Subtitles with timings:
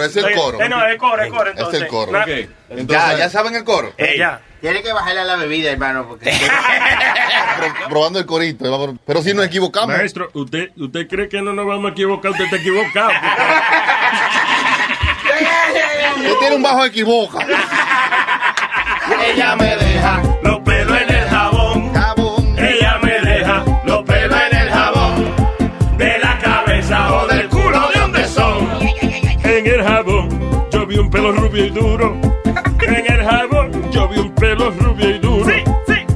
[0.00, 0.60] Coro, es el coro.
[0.60, 1.50] Eh, no, es el coro, es el coro.
[1.50, 2.12] Es Entonces, el coro.
[2.12, 2.26] Na-
[2.86, 3.92] Ya, ya saben el coro.
[3.98, 4.40] Eh, ya.
[4.60, 6.30] Tiene que bajarle a la bebida, hermano, porque...
[7.56, 8.66] Pro- probando el corito.
[8.90, 9.96] eh, Pero si nos equivocamos.
[9.96, 12.30] Maestro, ¿usted, ¿usted cree que no nos vamos a equivocar?
[12.32, 13.10] Usted está equivocado.
[16.16, 17.38] Usted tiene un bajo equivoca.
[19.26, 20.22] Ella me deja
[31.10, 32.20] un pelo rubio y duro.
[32.86, 35.52] En el jabón yo vi un pelo rubio y duro.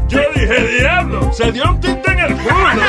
[0.07, 2.83] Yo dije, diablo, se dio un tinte en el culo.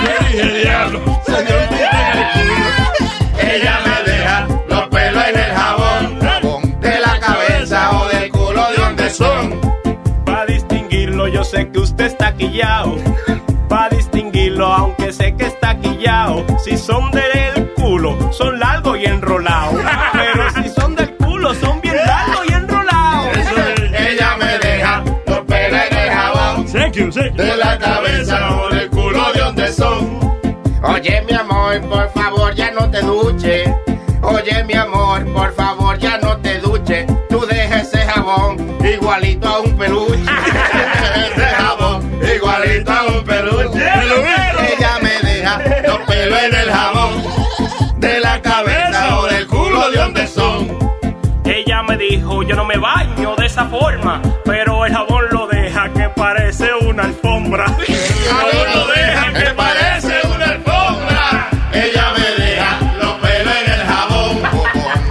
[0.00, 3.52] Yo dije, diablo, se dio un tinte en el culo.
[3.52, 6.80] Ella me deja los pelos en el jabón.
[6.80, 9.60] De la cabeza o del culo de donde son.
[10.24, 12.96] Para distinguirlo, yo sé que usted está quillao.
[13.68, 16.46] Para distinguirlo, aunque sé que está quillao.
[16.64, 19.82] Si son del culo, son largos y enrolados.
[26.96, 30.18] De la cabeza o del culo de donde son.
[30.82, 33.68] Oye, mi amor, por favor, ya no te duches.
[34.22, 37.06] Oye, mi amor, por favor, ya no te duches.
[37.28, 40.22] Tú deja ese jabón igualito a un peluche.
[41.34, 43.84] Ese jabón igualito a un peluche.
[44.72, 47.22] Ella me deja Los pelos en el jabón.
[47.98, 50.78] De la cabeza o del culo de donde son.
[51.44, 54.22] Ella me dijo, yo no me baño de esa forma.
[54.44, 56.85] Pero el jabón lo deja que parece una
[57.64, 57.66] alfombra.
[58.28, 61.48] Jabón lo deja que parece una alfombra.
[61.72, 64.42] Ella me deja los pelos en el jabón.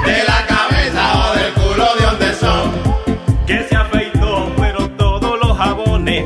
[0.05, 3.45] De la cabeza o del culo de donde son.
[3.45, 6.25] que se afeitó, pero todos los jabones,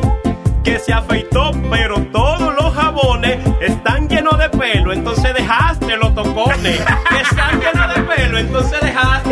[0.63, 6.79] que se afeitó, pero todos los jabones están llenos de pelo, entonces dejaste los tocones,
[7.09, 9.28] que están llenos de pelo, entonces dejaste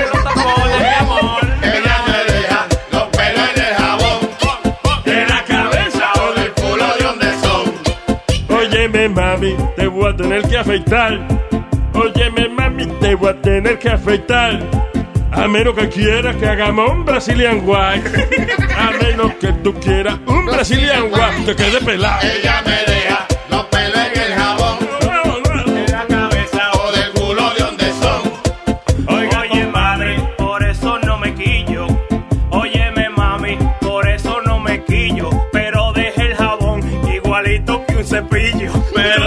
[9.55, 11.27] mami, te voy a tener que afeitar.
[11.93, 14.59] Óyeme, mami, te voy a tener que afeitar.
[15.31, 18.27] A menos que quieras que hagamos un Brazilian White.
[18.77, 21.45] A menos que tú quieras un Brazilian White.
[21.45, 22.19] Te quede pelado.
[22.21, 24.77] Ella me deja los pelos en el jabón.
[25.65, 29.15] De la cabeza O del culo de donde son.
[29.15, 31.87] Oiga, oye, madre, por eso no me quillo.
[32.49, 35.29] Óyeme, mami, por eso no me quillo.
[35.51, 36.81] Pero deje el jabón
[37.13, 38.71] igualito que un cepillo.
[38.95, 39.26] Pero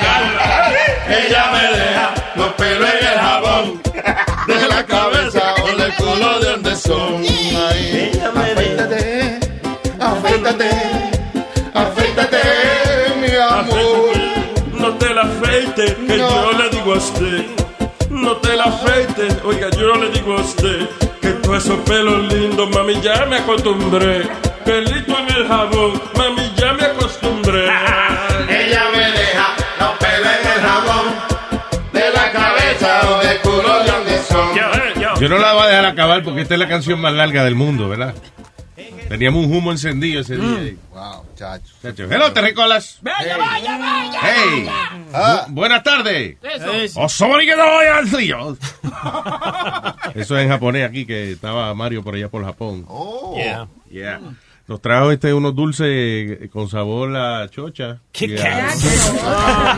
[1.11, 3.81] Ella me deja los pelos en el jabón.
[4.47, 7.23] De la cabeza o del culo de donde son.
[7.69, 8.11] Ahí.
[8.23, 9.39] Afeítate,
[9.99, 10.69] afeítate,
[11.73, 12.41] afeítate,
[13.19, 14.11] mi amor.
[14.73, 17.45] No te la afeite, que yo le digo a usted.
[18.09, 20.89] No te la afeite, oiga, yo le digo a usted.
[21.21, 24.27] Que todos esos pelos lindos, mami, ya me acostumbré.
[24.65, 26.01] Pelito en el jabón,
[35.21, 37.53] Yo no la voy a dejar acabar porque esta es la canción más larga del
[37.53, 38.15] mundo, ¿verdad?
[39.07, 40.73] Teníamos un humo encendido ese día.
[40.91, 41.73] Wow, chacho.
[41.81, 42.03] Chacho.
[42.09, 42.97] Hello, Terricolas.
[43.01, 44.19] ¡Vaya, vaya, vaya!
[44.23, 44.69] Hey.
[45.13, 45.45] Ah.
[45.47, 46.37] Bu- buenas tardes.
[46.41, 47.01] Eso.
[47.01, 48.57] Osomori que no voy al río.
[50.15, 52.85] Eso es en japonés aquí, que estaba Mario por allá por Japón.
[52.87, 53.35] Oh.
[53.37, 53.67] Yeah.
[53.91, 54.19] Yeah.
[54.67, 57.99] Nos trajo este unos dulces con sabor a chocha.
[58.11, 58.37] Kit.
[58.37, 58.75] Kat.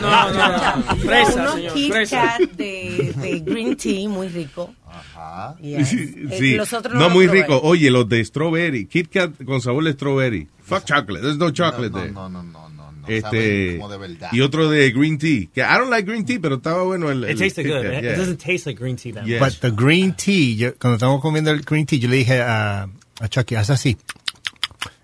[0.00, 0.96] no, no, no.
[0.96, 1.92] Fresa, señor, Kit.
[2.10, 4.74] Kat de, de green tea muy rico.
[4.86, 5.56] Ajá.
[5.60, 5.88] Yes.
[5.88, 6.54] Sí, Eh, sí.
[6.56, 7.60] los otros no, muy rico.
[7.64, 8.86] Oye, los de strawberry.
[8.86, 10.46] Kit Kat con sabor de strawberry.
[10.62, 11.22] Fuck chocolate.
[11.22, 12.12] There's no chocolate No, there.
[12.12, 12.90] no, no, no, no.
[12.92, 13.08] no.
[13.08, 14.28] Este, Saben como de verdad.
[14.32, 15.48] y otro de green tea.
[15.52, 17.28] Que I don't like green tea, pero estaba bueno el.
[17.28, 17.82] It Kit good.
[17.82, 18.16] Kat, It yeah.
[18.16, 19.26] doesn't taste like green tea though.
[19.26, 19.40] Yes.
[19.40, 22.84] But the green tea, yo, cuando estamos comiendo el green tea, yo le dije a,
[23.20, 23.96] a Chucky, haz así.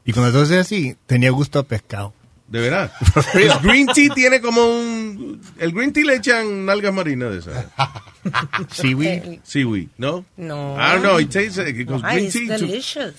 [0.05, 2.13] Y cuando tú haces así, tenía gusto a pescado.
[2.49, 2.91] De verdad.
[3.35, 5.41] El green tea tiene como un.
[5.59, 7.67] El green tea le echan nalgas marinas de esas.
[8.73, 9.39] Seaweed.
[9.45, 10.25] Seaweed, ¿no?
[10.37, 10.75] No.
[10.77, 11.19] I don't know.
[11.21, 11.75] It tastes like.
[11.79, 12.47] Because green it's tea.
[12.49, 13.15] delicious.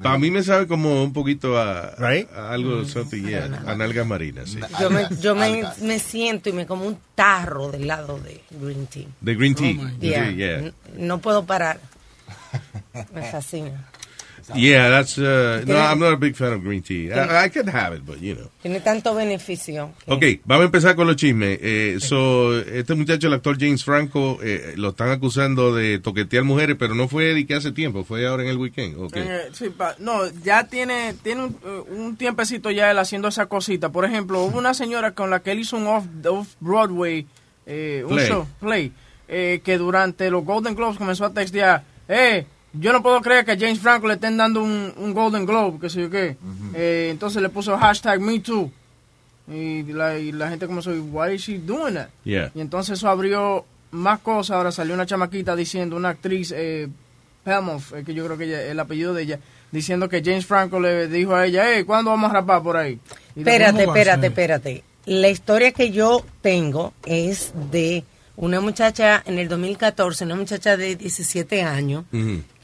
[0.00, 2.26] Para mí me sabe como un poquito a, Right?
[2.34, 4.58] a algo, something, yeah, a nalgas marinas, sí.
[4.80, 8.86] Yo, me, yo me, me siento y me como un tarro del lado de green
[8.86, 9.04] tea.
[9.20, 9.74] De green tea.
[10.00, 10.28] Yeah.
[10.30, 10.58] Sí, yeah.
[10.60, 11.80] N- No puedo parar.
[13.12, 13.88] Me fascina.
[14.54, 15.16] Yeah, that's.
[15.18, 17.12] Uh, no, I'm not a big fan of green tea.
[17.12, 18.50] I, I can have it, but you know.
[18.62, 19.92] Tiene tanto beneficio.
[20.06, 21.58] Ok, vamos a empezar con los chismes.
[21.62, 26.76] Eh, so, este muchacho, el actor James Franco, eh, lo están acusando de toquetear mujeres,
[26.78, 28.96] pero no fue de que hace tiempo, fue ahora en el weekend.
[28.98, 29.16] ok.
[29.16, 33.46] Eh, sí, pa- no, ya tiene, tiene un, eh, un tiempecito ya él haciendo esa
[33.46, 33.90] cosita.
[33.90, 37.26] Por ejemplo, hubo una señora con la que él hizo un off, off-Broadway,
[37.66, 38.28] eh, un Play.
[38.28, 38.92] show, play,
[39.28, 43.52] eh, que durante los Golden Globes comenzó a textear, eh, yo no puedo creer que
[43.52, 46.36] a James Franco le estén dando un, un Golden Globe, que sé yo qué.
[46.74, 48.70] Eh, entonces le puso hashtag MeToo.
[49.52, 52.08] Y la, y la gente comenzó, why is she doing that?
[52.24, 52.52] Yeah.
[52.54, 54.56] Y entonces eso abrió más cosas.
[54.56, 56.86] Ahora salió una chamaquita diciendo, una actriz, eh,
[57.42, 59.40] Pelmoff, eh, que yo creo que ella- el apellido de ella,
[59.72, 63.00] diciendo que James Franco le dijo a ella, hey, ¿cuándo vamos a rapar por ahí?
[63.34, 64.84] Y Espérate, ¿cómo va a espérate, espérate.
[65.06, 68.04] La historia que yo tengo es de
[68.36, 72.04] una muchacha en el 2014, una muchacha de 17 años.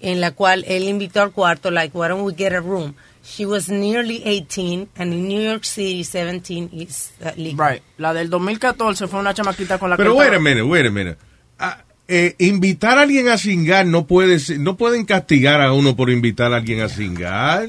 [0.06, 2.94] En la cual él invitó al cuarto, like, why don't we get a room?
[3.24, 7.66] She was nearly 18, and in New York City, 17 is uh, legal.
[7.66, 7.82] Right.
[7.98, 10.18] La del 2014 fue una chamaquita con la Pero que...
[10.18, 11.18] wait él a minute, wait a minute.
[11.58, 15.96] Ah, eh, invitar a alguien a cingar no puede ser- no pueden castigar a uno
[15.96, 17.66] por invitar a alguien a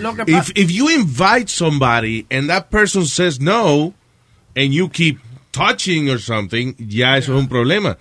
[0.00, 3.92] Lo que If, if you invite somebody and that person says no
[4.56, 5.18] and you keep
[5.52, 7.98] touching or something, ya eso es un problema.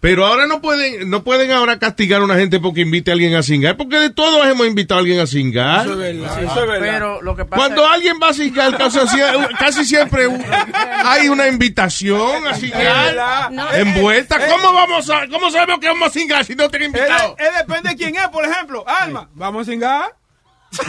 [0.00, 3.34] Pero ahora no pueden, no pueden ahora castigar a una gente porque invite a alguien
[3.34, 5.86] a cingar, porque de todos hemos invitado a alguien a cingar.
[6.80, 10.26] Pero lo que pasa Cuando es- alguien va a cingar, casi, sie- casi siempre
[11.04, 13.70] hay una invitación a cingar No.
[13.74, 14.38] envuelta.
[14.48, 17.36] ¿Cómo vamos a, cómo sabemos que vamos a cingar si no te invitado?
[17.38, 18.82] Él, él depende de quién es, por ejemplo.
[18.88, 20.14] Alma, ¿vamos a cingar?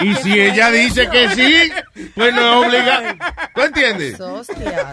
[0.00, 1.72] Y si ella dice que sí,
[2.14, 3.02] pues no es obligado.
[3.54, 4.20] ¿Tú entiendes?
[4.20, 4.86] Hostias.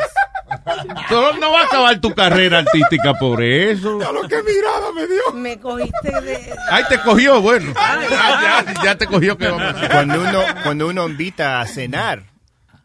[1.10, 3.98] Tú no va a acabar tu carrera artística por eso.
[4.00, 5.34] lo que mirada me dio.
[5.34, 6.54] Me cogiste de...
[6.70, 7.74] Ay, te cogió, bueno.
[7.74, 9.76] Ya, ya, ya te cogió que vamos.
[9.92, 12.24] Cuando uno, cuando uno invita a cenar,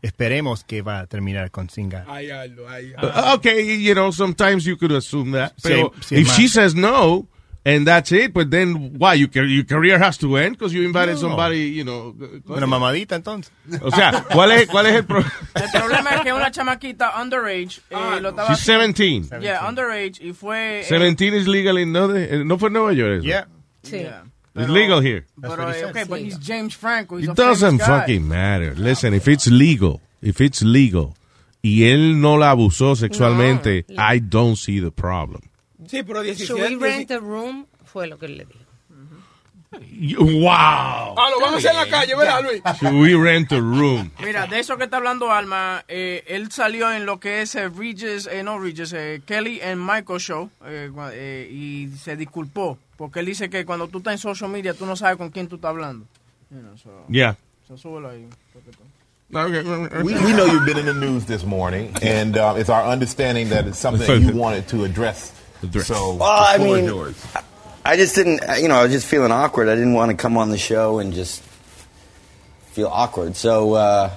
[0.03, 2.07] esperemos que va a terminar con singar.
[2.09, 2.55] Ay, ay,
[3.03, 5.53] Uh, okay, you know, sometimes you could assume that.
[5.63, 6.37] Pero Sí, sí, if más.
[6.37, 7.27] she says no,
[7.65, 9.15] and that's it, pues then, why?
[9.15, 11.21] You, ca- your career has to end because you invited No.
[11.29, 12.15] somebody, you know.
[12.49, 13.53] Una mamadita entonces.
[13.83, 15.31] O sea, ¿cuál es, cuál es el problema?
[15.55, 18.49] El problema es que una chamaquita underage eh, lo estaba...
[18.55, 19.41] She's 17.
[19.41, 20.81] Yeah, underage y fue...
[20.81, 23.25] eh, 17 is legal in, no, de- no fue en Nueva York eso.
[23.27, 23.47] Yeah.
[23.83, 23.99] Sí.
[24.01, 24.23] yeah.
[24.55, 25.27] It's legal here.
[25.41, 27.19] Pero, eh, okay, but he's James Franco.
[27.19, 27.87] He's It doesn't guy.
[27.87, 28.75] fucking matter.
[28.77, 31.15] Listen, if it's legal, if it's legal,
[31.63, 35.43] y él no la abusó sexualmente, I don't see the problem.
[35.87, 36.47] Sí, pero 17...
[36.47, 37.67] Should we rent a room?
[37.85, 38.61] Fue lo que él le dijo.
[39.73, 40.49] Wow.
[40.51, 42.61] Ah, lo vamos a hacer en la calle, ¿verdad, Luis?
[42.81, 44.11] Should we rent a room?
[44.21, 47.69] Mira, de eso que está hablando Alma, eh, él salió en lo que es eh,
[47.69, 53.21] Regis, eh, no Regis, eh, Kelly and Michael Show eh, eh, y se disculpó porque
[53.21, 55.55] él dice que cuando tú estás en social media tú no sabes con quién tú
[55.57, 56.05] estás hablando.
[56.51, 57.37] You know, so, Yeah.
[57.69, 58.27] so súbelo ahí.
[59.33, 59.41] We,
[60.03, 63.65] we know you've been in the news this morning, and uh, it's our understanding that
[63.69, 65.33] it's something that you wanted to address.
[65.83, 67.27] So, Well, I the floor mean, yours.
[67.85, 69.69] I just didn't, you know, I was just feeling awkward.
[69.69, 71.43] I didn't want to come on the show and just
[72.73, 73.37] feel awkward.
[73.37, 74.11] So, uh,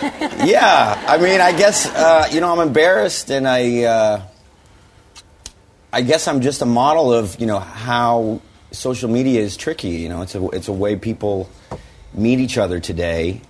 [0.44, 4.22] yeah, I mean, I guess, uh, you know, I'm embarrassed and I, uh,
[5.92, 9.90] I guess I'm just a model of, you know, how social media is tricky.
[9.90, 11.48] You know, it's a, it's a way people
[12.12, 13.40] meet each other today.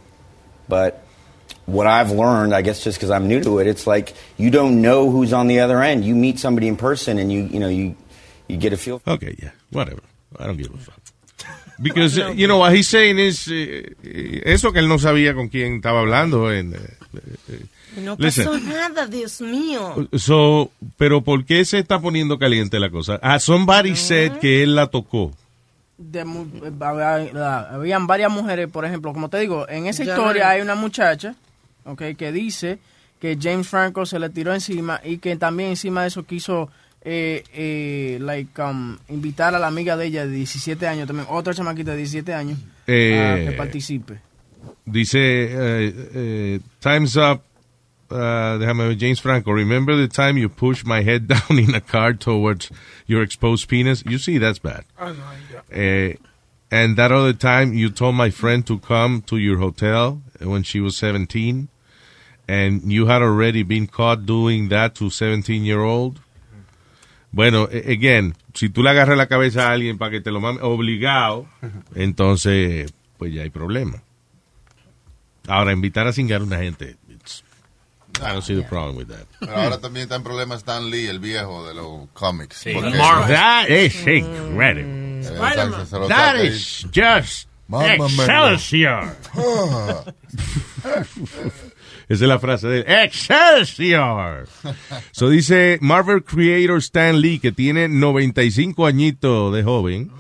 [0.68, 1.04] But
[1.68, 4.80] what I've learned, I guess, just because I'm new to it, it's like you don't
[4.80, 6.04] know who's on the other end.
[6.04, 7.94] You meet somebody in person, and you, you know, you,
[8.48, 9.00] you get a feel.
[9.06, 10.00] Okay, yeah, whatever.
[10.38, 10.94] I don't give a fuck.
[11.80, 15.32] Because, uh, you know, what he's saying is, eh, eh, eso que él no sabía
[15.34, 16.50] con quién estaba hablando.
[16.52, 16.78] En, eh,
[17.48, 17.60] eh,
[17.98, 20.08] No listen, pasó nada, Dios mío.
[20.16, 23.20] so, pero ¿por qué se está poniendo caliente la cosa?
[23.22, 25.30] Ah, somebody said que él la tocó.
[25.98, 30.02] de mu- eh, había- la- habían varias mujeres, por ejemplo, como te digo, en esa
[30.04, 30.50] Ya historia no.
[30.50, 31.34] hay una muchacha,
[31.84, 32.78] okay, que dice
[33.20, 36.70] que James Franco se le tiró encima y que también encima de eso quiso
[37.02, 41.54] eh, eh, like, um, invitar a la amiga de ella de 17 años, también otra
[41.54, 44.18] chamaquita de 17 años, a Eh, que participe.
[44.84, 47.42] Dice, eh, eh, time's up.
[48.10, 49.52] Uh, déjame ver, James Franco.
[49.52, 52.70] Remember the time you pushed my head down in a car towards
[53.06, 54.02] your exposed penis?
[54.06, 54.84] You see, that's bad.
[54.98, 56.16] Uh,
[56.70, 60.80] and that other time you told my friend to come to your hotel when she
[60.80, 61.68] was 17
[62.46, 66.20] and you had already been caught doing that to 17 year old.
[67.30, 70.60] Bueno, again, si tú le agarras la cabeza a alguien para que te lo mame
[70.62, 71.46] obligado,
[71.94, 74.02] entonces pues ya hay problema.
[75.46, 77.42] Ahora, invitar a cingar a una gente, it's-
[78.20, 79.26] I don't see the problem with that.
[79.38, 82.56] Pero ahora también está en problema Stan Lee, el viejo de los cómics.
[82.74, 82.90] Porque-
[83.28, 85.22] That is incredible.
[85.30, 87.48] Lo That is just.
[87.82, 89.16] Excelsior.
[89.34, 90.04] Ah.
[92.08, 92.84] Esa es la frase de él.
[93.04, 94.48] Excelsior.
[95.12, 100.10] So dice Marvel creator Stan Lee, que tiene 95 añitos de joven,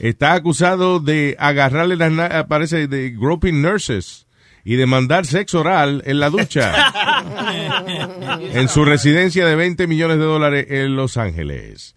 [0.00, 4.26] está acusado de agarrarle las, na- parece, de groping nurses
[4.64, 6.72] y de mandar sexo oral en la ducha
[8.40, 11.94] en su residencia de 20 millones de dólares en Los Ángeles.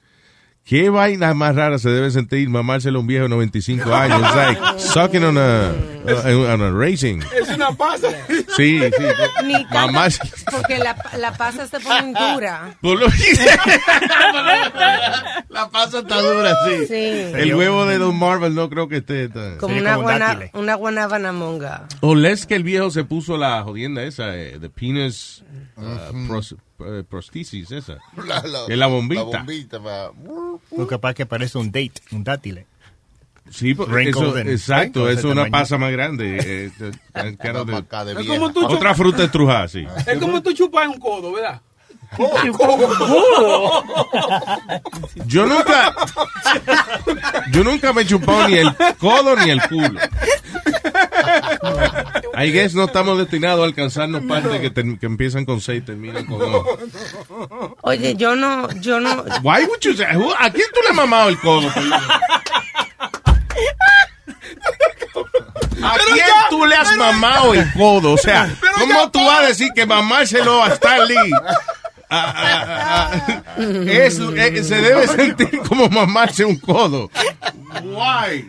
[0.68, 4.20] ¿Qué vaina más rara se debe sentir mamárselo a un viejo de 95 años?
[4.20, 5.72] It's like sucking on a,
[6.08, 7.20] uh, on a racing.
[7.40, 8.08] Es una pasa.
[8.58, 9.04] Sí, sí.
[9.46, 10.20] Ni Mamás.
[10.52, 12.76] porque la, la pasa se pone dura.
[12.82, 13.06] Por lo-
[15.50, 16.88] La pasa está dura, sí.
[16.88, 16.94] Sí.
[16.96, 19.30] El huevo de Don Marvel no creo que esté.
[19.30, 21.88] tan- Como una, buena, una guanábana monga.
[22.02, 25.44] O les que el viejo se puso la jodienda esa, eh, de penis
[25.78, 26.28] uh,
[26.80, 27.98] eh, prosthesis esa.
[28.26, 29.24] La- la- que es la bombita.
[29.24, 30.12] La bombita para...
[30.78, 32.66] Lo capaz que parece un date, un dátil.
[33.52, 36.38] Sí, pues, eso- exacto, es una pasa más grande.
[36.38, 39.86] eh, eh, eh, de- otra fruta estrujada, sí.
[40.08, 41.62] Es como tú chupas un codo, ¿verdad?
[45.26, 45.96] Yo nunca,
[47.52, 50.00] yo nunca me he chupado ni el codo ni el culo.
[52.38, 56.26] I guess no estamos destinados a alcanzarnos partes que, que empiezan con seis y terminan
[56.26, 57.78] con O.
[57.82, 59.24] Oye, yo no, yo no.
[59.44, 61.70] Why would you say- who- ¿A quién tú le has mamado el codo?
[65.84, 68.14] ¿A quién tú le has mamado el codo?
[68.14, 71.32] O sea, ¿cómo tú vas a decir que mamárselo a Stan Lee?
[72.10, 77.10] Ah, ah, ah, ah, es- eh, se debe sentir como mamarse un codo.
[77.84, 78.46] Why?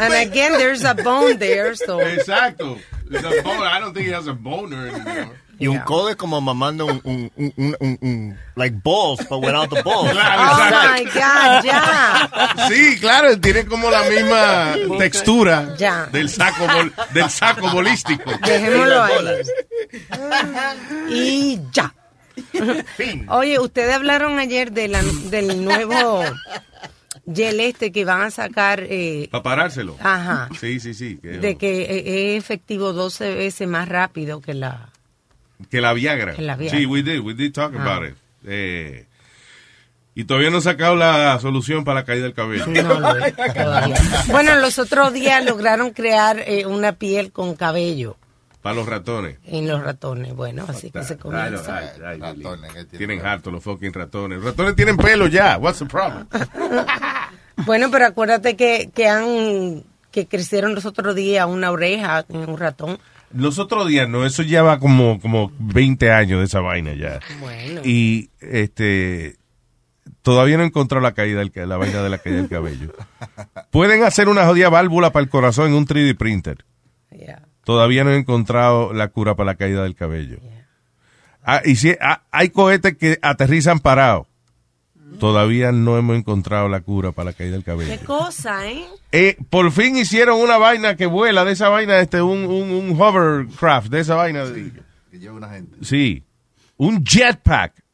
[0.00, 2.00] And again, there's a bone there, so.
[2.00, 2.78] Exacto.
[3.14, 3.62] A bone.
[3.62, 5.28] I don't think he has a boner anymore.
[5.56, 9.38] Y un codo es como mamando un, un, un, un, un- un- like balls, but
[9.40, 10.10] without the balls.
[10.10, 12.66] Claro, Oh my God, ya.
[12.68, 16.06] Sí, claro, tiene como la misma textura Ya.
[16.10, 18.32] del saco bol- del saco bolístico.
[18.44, 19.14] Dejémoslo ahí.
[21.10, 21.94] Y ya.
[23.28, 26.22] Oye, ustedes hablaron ayer de la, del nuevo
[27.32, 29.96] gel este que van a sacar, eh, Para parárselo.
[30.00, 30.48] Ajá.
[30.60, 31.18] Sí, sí, sí.
[31.22, 34.90] Que, de que eh, es efectivo 12 veces más rápido que la...
[35.70, 36.34] que la Viagra.
[36.34, 36.78] Que la Viagra.
[36.78, 37.80] Sí, we did, we did talk Ah.
[37.82, 38.16] about it.
[38.46, 39.06] Eh,
[40.16, 42.66] y todavía no han sacado la solución para la caída del cabello.
[42.66, 43.00] No.
[44.28, 48.16] Bueno, los otros días lograron crear eh, una piel con cabello
[48.64, 49.36] Para los ratones.
[49.44, 50.34] en los ratones.
[50.34, 51.76] Bueno, así que se Claro, comienza.
[52.08, 54.38] ay, ay, Tienen harto los fucking ratones.
[54.38, 55.58] Los ratones tienen pelo ya.
[55.58, 56.26] What's the problem?
[57.66, 62.56] Bueno, pero acuérdate que, que han que crecieron los otros días una oreja en un
[62.58, 62.98] ratón.
[63.34, 67.20] Los otros días, no, eso ya va como, como 20 años de esa vaina ya.
[67.40, 67.82] Bueno.
[67.84, 69.36] Y este
[70.22, 72.94] todavía no he encontrado la caída del, la vaina de la caída del cabello.
[73.70, 76.64] Pueden hacer una jodida válvula para el corazón en un 3D printer.
[77.64, 80.38] Todavía no he encontrado la cura para la caída del cabello.
[81.42, 84.26] Ah, y si ah, hay cohetes que aterrizan parados.
[85.18, 87.90] Todavía no hemos encontrado la cura para la caída del cabello.
[87.90, 88.84] Qué cosa, ¿eh?
[89.12, 93.00] Eh, por fin hicieron una vaina que vuela de esa vaina, este, un, un, un
[93.00, 94.44] hovercraft de esa vaina.
[95.10, 95.76] Que lleva una gente.
[95.82, 96.24] Sí.
[96.76, 97.84] Un jetpack.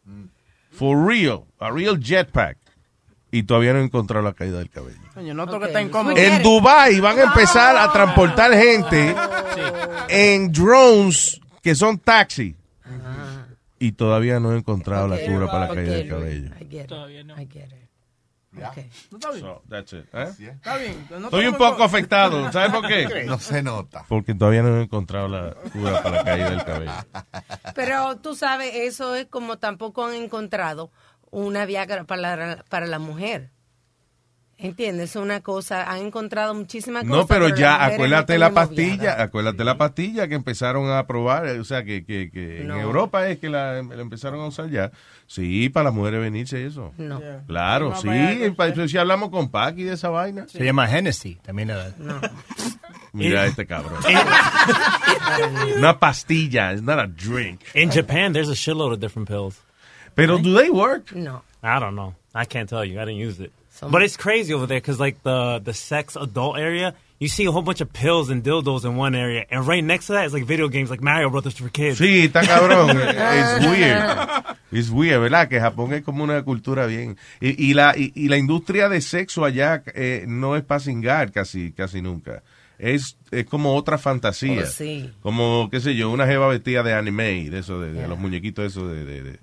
[0.70, 1.44] For real.
[1.58, 2.56] A real jetpack.
[3.32, 4.99] Y todavía no he encontrado la caída del cabello.
[5.14, 6.16] Coño, noto que está incómodo.
[6.16, 9.14] En Dubai van a empezar a transportar gente
[10.08, 12.56] en drones que son taxi.
[13.78, 16.50] Y todavía no he encontrado la cura para la caída del cabello.
[16.60, 17.30] I get it.
[17.38, 17.90] I get it.
[18.52, 18.90] Okay.
[19.10, 19.40] No está bien.
[19.42, 20.04] So, that's it.
[20.12, 20.54] ¿eh?
[20.56, 21.06] Está bien.
[21.10, 22.50] No Estoy un poco afectado.
[22.50, 23.25] ¿Sabes por qué?
[23.26, 24.04] No se nota.
[24.08, 26.92] Porque todavía no he encontrado la cura para la caída del cabello.
[27.75, 30.90] Pero tú sabes, eso es como tampoco han encontrado
[31.30, 33.50] una Viagra para la, para la mujer.
[34.62, 35.10] ¿Entiendes?
[35.10, 37.16] Es una cosa, han encontrado muchísimas cosas.
[37.16, 39.22] No, pero ya, acuérdate no la pastilla, Viagra.
[39.22, 42.75] acuérdate la pastilla que empezaron a probar, o sea, que, que, que No.
[42.75, 44.90] en Europa es que la, la empezaron a usar ya.
[45.26, 46.92] Sí, para las mujeres venirse eso.
[46.99, 47.22] No.
[47.46, 48.08] Claro, No, sí,
[48.88, 50.46] si hablamos con Paqui de esa vaina.
[50.46, 51.92] Se llama Hennessy, también la
[53.14, 53.94] Mira este cabrón.
[55.78, 57.62] Una pastilla, it's not a drink.
[57.75, 59.58] In Japan, there's a shitload of different pills.
[60.20, 61.14] Pero do they work?
[61.14, 61.42] No.
[61.62, 62.14] I don't know.
[62.34, 62.98] I can't tell you.
[63.00, 63.52] I didn't use it.
[63.90, 67.52] but it's crazy over there because, like, the, the sex adult area, you see a
[67.52, 69.44] whole bunch of pills and dildos in one area.
[69.50, 71.98] And right next to that is, like, video games like Mario Brothers for kids.
[71.98, 72.90] Sí, está cabrón.
[73.00, 74.56] Es weird.
[74.72, 75.48] Es weird, ¿verdad?
[75.48, 77.16] Que Japón es como una cultura bien.
[77.40, 81.32] Y, y la, y, y la industria de sexo allá eh, no es para cingar
[81.32, 82.42] casi, casi nunca.
[82.78, 84.62] Es, es como otra fantasía.
[84.62, 85.10] Oh, sí.
[85.20, 88.64] Como, qué sé yo, una jeva vestida de anime, de eso, de, de los muñequitos
[88.64, 89.38] eso de, de, de.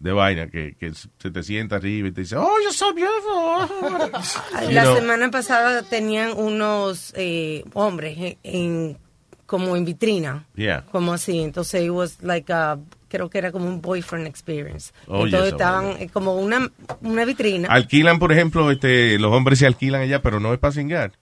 [0.00, 4.66] De vaina, que, que se te sienta arriba y te dice, oh, you're so beautiful.
[4.66, 4.96] You La know.
[4.96, 8.98] semana pasada tenían unos eh, hombres en, en-
[9.46, 10.44] como en vitrina.
[10.54, 10.84] Yeah.
[10.92, 11.40] Como así.
[11.40, 14.92] Entonces, it was like a, creo que era como un boyfriend experience.
[15.06, 16.70] Oye, Entonces estaban eh, como una,
[17.00, 17.66] una vitrina.
[17.70, 21.12] Alquilan, por ejemplo, este, los hombres se alquilan allá, pero no es para cingar.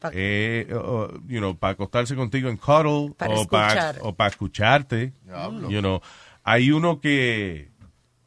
[0.00, 4.14] Pa- Eh, o- o, you know, para acostarse contigo en cuddle Para o para o
[4.16, 5.12] para escucharte.
[5.68, 6.00] You know,
[6.42, 7.69] hay uno que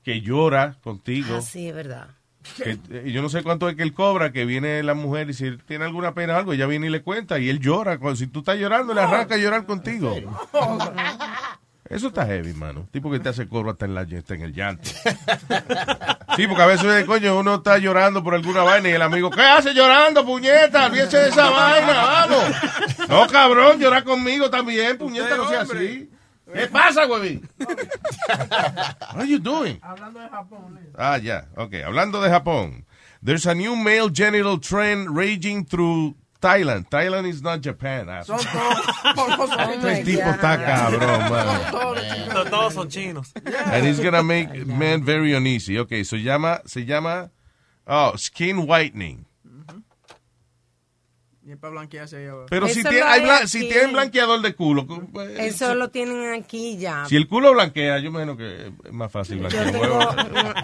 [0.04, 1.38] que llora contigo.
[1.38, 2.08] Ah, sí, es verdad.
[2.58, 5.34] que, eh, yo no sé cuánto es que él cobra, que viene la mujer y
[5.34, 7.98] si él tiene alguna pena o algo, ella viene y le cuenta y él llora.
[7.98, 10.16] Cuando, si tú estás llorando, le arranca a llorar contigo.
[11.90, 12.88] Eso está heavy, mano.
[12.92, 14.90] Tipo que te hace coro hasta en, la, hasta en el llanto.
[16.36, 19.44] Sí, porque a veces, coño, uno está llorando por alguna vaina y el amigo, ¿qué
[19.44, 20.88] hace llorando, puñeta?
[20.88, 22.44] Olvídese de esa vaina, vamos.
[23.08, 26.10] No, cabrón, llora conmigo también, puñeta, no sea así.
[26.54, 27.42] ¿Qué pasa, güey?
[27.58, 29.80] What are you doing?
[29.82, 30.76] Hablando de Japón.
[30.76, 30.94] Leo.
[30.98, 31.74] Ah, ya, ok.
[31.86, 32.86] Hablando de Japón.
[33.22, 36.90] There's a new male genital trend raging through Thailand.
[36.90, 38.08] Thailand is not Japan.
[38.26, 39.16] Son asshole.
[39.16, 39.86] todos.
[39.86, 41.72] Este tipo está cabrón.
[41.72, 43.32] Todos, todos son chinos.
[43.46, 45.80] And it's gonna make men very uneasy.
[45.80, 47.32] Okay, so llama, se llama,
[47.88, 49.26] oh, skin whitening.
[51.46, 52.46] Y es para blanquearse ahí ahora.
[52.50, 56.78] Pero si, tiene, hay blan- si tienen blanqueador de culo, pues, Eso lo tienen aquí
[56.78, 57.06] ya.
[57.06, 60.10] si el culo blanquea, yo me imagino que es más fácil Yo blanquear tengo huevo.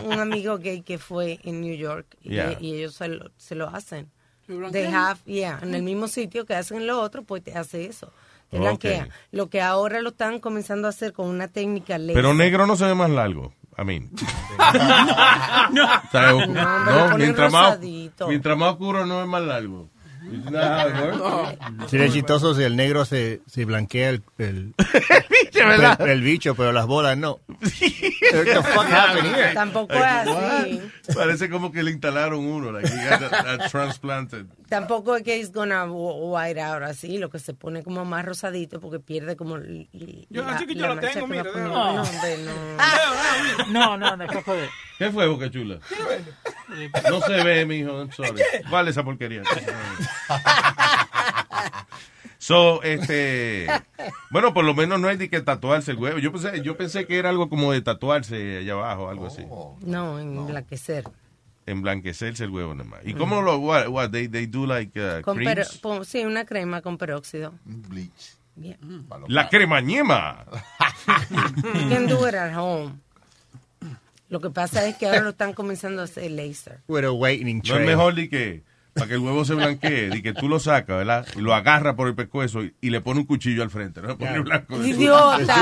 [0.06, 2.58] un, un amigo gay que fue en New York y, Yeah.
[2.62, 4.10] y ellos se lo, se lo hacen.
[4.48, 7.86] ¿Se They have, yeah, en el mismo sitio que hacen lo otro, pues te hace
[7.86, 8.12] eso.
[8.50, 8.64] Te Ok.
[8.64, 9.10] blanquea.
[9.32, 12.16] Lo que ahora lo están comenzando a hacer con una técnica laser.
[12.16, 13.54] Pero negro no se ve más largo.
[13.78, 14.10] I mean.
[14.60, 19.90] O sea, No, no, mientras, más, mientras más oscuro no es más largo.
[20.30, 21.90] Works?
[21.90, 24.74] Sería chistoso si el negro se, se blanquea el, el,
[25.54, 26.00] ¿verdad?
[26.02, 27.40] el, el bicho, pero las bolas no.
[27.50, 27.60] What
[28.44, 29.54] the fuck happened here?
[29.54, 30.82] Tampoco es así.
[31.16, 34.46] Parece como que le instalaron uno, like he got a, a transplanted.
[34.70, 38.24] Tampoco es que es gonna wh- white out así, lo que se pone como más
[38.26, 39.58] rosadito porque pierde como
[40.30, 41.44] Yo, así que yo lo tengo, mira.
[41.56, 43.68] No, hombre, no.
[43.72, 44.70] No, no, no, qué joder.
[45.00, 45.80] ¿Qué fue, Boca Chula?
[47.10, 48.42] No se ve, mijo, I'm sorry.
[48.70, 49.42] ¿Cuál es esa porquería?
[52.38, 53.68] So, este,
[54.30, 56.20] bueno, por lo menos no hay de que tatuarse el huevo.
[56.20, 59.46] Yo pensé, yo pensé que era algo como de tatuarse allá abajo, algo así.
[59.82, 61.06] No, en blanquecer.
[61.66, 63.00] Emblanquecerse el huevo nada más.
[63.06, 65.40] ¿Y cómo lo, what, what, they, they do like uh, Con
[65.82, 67.54] pon- sí, una crema con peróxido.
[67.64, 68.36] Bleach.
[68.56, 68.78] Yeah.
[69.28, 70.46] La cremañema.
[71.64, 73.00] You can do it at home.
[74.30, 76.80] Lo que pasa es que ahora lo están comenzando a hacer laser.
[76.88, 78.64] With a whitening No es mejor de que
[78.94, 81.26] para que el huevo se blanquee, y que tú lo sacas, ¿verdad?
[81.36, 84.18] Y lo agarra por el pescuezo y, y le pone un cuchillo al frente, ¿no?
[84.18, 84.76] Pone blanco.
[84.84, 85.56] Idiota.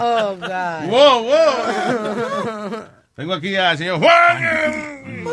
[0.00, 0.90] oh, God.
[0.90, 2.84] ¡Wow, wow!
[3.14, 5.24] Tengo aquí al señor Juan.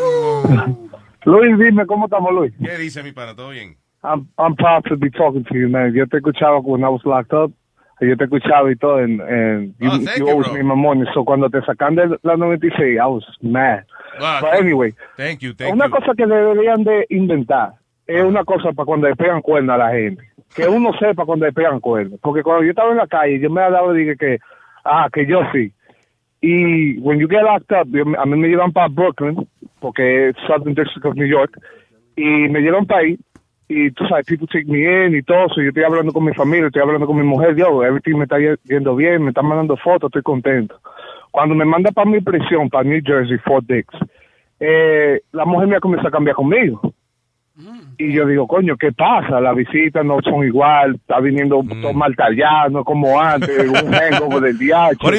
[1.24, 2.52] Luis, dime, ¿cómo estamos, Luis?
[2.62, 3.34] ¿Qué dice mi pana?
[3.36, 3.76] ¿Todo bien?
[4.02, 5.92] I'm, I'm proud to be talking to you, man.
[5.94, 7.52] Yo te escuchaba when I was locked up.
[8.00, 9.18] Yo te escuchaba y todo, and
[9.78, 10.54] you, Oh, you you, always bro.
[10.54, 11.06] made my morning.
[11.12, 13.84] So cuando te sacan de la 96, I was mad.
[14.18, 15.90] Wow, But anyway, Thank you, thank una you.
[15.92, 17.74] cosa que deberían de inventar
[18.06, 20.22] es una cosa para cuando le pegan cuernos a la gente.
[20.54, 22.18] Que uno sepa cuando le pegan cuernos.
[22.20, 24.38] Porque cuando yo estaba en la calle, yo me dado dije que,
[24.84, 25.72] ah, que yo sí.
[26.40, 29.46] Y when you get locked up, yo- a mí me llevan para Brooklyn,
[29.78, 31.52] porque es Southern District of New York,
[32.16, 33.18] y me llevan para ahí,
[33.72, 36.34] y tú sabes, people take me in y todo eso, yo estoy hablando con mi
[36.34, 39.46] familia, estoy hablando con mi mujer, yo, everything me está ye- yendo bien, me están
[39.46, 40.80] mandando fotos, estoy contento.
[41.30, 43.86] Cuando me manda para mi prisión, para New Jersey, Fort Dix,
[44.58, 46.80] eh, la mujer me comienza a cambiar conmigo.
[47.98, 49.38] Y yo digo, coño, ¿qué pasa?
[49.40, 54.42] Las visitas no son igual, está viniendo todo mal tallado, no como antes, un hangover
[54.42, 54.56] del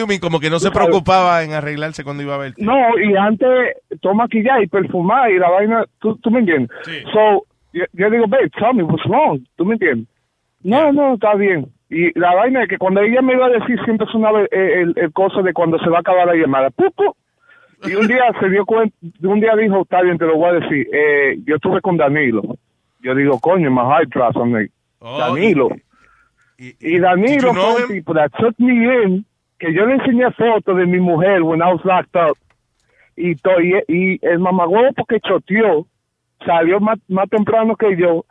[0.08, 0.20] mean?
[0.20, 2.54] Como que no se preocupaba en arreglarse cuando iba a ver.
[2.58, 3.48] No, y antes
[4.02, 6.72] toma maquillar y perfumar y la vaina, ¿tú, tú me entiendes?
[7.14, 10.08] So, yo, yo digo, babe, tell me what's wrong, ¿tú me entiendes?
[10.64, 11.68] No, no, está bien.
[11.90, 14.94] Y la vaina es que cuando ella me iba a decir siempre sonaba el, el,
[14.96, 16.70] el cosa de cuando se va a acabar la llamada.
[17.84, 20.60] Y un día se dio cuenta, un día dijo, está bien, te lo voy a
[20.60, 22.44] decir, eh, yo estuve con Danilo.
[23.02, 25.70] Yo digo, coño, my heart drops, like, Danilo.
[26.60, 28.72] Y, Danilo fue el tipo that took me
[29.04, 29.26] in,
[29.58, 32.38] que yo le enseñé fotos de mi mujer when I was locked up.
[33.18, 35.88] Y, to- y, y el mamagüevo porque choteó,
[36.46, 38.26] salió más, más temprano que yo,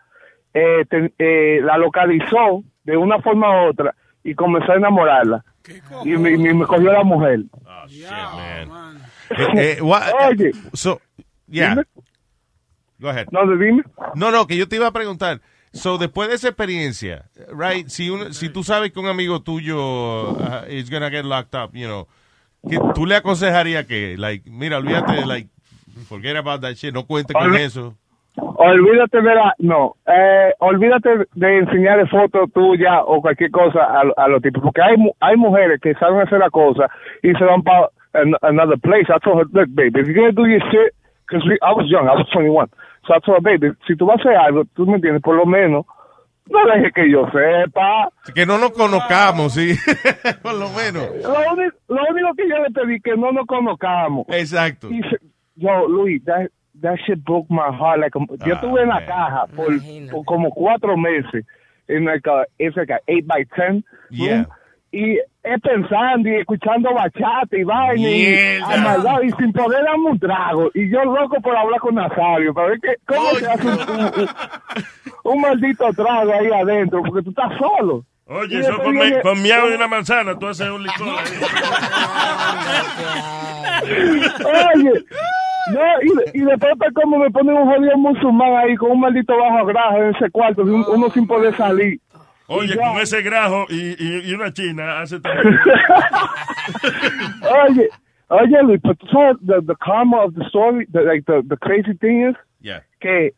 [0.55, 3.95] eh, te- eh, la localizó de una forma u otra
[4.25, 5.45] y comenzó a enamorarla.
[6.05, 7.41] Y me, me- me cogió la mujer.
[9.31, 10.51] Eh, eh, what- Oye.
[10.73, 11.01] So,
[11.49, 11.71] yeah.
[11.71, 11.85] Dime.
[12.99, 13.29] Go ahead.
[13.31, 13.83] No, dime.
[14.15, 15.41] No, no, que yo te iba a preguntar.
[15.73, 20.33] So, después de esa experiencia, right, si, uno- si tú sabes que un amigo tuyo
[20.33, 22.09] uh, is gonna get locked up, you know,
[22.69, 25.49] que tú le aconsejarías que, like, mira, olvídate, like,
[26.09, 27.97] forget about that shit, no cuente con eso.
[28.37, 34.29] Olvídate de la, no, eh, olvídate de enseñarle fotos tuyas o cualquier cosa a, a
[34.29, 36.89] los tipos, porque hay hay mujeres que saben hacer la cosa
[37.23, 37.89] y se van para
[38.43, 39.07] another place.
[39.11, 40.95] I told her, look, baby, if you're gonna do your shit,
[41.27, 42.69] because I was young, I was 21,
[43.07, 45.35] so I told her, baby, si tú vas a hacer algo, tú me entiendes, por
[45.37, 45.85] lo menos,
[46.49, 48.09] no dejes que yo sepa.
[48.35, 49.75] Que no nos conozcamos, sí,
[50.43, 51.05] por lo menos.
[51.23, 54.27] Lo, lo único que yo le pedí que no nos conozcamos.
[54.29, 54.89] Exacto.
[54.91, 55.19] Y se-
[55.57, 56.49] yo, Luis, that,
[56.83, 58.01] that shit broke my heart.
[58.01, 59.67] Like, yo estuve en la caja por,
[60.11, 61.45] por como cuatro meses.
[61.89, 64.47] En like a, it's like a 8 by 10 Yeah.
[64.93, 70.19] Y es pensando y escuchando bachata y vaina y, amargado y sin poder darme un
[70.19, 70.69] trago.
[70.75, 74.29] Y yo loco por hablar con Nazario para ver que, cómo se hace un-
[75.33, 78.05] un maldito trago ahí adentro, porque tú estás solo.
[78.33, 81.19] Oye, eso con, viene- con miau y una manzana, tú haces un licor.
[84.75, 85.05] Oye,
[85.73, 89.67] no, y, y después como me ponen un jodido musulmán ahí con un maldito bajo
[89.67, 91.99] grajo en ese cuarto, un- uno sin poder salir.
[92.47, 95.59] Oye, con ese grajo y, y, y una china hace también.
[97.69, 97.89] oye,
[98.29, 101.57] oye Luis, pero tú sabes the, the karma of the story, the, like the, the
[101.57, 102.83] crazy thing is Yeah.
[103.01, 103.33] que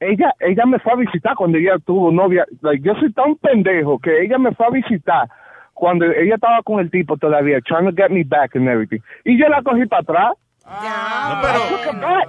[0.00, 2.44] ella ella me fue a visitar cuando ella tuvo novia.
[2.62, 5.28] Like, yo soy tan pendejo que ella me fue a visitar
[5.74, 9.00] cuando ella estaba con el tipo todavía, trying to get me back and everything.
[9.24, 10.32] Y yo la cogí para atrás.
[11.68, 12.28] Took her back.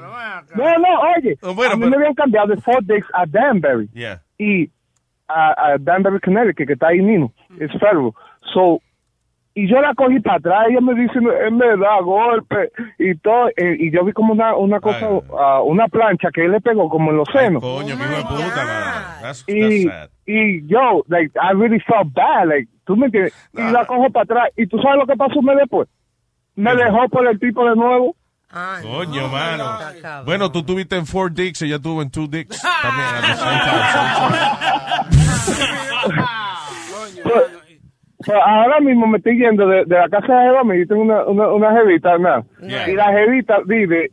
[0.56, 3.90] No, no, oye, a mí me habían cambiado de Fort Dix a Danbury.
[3.94, 4.22] Yeah.
[4.40, 4.72] y
[5.28, 8.12] a, a Danbury, Connecticut, que está ahí mismo, es federal.
[8.54, 8.80] So,
[9.60, 13.50] y yo la cogí para atrás, ella me dice, él me da golpe y todo,
[13.58, 15.06] eh, y yo vi como una, una cosa,
[15.38, 17.62] ah, una plancha que él le pegó como en los senos.
[17.62, 18.94] Coño, qué hijo de puta, man.
[19.22, 19.90] That's, that's y,
[20.26, 24.24] y yo, like, I really felt bad, like, tú me entiendes, y la cojo para
[24.24, 25.90] atrás, y tú sabes lo que pasó un mes después,
[26.56, 28.16] me dejó por el tipo de nuevo.
[28.82, 29.78] Coño, mano.
[30.26, 33.08] Bueno, tú tuviste en Four Dicks, ella tuvo en Two Dicks también.
[33.16, 33.60] at the same
[37.34, 37.60] time.
[38.26, 41.24] Pero, ahora mismo me estoy yendo de, de la casa de Eva, y tengo una,
[41.24, 42.46] una, una jevita, ¿no?
[42.62, 42.90] Yeah.
[42.90, 44.12] y la jevita vive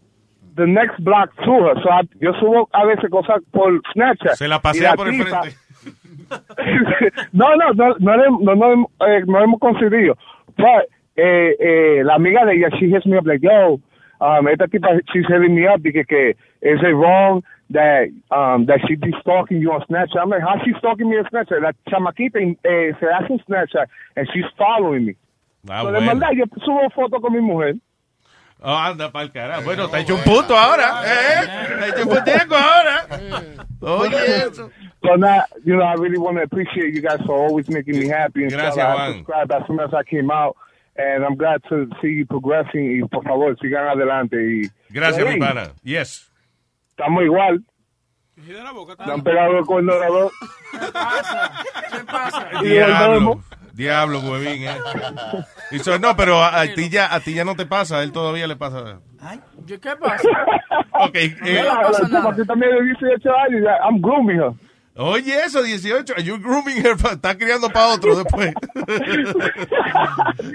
[0.54, 1.74] the next block to her.
[1.82, 4.34] So I- yo subo a veces cosas por Snapchat.
[4.36, 5.56] Se la pasea por el tipa- frente.
[7.32, 10.16] no, no, no, no, hemos- no, no, eh, no hemos conseguido.
[10.56, 13.80] But, eh, eh, la amiga de ella, she hits me up like, yo,
[14.20, 16.30] um, esta tipa, she's hitting me up, dije que,
[16.62, 20.20] is it wrong that, um, that she be stalking you on Snapchat?
[20.20, 21.60] I'm like, how she stalking me on Snapchat?
[21.62, 25.14] La chamaquita eh, se hace un Snapchat and she's following me.
[25.68, 26.06] Ah, So, de bueno.
[26.14, 27.74] maldad, yo subo fotos con mi mujer.
[28.62, 29.62] Oh, anda pa'l carajo.
[29.64, 31.02] Bueno, te ha hecho un punto ahora.
[31.04, 31.46] ¿eh?
[31.78, 33.06] Te ha hecho un puntico ahora.
[33.80, 34.70] Oye, eso.
[35.04, 38.08] So now, you know, I really want to appreciate you guys for always making me
[38.08, 38.44] happy.
[38.44, 39.12] And Gracias, I Juan.
[39.18, 40.56] subscribed as soon as I came out.
[40.96, 43.02] And I'm glad to see you progressing.
[43.02, 44.36] Y por favor, sigan adelante.
[44.36, 45.72] Y, Gracias, mi Hey, pana.
[45.84, 46.30] Yes.
[46.96, 47.62] Estamos igual.
[48.36, 50.32] Le han pegado el cuerno a los dos.
[50.72, 52.48] ¿Qué pasa?
[52.62, 53.06] Y Diablo.
[53.08, 53.44] volvemos.
[53.74, 54.76] Diablo, huevín, eh.
[55.70, 58.02] Y so- no, pero a, a ti ya, a ti ya no te pasa, a
[58.02, 59.00] él todavía le pasa.
[59.66, 60.28] ¿Qué pasa?
[60.98, 64.52] Ok, eh, la de 18 años, ya, I'm grooming her.
[64.94, 66.14] Oye, eso, 18.
[66.22, 66.92] You grooming her.
[67.12, 68.54] Está criando para otro después.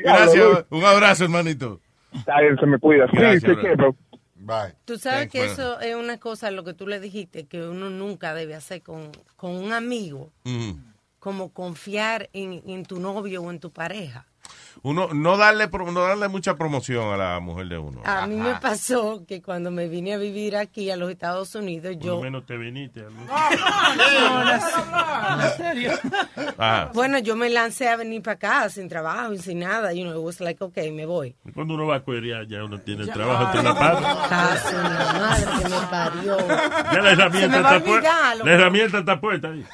[0.03, 0.65] Gracias.
[0.71, 1.79] Un abrazo, hermanito.
[2.11, 3.05] Está bien, se me cuida.
[3.11, 3.95] Sí, Gracias, take bro.
[4.43, 4.73] Bye.
[4.85, 5.49] Tú sabes Thanks, que man.
[5.51, 9.11] eso es una cosa, lo que tú le dijiste, que uno nunca debe hacer con,
[9.35, 10.71] con un amigo, Mm.
[11.19, 14.25] como confiar en, en tu novio o en tu pareja.
[14.83, 18.01] Uno, no darle, no darle mucha promoción a la mujer de uno.
[18.03, 21.95] A mí me pasó que cuando me vine a vivir aquí a los Estados Unidos,
[21.97, 23.05] Por lo yo, menos te viniste.
[26.57, 26.91] Ajá.
[26.93, 29.93] bueno, yo me lancé a venir para acá sin trabajo y sin nada.
[29.93, 31.35] You know, it was like, okay, me voy.
[31.53, 34.27] Cuando uno va a cuerear, ya uno tiene el trabajo entre la pata.
[34.29, 36.37] Caso, la madre que me parió.
[36.91, 38.35] Ya la herramienta está puesta.
[38.43, 39.65] La herramienta está puesta ahí.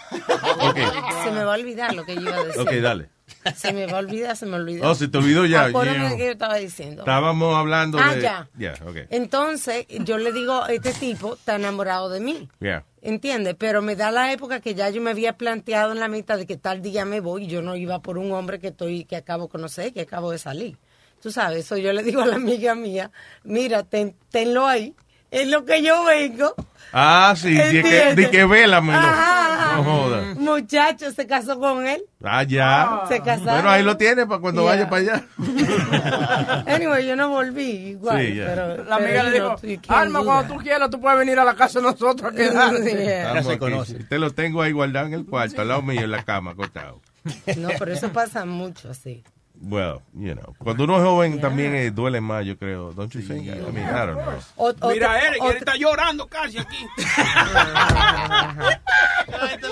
[1.23, 2.61] Se me va a olvidar lo que yo iba a decir.
[2.61, 3.16] Ok, dale.
[3.55, 4.89] Se me va a olvidar, se me olvidó.
[4.89, 5.65] Oh, se te olvidó ya.
[5.65, 7.01] Acuérdame de que yo estaba diciendo.
[7.03, 8.21] Estábamos hablando Ah, de.
[8.21, 8.49] ya.
[8.57, 8.97] Yeah, ok.
[9.09, 12.49] Entonces, yo le digo, este tipo está enamorado de mí.
[12.59, 12.83] Yeah.
[13.01, 13.55] ¿Entiendes?
[13.57, 16.45] Pero me da la época que ya yo me había planteado en la mitad de
[16.45, 19.15] que tal día me voy y yo no iba por un hombre que estoy que
[19.15, 20.77] acabo de conocer, que acabo de salir.
[21.21, 23.11] Tú sabes, eso yo le digo a la amiga mía,
[23.43, 24.93] mira, ten- tenlo ahí,
[25.31, 26.53] es lo que yo vengo.
[26.93, 28.97] Ah, sí, di que, di que vélamelo.
[28.99, 29.77] Ajá.
[29.77, 30.23] No joda.
[30.35, 32.01] Muchacho, se casó con él.
[32.23, 33.03] Ah, ya.
[33.07, 33.45] Se casaron.
[33.45, 34.71] Bueno, ahí lo tiene para cuando Yeah.
[34.71, 36.63] vaya para allá.
[36.67, 38.17] Anyway, yo no volví igual.
[38.25, 38.45] Sí, ya.
[38.47, 41.45] pero, La amiga pero, le dijo, Alma, do cuando tú quieras, tú puedes venir a
[41.45, 42.91] la casa de nosotros a quedarte.
[42.91, 43.39] Yeah.
[43.39, 44.03] Estamos aquí.
[44.09, 47.01] Te lo tengo ahí guardado en el cuarto, al lado mío en la cama, acostado.
[47.57, 49.23] No, pero eso pasa mucho así.
[49.59, 50.53] Well, you know.
[50.59, 52.91] Cuando uno es joven también eh, duele más, yo creo.
[52.93, 53.47] Don't you think?
[53.47, 54.39] I mean, I don't know.
[54.55, 56.85] O- Mira, otra- Eric, él está llorando casi aquí.
[59.27, 59.67] está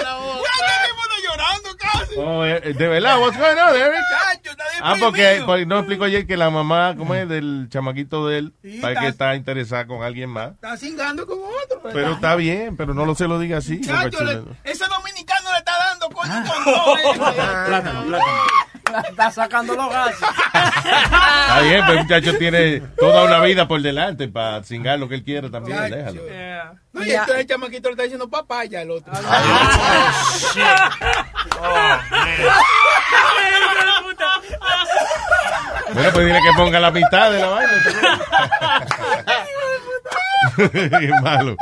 [1.24, 2.15] llorando casi.
[2.17, 3.95] Oh, eh, de verdad, what's going on, Eric?
[4.43, 7.28] Está Ah, porque, porque no explicó ayer que la mamá, ¿cómo es?
[7.28, 10.52] Del chamaquito de él, Sí, para que está- está interesada con alguien más.
[10.52, 11.78] Está cingando con otro.
[11.82, 11.91] ¿verdad?
[11.93, 13.82] Pero está bien, pero no lo se lo diga así.
[13.82, 16.98] Chacho, le- ese dominicano le está dando coño con todo.
[16.98, 17.04] eh.
[17.67, 18.32] Plátano, plátano.
[19.10, 20.22] Está sacando los gases.
[20.22, 25.16] Está bien, pero el muchacho tiene toda una vida por delante para cingar lo que
[25.16, 25.90] él quiera también.
[25.90, 26.22] Déjalo.
[26.94, 29.12] No, y entonces el chamaquito le está diciendo papaya al otro.
[35.94, 37.72] Bueno, pues dile que ponga la mitad de la vaina.
[40.56, 41.56] Qué malo.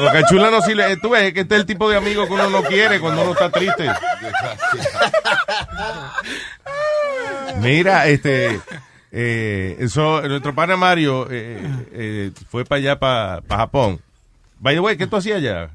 [0.00, 0.96] Boca Chula no sirve.
[0.96, 3.32] Tú ves que este es el tipo de amigo que uno no quiere cuando uno
[3.32, 3.88] está triste.
[7.60, 8.60] Mira, este.
[9.10, 14.00] Eh, eso, nuestro pana Mario eh, eh, fue para allá, para Japón.
[14.60, 15.70] By the way, ¿qué tú hacías allá?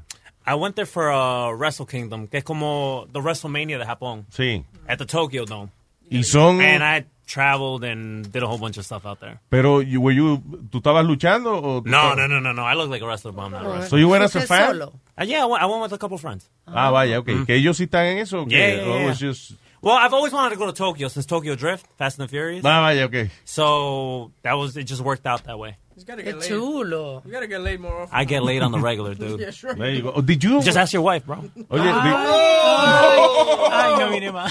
[0.46, 4.26] I went there for uh, Wrestle Kingdom, que es como the WrestleMania de Japón.
[4.30, 4.64] Sí.
[4.86, 5.70] At the Tokyo Dome.
[6.10, 6.60] Y son.
[6.60, 9.40] And I traveled and did a whole bunch of stuff out there.
[9.50, 10.38] Pero, you- were you,
[10.70, 11.52] ¿tú estabas luchando?
[11.62, 12.64] O tú No, estabas- no, no, no, no.
[12.66, 13.88] I look like a wrestler, but I'm not a wrestler.
[13.88, 14.80] So you went as a fan?
[14.82, 14.90] Uh,
[15.24, 16.48] yeah, I went, I went with a couple friends.
[16.66, 17.46] Ah, vaya, ok.
[17.46, 18.42] Que ellos sí están en eso.
[18.42, 18.56] o qué?
[18.56, 19.10] Yeah, yeah, O yeah.
[19.10, 19.52] it's just-
[19.84, 22.64] Well, I've always wanted to go to Tokyo since Tokyo Drift, Fast and the Furious.
[22.64, 23.30] Ah, vaya, ok.
[23.44, 24.84] So that was it.
[24.84, 25.76] Just worked out that way.
[25.94, 26.48] He's gotta Qué get laid.
[26.48, 27.22] chulo.
[27.24, 28.16] You gotta get laid more often.
[28.18, 29.38] I get laid on the regular, dude.
[29.40, 29.74] Yeah, sure.
[29.74, 30.12] There you go.
[30.16, 30.60] Oh, did you?
[30.62, 31.36] Just ask your wife, bro.
[31.70, 31.88] Oye, di-
[33.76, 34.50] Ay, no vine más.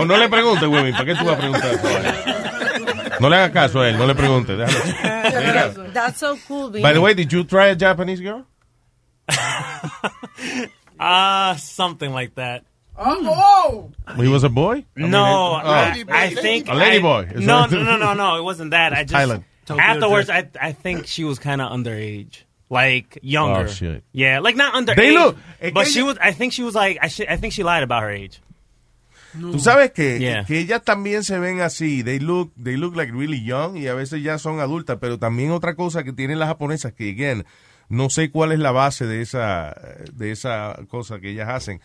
[0.00, 0.92] o no le preguntes, güey.
[0.92, 3.20] ¿Para qué tú vas a preguntar eso?
[3.20, 4.56] No le hagas caso a él, no le preguntes.
[4.56, 5.40] déjalo.
[5.44, 5.90] Mira.
[5.92, 6.70] That's so cool.
[6.70, 8.46] By the way, did you try a Japanese girl?
[10.98, 12.62] Ah, something like that.
[12.96, 14.84] Oh, He was a boy?
[14.96, 16.12] I mean, No, it- I, oh.
[16.12, 17.28] I think A lady I- boy.
[17.34, 18.36] Is No, no, no, no, no.
[18.38, 18.92] It wasn't that.
[18.92, 19.44] I just Thailand.
[19.78, 20.30] afterwards.
[20.30, 23.64] I I think she was kind of underage, like younger.
[23.64, 24.04] Oh, shit.
[24.12, 24.96] Yeah, like not underage.
[24.96, 25.36] They look-
[25.72, 26.16] but she was.
[26.20, 26.98] I think she was like.
[27.02, 28.40] I, sh- I think she lied about her age.
[29.36, 30.44] Tú sabes que, Yeah.
[30.44, 32.04] que ellas también se ven así.
[32.04, 34.98] They look, they look like really young y a veces ya son adultas.
[35.00, 37.44] Pero también otra cosa que tienen las japonesas que, again,
[37.88, 39.74] no sé cuál es la base de esa,
[40.12, 41.80] de esa cosa que ellas hacen.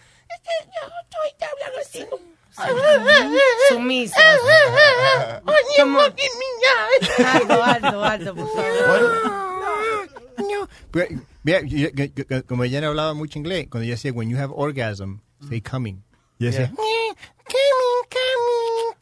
[3.70, 4.40] Sumisas.
[5.78, 9.30] Como- Aldo, Aldo, Aldo, por favor.
[11.44, 14.38] Mira, yo- yo- yo- como ella no hablaba mucho inglés, cuando ella decía, when you
[14.38, 16.04] have orgasm, say coming.
[16.38, 16.74] Y ella decía,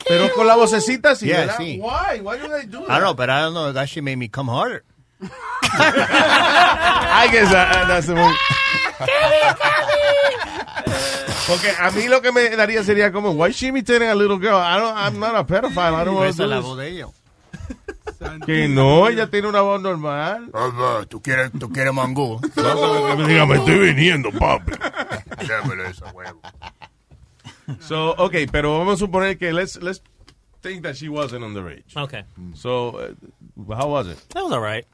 [0.07, 1.57] Pero con la vocecita sí, Yeah, ¿verdad?
[1.57, 1.79] sí.
[1.81, 2.21] Why?
[2.21, 3.73] Why do they do I don't know, but I don't know.
[3.73, 4.83] That shit made me come harder.
[5.19, 5.27] I
[7.31, 8.33] guess that- that's the one.
[11.48, 14.58] Porque a mí lo que me daría sería como, why she imitating a little girl?
[14.58, 15.96] I don't, I'm not a pedophile.
[15.96, 17.08] I don't want to es la do voz de ella.
[18.46, 20.52] Que no, ella tiene una voz normal.
[21.08, 24.74] ¿Tú quieres, tú quieres me diga, me estoy viniendo, papi.
[25.48, 26.41] Démelo esa huevo.
[27.82, 30.02] So, okay, pero vamos a suponer que let's, let's
[30.62, 31.96] think that she wasn't underage.
[31.96, 32.24] Okay.
[32.56, 34.17] So, uh, how was it?
[34.30, 34.86] That was all right.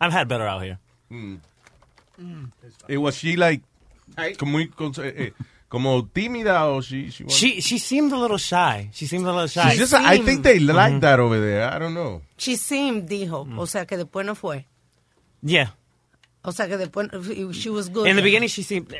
[0.00, 0.78] I've had better out here.
[2.88, 3.62] It was she like,
[4.38, 5.32] como, muy eh, eh,
[5.68, 8.90] como tímida o she, she, She she seemed a little shy.
[8.92, 9.76] She seemed a little shy.
[9.76, 11.00] Just- I think they like Mhm.
[11.00, 11.64] that over there.
[11.64, 12.22] I don't know.
[12.36, 13.46] She seemed, dijo.
[13.56, 14.66] O sea, que después no fue.
[15.42, 15.74] Yeah.
[16.42, 17.08] O sea, que después
[17.54, 18.06] she was good.
[18.06, 18.94] In the beginning, she seemed.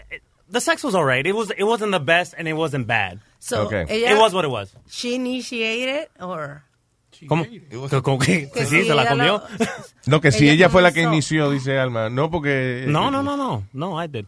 [0.50, 1.24] The sex was all right.
[1.26, 3.20] It was it wasn't the best and it wasn't bad.
[3.38, 3.86] So, Okay.
[3.88, 4.74] ella- It was what it was.
[4.88, 6.64] She initiated or...
[7.26, 7.44] ¿Cómo?
[8.02, 8.48] ¿Cómo que?
[8.50, 9.42] Que Sí, si se la ella comió.
[10.06, 12.08] No, que si Ella ella fue la que inició, dice Alma.
[12.10, 12.84] No, porque...
[12.88, 13.64] No, no, no, no.
[13.72, 14.24] No, I did.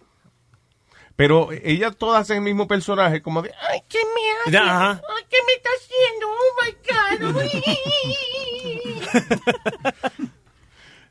[1.17, 3.53] Pero ella todas hacen el mismo personaje, como de...
[3.69, 4.51] Ay, ¿Qué me hace?
[4.51, 5.03] Ya, ajá.
[5.17, 6.29] Ay, ¿Qué me está haciendo?
[6.31, 7.13] Oh my God.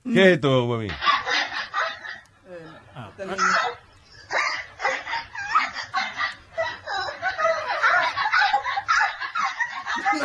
[0.13, 0.67] ¿Qué es esto,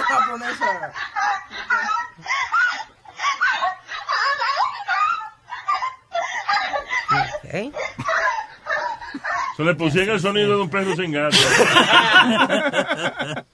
[0.07, 0.93] japonesa.
[7.45, 7.73] Okay.
[9.57, 11.37] Se le pusieron el sonido de un perro sin gato.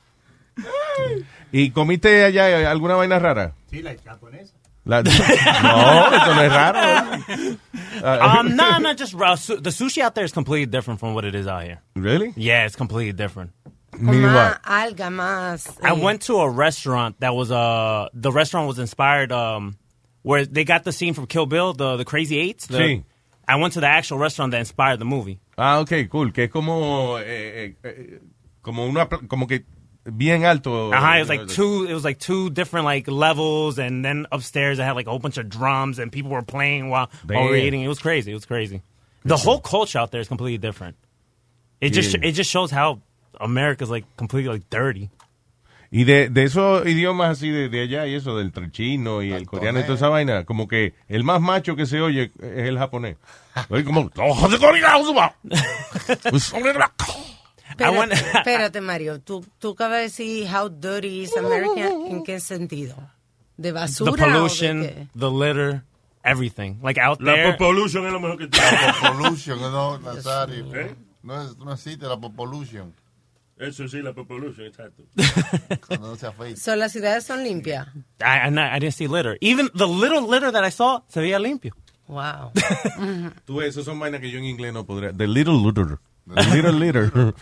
[1.53, 3.55] ¿Y comiste allá alguna vaina rara?
[3.71, 4.55] Sí, la japonesa.
[4.85, 7.59] La- no, eso no es raro.
[8.03, 9.37] Um, no, no, just raw.
[9.37, 11.81] Su- the sushi out there is completely different from what it is out here.
[11.95, 12.33] Really?
[12.35, 13.53] Yeah, it's completely different.
[13.93, 15.79] Más alga, más...
[15.81, 19.77] I eh, went to a restaurant that was uh the restaurant was inspired um
[20.23, 22.67] where they got the scene from Kill Bill, the the Crazy Eights.
[22.67, 23.05] The, Sí.
[23.53, 25.39] I went to the actual restaurant that inspired the movie.
[25.59, 26.31] Ah, ok, cool.
[26.33, 27.17] Que es como...
[27.17, 28.19] eh, eh, eh,
[28.63, 29.07] como una...
[29.07, 29.65] Como que
[30.05, 30.91] bien alto.
[30.93, 31.85] Uh-huh, it was like two.
[31.85, 35.19] It was like two different like levels, and then upstairs I had like a whole
[35.19, 37.83] bunch of drums, and people were playing while, while we were eating.
[37.83, 38.31] It was crazy.
[38.31, 38.83] It was crazy.
[39.25, 40.97] The whole culture out there is completely different.
[41.81, 43.03] It just it just shows how
[43.41, 45.11] America's like completely like dirty.
[45.95, 49.47] Y de, de esos idiomas así de, de allá y eso, del chino y el
[49.47, 52.79] coreano y toda esa vaina, como que el más macho que se oye es el
[52.79, 53.19] japonés.
[53.69, 54.11] Oye, como...
[57.69, 59.21] Espérate, espérate, Mario.
[59.21, 61.89] Tú, tú acabas de decir how dirty is America.
[62.09, 62.97] ¿En qué sentido?
[63.57, 65.09] ¿De The basura o de pollution, qué?
[65.19, 65.83] the litter,
[66.25, 66.77] everything.
[66.83, 67.53] Like out La there.
[67.53, 68.67] popolution es lo mejor que tiene.
[68.73, 70.67] La popolution, no, Nazario.
[71.23, 72.95] No, es- no existe la popolution.
[73.63, 75.05] Eso sí, la popolution, exacto.
[75.87, 76.61] Cuando se afeita.
[76.61, 77.87] So, las ciudades son limpias.
[78.21, 79.37] I, I, not- I didn't see litter.
[79.41, 81.75] Even the little litter that I saw se veía limpio.
[82.09, 82.51] Wow.
[83.47, 85.13] Tú, esos son vainas que yo en inglés no podría.
[85.13, 85.99] The little litter.
[86.27, 87.13] The little litter.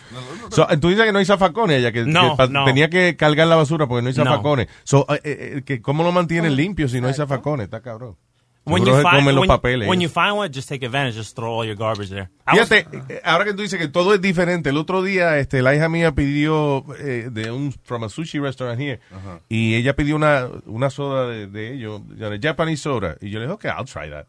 [0.51, 2.65] So, tú dices que no hay zafacones ella, que, No, que pa- no.
[2.65, 4.25] tenía que cargar la basura porque no hay No.
[4.25, 4.69] zafacones.
[4.85, 7.65] So, eh, eh, que ¿Cómo lo mantienen limpio si no hay zafacones?
[7.65, 8.17] Está cabrón.
[8.65, 9.89] When you, find, comen los when, papeles.
[9.89, 11.17] when you find one, just take advantage.
[11.17, 12.29] Just throw all your garbage there.
[12.47, 15.39] I was- Fíjate, eh, ahora que tú dices que todo es diferente, el otro día
[15.39, 19.01] este, la hija mía pidió eh, de un from a sushi restaurant here
[19.49, 22.03] y ella pidió una, una soda de, de ellos,
[22.41, 24.27] Japanese soda y yo le dije, ok, I'll try that.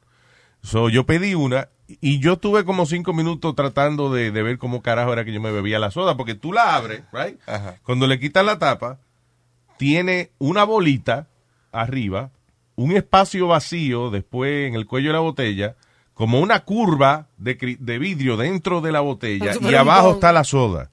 [0.64, 4.82] So yo pedí una y yo tuve como cinco minutos tratando de, de ver cómo
[4.82, 7.38] carajo era que yo me bebía la soda porque tú la abres, right?
[7.84, 9.00] Cuando le quitas la tapa
[9.78, 11.28] tiene una bolita
[11.72, 12.32] arriba,
[12.76, 15.76] un espacio vacío después en el cuello de la botella,
[16.14, 17.56] como una curva de,
[18.00, 20.92] vidrio dentro de la botella y abajo está la soda.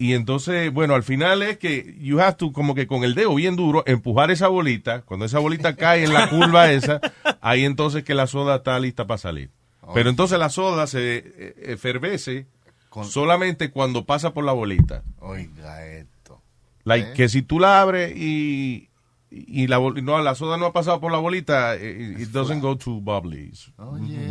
[0.00, 3.34] Y entonces, bueno, al final es que you have to, como que con el dedo
[3.34, 5.02] bien duro, empujar esa bolita.
[5.02, 7.00] Cuando esa bolita cae en la curva esa,
[7.42, 9.50] ahí entonces que la soda está lista para salir.
[9.92, 12.46] Pero entonces la soda se eh, efervece
[13.02, 15.02] solamente cuando pasa por la bolita.
[15.18, 16.40] Oiga esto.
[16.84, 17.14] Like, ¿Eh?
[17.14, 18.88] que si tú la abres y,
[19.30, 22.28] y la, bol- no, la soda no ha pasado por la bolita, eh, it, it
[22.32, 23.50] doesn't go too bubbly.
[23.52, 23.70] It's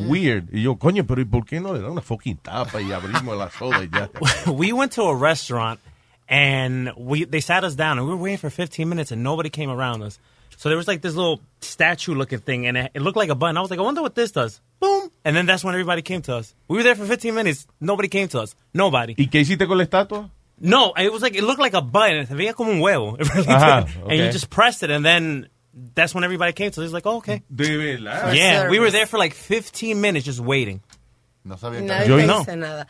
[0.08, 0.50] Weird.
[0.54, 3.38] Y yo, coño, pero ¿y por qué no le da una fucking tapa y abrimos
[3.38, 4.10] la soda y ya?
[4.52, 5.80] we went to a restaurant
[6.28, 9.50] and we they sat us down and we were waiting for 15 minutes and nobody
[9.50, 10.20] came around us.
[10.58, 13.36] So there was like this little statue looking thing and it, it looked like a
[13.36, 13.56] button.
[13.58, 14.60] I was like, I wonder what this does.
[14.82, 15.10] Boom.
[15.24, 16.54] And then that's when everybody came to us.
[16.68, 17.66] We were there for 15 minutes.
[17.80, 18.56] Nobody came to us.
[18.74, 19.16] Nobody.
[19.18, 20.30] ¿Y qué hiciste con la estatua?
[20.62, 22.26] No, it was like it looked like a button.
[22.28, 23.16] Se veía como un huevo.
[23.20, 23.96] It really Ajá, did.
[24.04, 24.32] And you okay.
[24.32, 25.50] just pressed it and then
[25.96, 26.84] that's when everybody came to us.
[26.84, 27.42] It was like, oh, okay.
[27.50, 28.34] De verdad.
[28.36, 30.82] Yeah, we were there for like 15 minutes just waiting.
[31.46, 32.40] No sabía Nadie te no.
[32.40, 32.88] dice nada.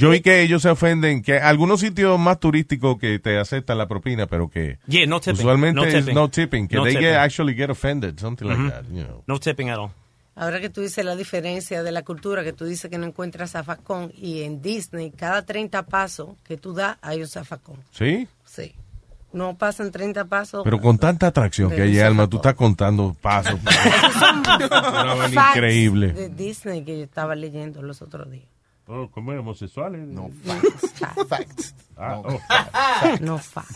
[0.00, 3.86] Yo vi que ellos se ofenden, que algunos sitios más turísticos que te aceptan la
[3.86, 5.38] propina, pero que Yeah, no tipping.
[5.38, 6.14] usualmente No es tipping.
[6.14, 7.06] no tipping, que No they tipping.
[7.08, 8.70] get, actually get offended, something like Mhm.
[8.72, 9.22] that, you know.
[9.28, 9.92] No tipping at all.
[10.38, 13.52] Ahora que tú dices la diferencia de la cultura, que tú dices que no encuentras
[13.52, 17.76] zafacón, y en Disney, cada 30 pasos que tú das, hay un zafacón.
[17.90, 18.28] ¿Sí?
[18.44, 18.74] Sí.
[19.32, 20.62] No pasan 30 pasos.
[20.62, 23.58] Pero con tanta atracción que hay, Alma, tú estás contando pasos.
[23.64, 26.12] Facts increíble.
[26.12, 28.46] De Disney que yo estaba leyendo los otros días.
[28.88, 29.40] Oh, ¿Cómo es?
[29.40, 30.06] ¿Homosexuales?
[30.06, 30.30] No,
[31.28, 31.74] Facts.
[31.96, 32.38] Ah, oh,
[33.20, 33.74] No facts.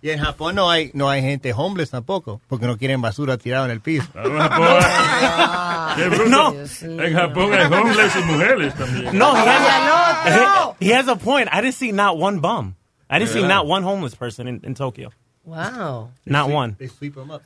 [0.00, 3.64] Y en Japón no hay, no hay gente homeless tampoco, porque no quieren basura tirada
[3.64, 4.06] en el piso.
[4.12, 6.28] Qué bruto.
[6.28, 6.52] No.
[6.52, 9.18] En Japón hay homeless y mujeres también.
[9.18, 11.48] No, he has, he, has a point.
[11.52, 12.76] I didn't see not one bum.
[13.10, 15.10] I didn't see not one homeless person in, in Tokyo.
[15.44, 16.10] Wow.
[16.26, 16.76] Not one.
[16.78, 17.42] They sweep them up.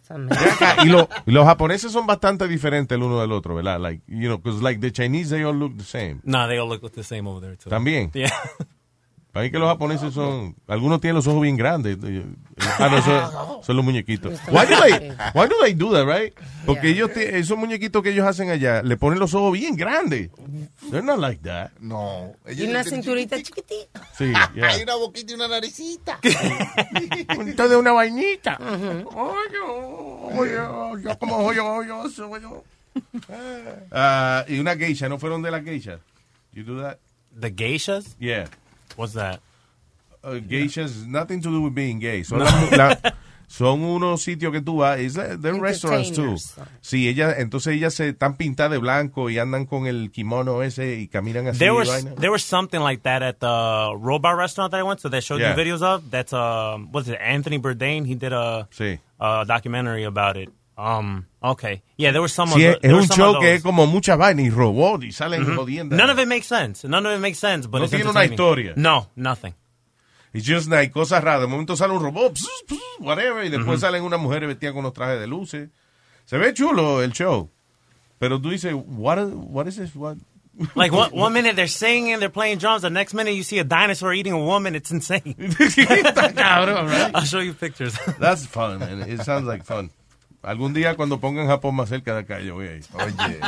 [0.85, 3.81] y, lo- los japoneses son bastante diferentes el uno del otro, ¿verdad?
[3.81, 6.21] Like, you know, because like the Chinese, they all look the same.
[6.25, 7.71] No, they all look the same over there too.
[7.71, 8.11] También.
[8.13, 8.31] Yeah.
[9.33, 11.97] Para que los japoneses son, algunos tienen los ojos bien grandes.
[12.79, 14.39] Ah, no, son, son los muñequitos.
[14.49, 16.35] Why do they, why do they do that, right?
[16.67, 20.31] Porque ellos, esos muñequitos que ellos hacen allá, le ponen los ojos bien grandes.
[20.91, 21.71] They're not like that.
[21.81, 22.35] No.
[22.47, 24.07] Y una cinturita chiquitita.
[24.17, 24.69] Sí, yeah.
[24.69, 26.21] Hay una boquita y una naricita.
[27.35, 28.59] Bonito de una vainita.
[29.15, 29.61] Oye,
[30.37, 32.63] oye, yo como oye, oye, soy yo.
[33.91, 36.01] Ah, y una geisha, ¿no fueron de la geisha?
[36.53, 36.99] You do that?
[37.41, 38.15] The geishas?
[38.19, 38.51] Yeah.
[38.97, 39.41] What's that?
[40.25, 42.23] Uh, geishas, nothing to do with being gay.
[42.23, 42.45] Son, No.
[42.45, 42.97] la- la-
[43.49, 46.37] son unos sitios que tú vas, is that- they're restaurants too.
[46.81, 50.95] Sí, ellas, entonces ellas se están pintadas de blanco y andan con el kimono ese
[51.01, 51.59] y caminan así.
[51.59, 52.15] There was vaina.
[52.21, 55.41] there was something like that at the robot restaurant that I went to that showed
[55.41, 55.51] Yeah.
[55.51, 56.09] you videos of.
[56.11, 57.19] That's um, what's it?
[57.21, 58.07] Anthony Bourdain.
[58.07, 59.01] He did a Sí.
[59.21, 60.51] a documentary about it.
[60.85, 62.49] Um, okay, yeah, there was some.
[62.49, 65.05] Sí, of the, es were un some show que es como mucha vaina y robot
[65.05, 65.55] y salen Mhm.
[65.57, 65.95] jodiendo.
[65.97, 66.85] None of it makes sense.
[66.89, 67.69] None of it makes sense.
[67.69, 68.73] But No it's tiene una historia.
[68.77, 69.55] No, nothing.
[70.33, 71.43] It's just like cosas raras.
[71.43, 73.81] De momento sale un robot, pss, pss, whatever, y después Ujú.
[73.81, 75.69] salen unas mujeres vestidas con unos trajes de luces.
[76.25, 77.49] Se ve chulo el show.
[78.19, 79.95] Pero tú dices, what, is- what is this?
[79.95, 80.17] What?
[80.75, 82.83] Like one, one minute they're singing, they're playing drums.
[82.83, 84.75] The next minute you see a dinosaur eating a woman.
[84.75, 85.35] It's insane.
[86.37, 87.97] I'll show you pictures.
[88.19, 89.03] That's fun, man.
[89.03, 89.91] It sounds like fun.
[90.43, 92.85] Algún día cuando pongan Japón más cerca de acá, yo voy a ir.
[92.95, 93.39] Oye,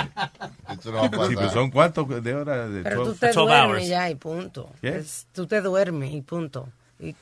[0.71, 1.29] esto no va a pasar.
[1.29, 3.19] Sí, pero son cuántos de horas de Pero tú 12?
[3.27, 4.71] te duermes ya y punto.
[4.81, 4.97] ¿Qué?
[4.99, 6.69] Es- tú te duermes y punto.
[7.01, 7.17] Y, y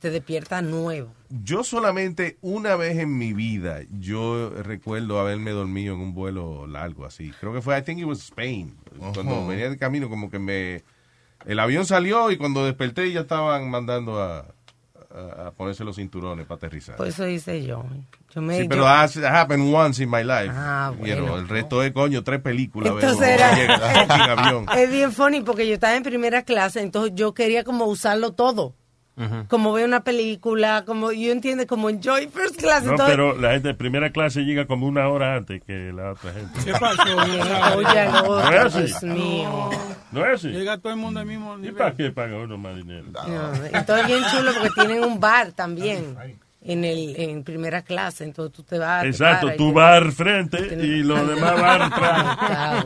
[0.00, 1.08] te despiertas nuevo.
[1.30, 7.06] Yo solamente una vez en mi vida, yo recuerdo haberme dormido en un vuelo largo
[7.06, 7.32] así.
[7.40, 8.76] Creo que fue, I think it was Spain.
[9.14, 10.84] Cuando venía de camino, como que me...
[11.46, 14.46] El avión salió y cuando desperté ya estaban mandando a,
[15.14, 16.96] a, a ponerse los cinturones para aterrizar.
[16.96, 17.84] Por eso hice yo.
[18.34, 20.50] Yo me, Sí, yo- pero that's happened once in my life.
[20.52, 22.92] Ah, Pero el resto es, coño, tres películas.
[22.92, 23.50] Entonces era-
[24.38, 24.66] avión.
[24.76, 28.74] Es bien funny porque yo estaba en primera clase, entonces yo quería como usarlo todo.
[29.48, 32.84] Como ver una película, como yo entiendo, como enjoy first class.
[32.84, 36.12] No, entonces- pero la gente de primera clase llega como una hora antes que la
[36.12, 36.60] otra gente.
[36.64, 37.02] ¿Qué pasó?
[37.76, 38.82] Oye, ¿No es así?
[38.82, 39.70] Dios mío.
[40.12, 40.48] ¿No es así?
[40.48, 41.76] Llega todo el mundo al mismo ¿Y nivel.
[41.76, 43.06] para qué paga uno más dinero?
[43.12, 46.14] No, entonces es bien chulo porque tienen un bar también
[46.62, 49.04] en el en primera clase, entonces tú te vas.
[49.04, 52.84] Exacto, tú vas al frente y los demás van atrás.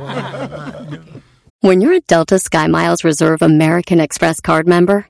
[1.62, 5.09] When you're a Delta Sky Miles Reserve American Express card member,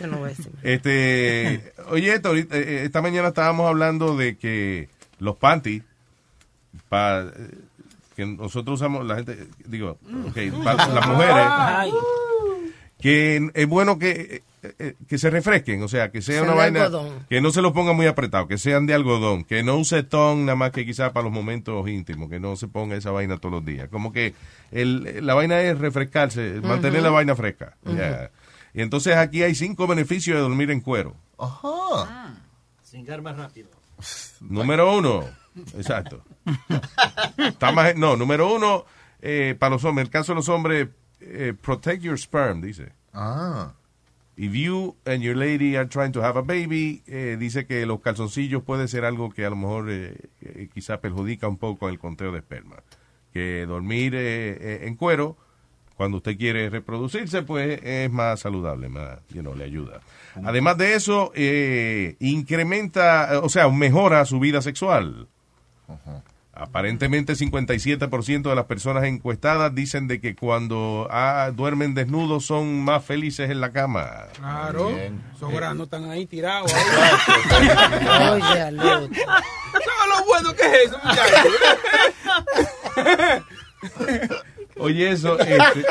[0.00, 0.50] Yo no voy a decir.
[0.62, 5.82] Este, oye, esto, ahorita, eh, esta mañana estábamos hablando de que los panties,
[6.88, 7.32] para
[8.16, 9.98] que nosotros usamos, la gente, digo,
[10.64, 11.92] pa- las mujeres,
[13.00, 16.56] que es bueno que, eh, eh, que se refresquen, o sea, que sea una de
[16.58, 17.12] vaina, algodón.
[17.28, 20.46] que no se lo ponga muy apretado, que sean de algodón, que no use ton
[20.46, 23.52] nada más que quizás para los momentos íntimos, que no se ponga esa vaina todos
[23.54, 23.88] los días.
[23.88, 24.34] Como que
[24.72, 27.76] el, la vaina es refrescarse, mantener la vaina fresca.
[28.74, 31.16] Y entonces aquí hay cinco beneficios de dormir en cuero.
[31.38, 32.34] Ajá.
[32.84, 33.68] Cingar más rápido.
[34.40, 35.24] Número uno,
[35.76, 36.22] exacto.
[37.36, 38.84] Está más- no, número uno,
[39.20, 40.88] eh, para los hombres, en el caso de los hombres,
[41.20, 42.92] eh, protect your sperm, dice.
[43.12, 43.72] Ah.
[44.36, 48.00] If you and your lady are trying to have a baby, eh, dice que los
[48.00, 51.98] calzoncillos puede ser algo que a lo mejor eh, eh, quizá perjudica un poco el
[51.98, 52.76] conteo de esperma.
[53.32, 55.36] Que dormir eh, eh, en cuero,
[55.98, 60.00] cuando usted quiere reproducirse, pues es más saludable, más, you know, le ayuda.
[60.44, 65.26] Además de eso, eh, incrementa, eh, o sea, mejora su vida sexual.
[66.52, 73.04] Aparentemente 57% de las personas encuestadas dicen de que cuando ah, duermen desnudos son más
[73.04, 74.28] felices en la cama.
[74.38, 74.90] Claro.
[75.34, 76.72] Esos granos están ahí tirados.
[78.32, 79.16] Oye, al otro.
[79.72, 81.48] ¿Sabes lo bueno que es eso, muchachos?
[84.78, 85.84] Oye, eso este,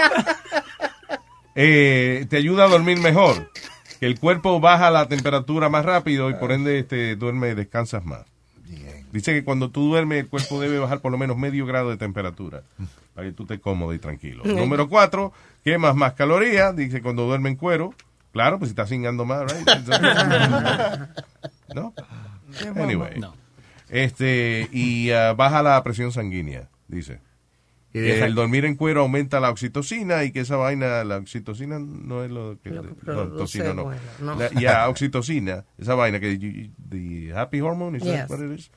[1.55, 3.51] eh, te ayuda a dormir mejor.
[3.99, 8.05] Que el cuerpo baja la temperatura más rápido y por ende este, duerme y descansas
[8.05, 8.25] más.
[9.11, 11.97] Dice que cuando tú duermes el cuerpo debe bajar por lo menos medio grado de
[11.97, 12.63] temperatura
[13.15, 14.43] para que tú estés cómodo y tranquilo.
[14.43, 15.33] Número cuatro,
[15.63, 16.75] quemas más calorías.
[16.75, 17.93] Dice cuando duerme en cuero.
[18.33, 19.67] Claro, pues si estás cingando más, right?
[21.73, 21.93] ¿No?
[22.75, 23.19] Anyway.
[23.19, 23.33] No.
[23.89, 27.19] Este, y ah, baja la presión sanguínea, dice.
[27.97, 31.17] Y Que deja- el dormir en cuero aumenta la oxitocina y que esa vaina, la
[31.17, 32.69] oxitocina no es lo que...
[32.69, 33.83] Lo que no, no.
[33.85, 34.35] bueno, no.
[34.35, 36.37] La- Ya, oxitocina, esa vaina que...
[36.37, 38.29] you- The happy hormone, is that Yes.
[38.29, 38.71] what it is?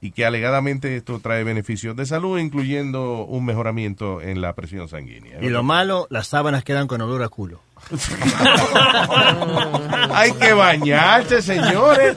[0.00, 5.42] Y que alegadamente esto trae beneficios de salud, incluyendo un mejoramiento en la presión sanguínea.
[5.42, 7.62] Y lo malo, las sábanas quedan con olor a culo.
[10.12, 12.16] Hay que bañarse, señores.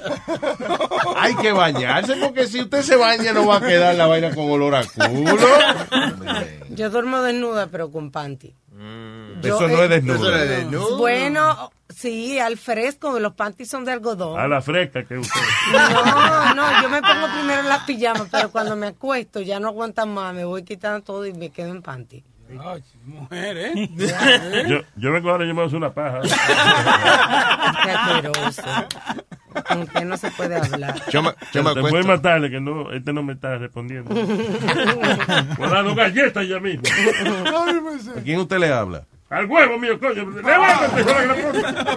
[1.15, 4.49] Hay que bañarse porque si usted se baña no va a quedar la vaina con
[4.49, 5.47] olor a culo.
[6.70, 8.55] Yo duermo desnuda, pero con panty.
[9.41, 10.97] Yo, Eso no eh, es desnudo.
[10.97, 14.39] Bueno, sí, al fresco, los panties son de algodón.
[14.39, 15.39] A la fresca que usted.
[15.72, 19.70] No, no, yo me pongo primero en las pijamas, pero cuando me acuesto ya no
[19.70, 22.24] aguantan más, me voy quitando todo y me quedo en panty.
[22.50, 23.89] Ay, mujer, ¿eh?
[24.68, 26.22] Yo, yo vengo ahora y yo me voy a hacer una paja.
[27.84, 28.62] Qué asqueroso.
[29.68, 30.95] Con usted no se puede hablar.
[31.10, 34.14] Yo me, yo me Te voy a matarle que no, este no me está respondiendo.
[34.14, 36.84] Voy a dar una galleta ya mismo.
[38.18, 39.04] ¿A quién usted le habla?
[39.30, 40.30] Al huevo mío, coño.
[40.30, 41.88] Levántate, de la gran puta.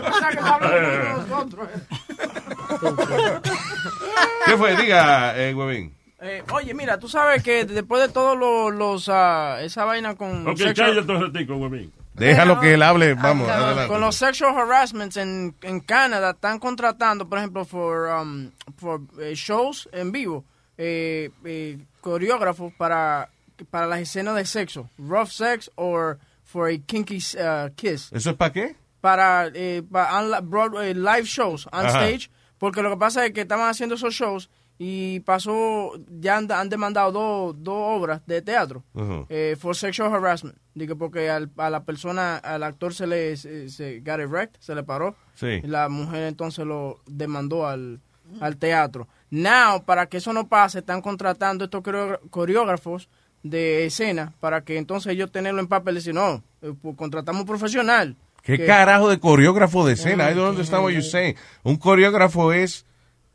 [4.47, 4.77] ¿Qué fue?
[4.77, 5.95] Diga, eh, huevín.
[6.23, 10.47] Eh, oye, mira, tú sabes que después de todos los, los ah, esa vaina con
[10.47, 11.93] Ok, sexual- cállate un ratico, huevín.
[12.13, 13.89] Déjalo que él hable, vamos, adelante.
[13.89, 19.33] con los sexual harassments en, en Canadá están contratando, por ejemplo, for, um, for eh,
[19.35, 20.45] shows en vivo,
[20.77, 23.31] eh, eh, coreógrafos para,
[23.71, 28.11] para las escenas de sexo, rough sex or for a kinky uh, kiss.
[28.13, 28.77] ¿Eso es para qué?
[29.01, 32.05] Para, eh, para Broadway live shows on Ajá.
[32.07, 34.51] stage, porque lo que pasa es que estaban haciendo esos shows
[34.83, 38.83] y pasó, ya han, han demandado dos dos obras de teatro
[39.29, 40.57] eh, for sexual harassment.
[40.75, 44.75] Digo, porque al- a la persona, al actor se le se, se got erect, se
[44.75, 45.15] le paró.
[45.35, 45.61] Sí.
[45.63, 48.01] Y la mujer entonces lo demandó al,
[48.41, 49.07] al teatro.
[49.31, 51.83] Now, para que eso no pase, están contratando estos
[52.31, 53.09] coreógrafos
[53.43, 57.43] de escena para que entonces ellos tenerlo en papel y decir, no, eh, pues, contratamos
[57.43, 58.17] un profesional.
[58.43, 60.31] ¿Qué que- carajo de coreógrafo de escena?
[60.31, 61.37] I don't understand what you're saying.
[61.63, 62.87] Un coreógrafo es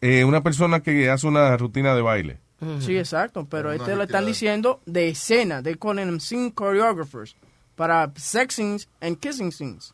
[0.06, 2.40] eh, una persona que hace una rutina de baile.
[2.80, 5.62] Sí, exacto, pero este lo están diciendo de escena.
[5.62, 7.36] They calling them scene choreographers
[7.76, 9.94] para sex scenes and kissing scenes.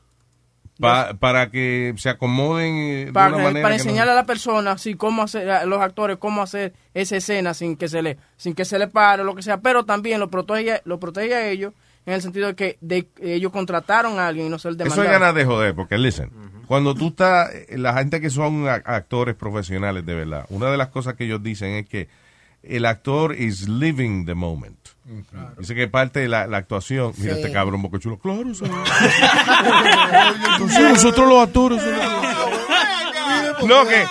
[0.80, 4.14] Pa- para que se acomoden eh, de Para, una que- manera para que no- enseñarle
[4.14, 7.88] a la persona sí, cómo hacer, a los actores cómo hacer esa escena sin que
[7.88, 11.00] se le sin que se le pare lo que sea, pero también lo protege, lo
[11.00, 11.74] protege a ellos
[12.06, 15.06] en el sentido de que de- ellos contrataron a alguien y no se Eso demandaron.
[15.06, 16.32] es ganas de joder, porque listen,
[16.68, 20.88] cuando tú estás, eh, la gente que son actores profesionales de verdad, una de las
[20.90, 22.10] cosas que ellos dicen es que
[22.64, 24.78] el actor is living the moment.
[25.58, 27.40] Dice que parte de la, la actuación, mira Sí.
[27.42, 28.44] este cabrón boca chulo, claro,
[30.60, 31.82] nosotros los actores.
[33.66, 34.04] No, que,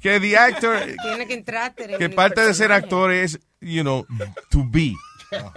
[0.00, 1.72] que the actor, Tiene que entrar.
[1.78, 4.06] en que el parte de ser actor es, you know,
[4.50, 4.94] to be.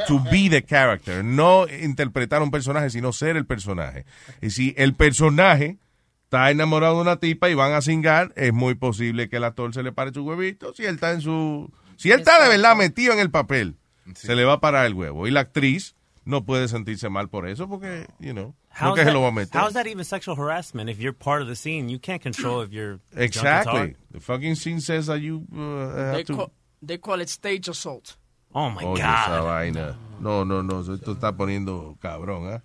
[0.08, 1.24] To be the character.
[1.24, 4.06] No interpretar un personaje, sino ser el personaje.
[4.42, 5.78] Y si el personaje
[6.26, 9.74] está enamorado de una tipa y van a cingar, es muy posible que el actor
[9.74, 10.74] se le pare su huevito.
[10.74, 11.72] Si él está en su.
[11.98, 13.76] Si él está de verdad metido en el papel,
[14.16, 15.28] se le va a parar el huevo.
[15.28, 15.96] Y la actriz
[16.26, 19.28] no puede sentirse mal por eso porque, you know, no How's se that, lo va
[19.30, 19.62] a meter.
[19.62, 21.88] how's that even sexual harassment if you're part of the scene?
[21.88, 23.96] You can't control if you're Exactly.
[24.12, 26.36] The fucking scene says that you uh, have They, to.
[26.36, 26.52] call,
[26.82, 28.18] they call it stage assault.
[28.58, 29.98] Oh my Oye, esa vaina.
[30.22, 32.62] No, no, no, esto está poniendo cabrón, ¿ah?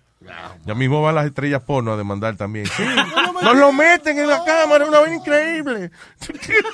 [0.65, 2.65] Ya mismo van las estrellas porno a demandar también.
[2.65, 2.83] Sí,
[3.43, 5.91] Nos lo meten en la cámara, una vez increíble.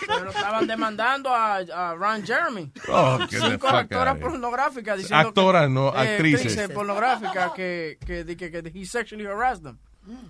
[0.06, 2.72] Pero estaban demandando a, a Ron Jeremy.
[2.90, 6.70] Oh, Cinco actoras pornográficas diciendo Actoras, que, no, eh, actrices.
[6.70, 9.80] pornográficas que, que, que, que, que he sexually harassed them.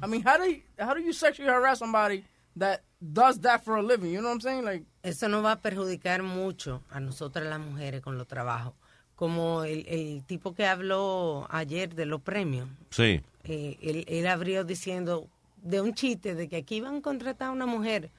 [0.02, 2.24] I mean, how do you, how do you sexually harass somebody
[2.56, 4.12] that does that for a living?
[4.12, 4.64] You know what I'm saying?
[4.64, 8.74] Like, Eso nos va a perjudicar mucho a nosotras las mujeres con los trabajos.
[9.16, 12.68] Como el, el tipo que habló ayer de los premios.
[12.91, 13.22] Sí.
[13.45, 15.28] eh, él, él abrió diciendo
[15.64, 18.10] de un chiste de que aquí iban a contratar a una mujer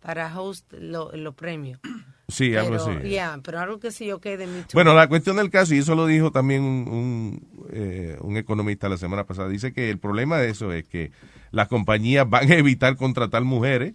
[0.00, 1.80] para host lo- los premios.
[2.30, 3.08] Sí, algo Pero, así.
[3.08, 5.78] yeah, pero algo que sí yo quede de mi Bueno, la cuestión del caso, y
[5.78, 9.98] eso lo dijo también un, un, eh, un economista la semana pasada, dice que el
[9.98, 11.10] problema de eso es que
[11.52, 13.94] las compañías van a evitar contratar mujeres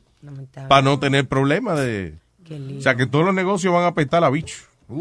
[0.68, 2.16] para no tener problemas de...
[2.78, 4.58] O sea, que todos los negocios van a apestar a bicho.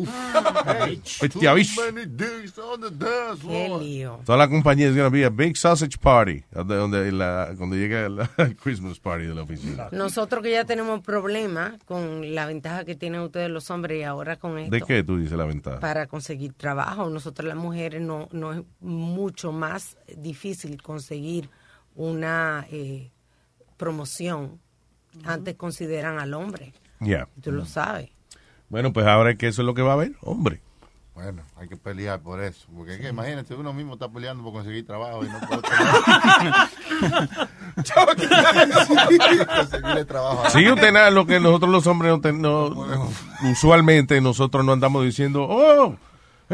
[0.64, 1.82] A bicho.
[1.92, 4.20] Many dicks on the dance Qué lío.
[4.24, 7.76] Toda la compañía es going to be a big sausage party donde, donde la- cuando
[7.76, 8.28] llegue la
[8.62, 9.88] Christmas party de la oficina.
[9.90, 14.36] Nosotros que ya tenemos problemas con la ventaja que tienen ustedes los hombres y ahora
[14.36, 14.70] con esto.
[14.70, 15.80] ¿De qué tú dices la ventaja?
[15.80, 17.10] Para conseguir trabajo.
[17.10, 21.50] Nosotros las mujeres no, no es mucho más difícil conseguir
[21.96, 23.10] una eh,
[23.76, 24.60] promoción.
[25.24, 26.72] Antes consideran al hombre.
[27.02, 27.28] Ya.
[27.42, 28.10] Tú lo sabes.
[28.68, 30.60] Bueno, pues ahora es que eso es lo que va a haber, hombre.
[31.14, 32.66] Bueno, hay que pelear por eso.
[32.74, 37.22] Porque es que imagínate, uno mismo está peleando por conseguir trabajo y no puede tener.
[39.46, 40.50] conseguirle trabajo.
[40.50, 43.08] Sí, usted nada, lo que nosotros los hombres no, ten- no-
[43.50, 45.96] usualmente nosotros no andamos diciendo, oh,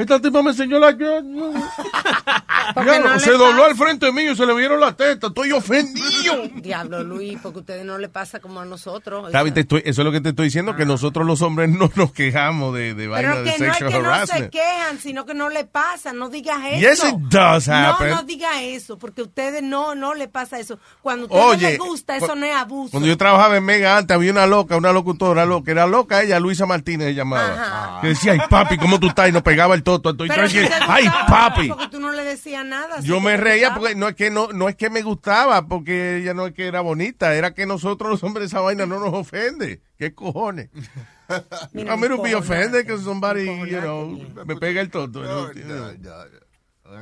[0.03, 3.67] esta tipa me enseñó la yo, yo- no se dobló pasa.
[3.71, 6.43] al frente mío y se le vieron la teta, estoy ofendido.
[6.57, 9.31] Diablo, Luis, porque a ustedes no le pasa como a nosotros.
[9.55, 12.13] Te estoy- eso es lo que te estoy diciendo, que nosotros los hombres no nos
[12.13, 14.51] quejamos de, de vaina Pero de que no es sexual que no se harassment.
[14.53, 16.13] quejan, sino que no le pasa.
[16.13, 16.79] No digas eso.
[16.81, 18.11] Yes, it does happen.
[18.11, 20.79] No, no diga eso, porque a ustedes no, no le pasa eso.
[21.03, 22.91] Cuando a ustedes Oye, les gusta, eso no es abuso.
[22.93, 26.39] Cuando yo trabajaba en Mega antes había una loca, una locutora loca, era loca ella,
[26.39, 27.49] Luisa Martínez se llamaba.
[27.49, 28.01] Ajá.
[28.03, 29.29] Que decía, ay papi, ¿cómo tú estás?
[29.29, 30.11] Y nos pegaba el toto.
[30.11, 31.69] Entonces, Pero yo si decía, te ay papi.
[31.69, 33.01] Porque tú no le decías nada.
[33.01, 33.81] Yo me reía gustaba.
[33.81, 36.67] porque no es que no, no es que me gustaba, porque ella no es que
[36.67, 39.81] era bonita, era que nosotros los hombres esa vaina no nos ofende.
[39.99, 40.71] ¿Qué cojones?
[41.73, 45.23] Mira, a mí no me ofende que somebody, you know, me pega el toto.
[45.23, 45.53] No, ¿no?
[45.53, 46.49] ya, ya, ya.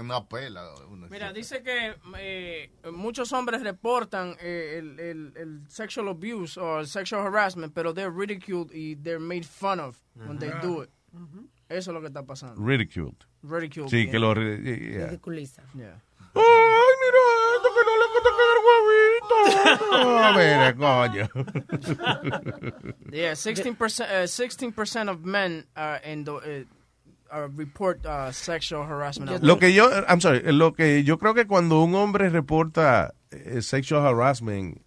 [0.00, 0.68] Una pela.
[1.10, 6.88] Mira, dice que eh, muchos hombres reportan eh, el, el, el sexual abuse o el
[6.88, 10.90] sexual harassment, pero they're ridiculed y they're made fun of when they do it.
[11.68, 12.64] Eso es lo que está pasando.
[12.64, 13.16] Ridiculed.
[13.42, 13.88] Ridiculed.
[13.88, 14.10] Sí, bien.
[14.10, 14.34] que lo...
[14.34, 15.06] yeah.
[15.06, 15.62] Ridiculiza.
[15.74, 16.00] Yeah.
[16.34, 17.22] Ay, mira
[17.56, 19.36] esto, que no le gusta quedar huevito.
[19.96, 21.28] No, mira, coño.
[23.12, 26.64] Yeah, 16%, uh, 16% of men uh, in the, uh,
[27.34, 29.42] uh, report uh, sexual harassment.
[29.42, 33.62] Lo que yo, I'm sorry, lo que yo creo que cuando un hombre reporta eh,
[33.62, 34.80] sexual harassment,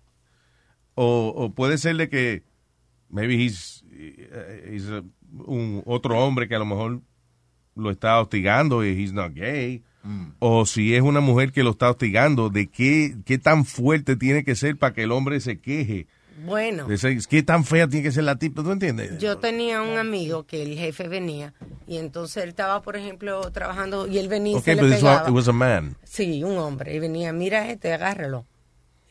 [0.96, 2.44] o, o puede ser de que
[3.10, 5.04] maybe he's, eh, he's a-
[5.46, 7.02] un otro hombre que a lo mejor
[7.76, 9.84] lo está hostigando y he's not gay,
[10.40, 14.44] o si es una mujer que lo está hostigando, de qué, qué tan fuerte tiene
[14.44, 16.08] que ser para que el hombre se queje,
[16.46, 16.88] Bueno,
[17.30, 19.20] qué tan fea tiene que ser la tipa, ¿tú entiendes?
[19.20, 21.54] yo tenía un amigo que el jefe venía
[21.88, 24.96] y entonces él estaba, por ejemplo, trabajando y él venía y Okay, se but le
[24.96, 25.30] this was- pegaba.
[25.30, 25.96] it was a man.
[26.04, 26.96] Sí, un hombre.
[26.96, 28.46] Y venía, mira este, agárralo.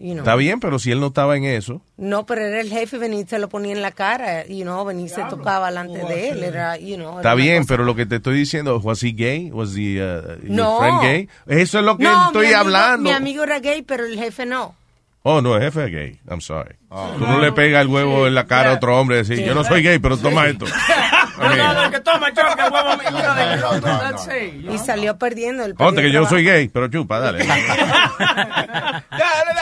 [0.01, 0.19] You know.
[0.19, 3.21] Está bien, pero si él no estaba en eso, No, pero era el jefe, venía
[3.21, 6.29] y se lo ponía en la cara, y no, venía y se tocaba delante de
[6.29, 9.11] él, era, you know, Está bien, cosa- pero lo que te estoy diciendo, ¿was he
[9.11, 9.51] gay?
[9.51, 10.79] ¿Was he, uh, your No.
[10.79, 11.29] friend gay?
[11.49, 13.03] Eso es lo que No, estoy mi amigo- hablando.
[13.03, 14.77] Mi amigo era gay, pero el jefe no.
[15.25, 16.21] Oh, no, el jefe es gay.
[16.31, 16.77] I'm sorry.
[17.19, 19.53] Tú no le pegas el huevo en la cara a otro hombre y decir, yo
[19.55, 20.65] no soy gay, pero toma esto.
[21.39, 23.11] No, no, el que toma, que el huevo mío.
[23.61, 24.13] No, no,
[24.67, 25.65] no, Y salió perdiendo.
[25.65, 27.45] El Ponte que yo soy gay, pero chupa, dale.
[28.19, 29.03] Dale,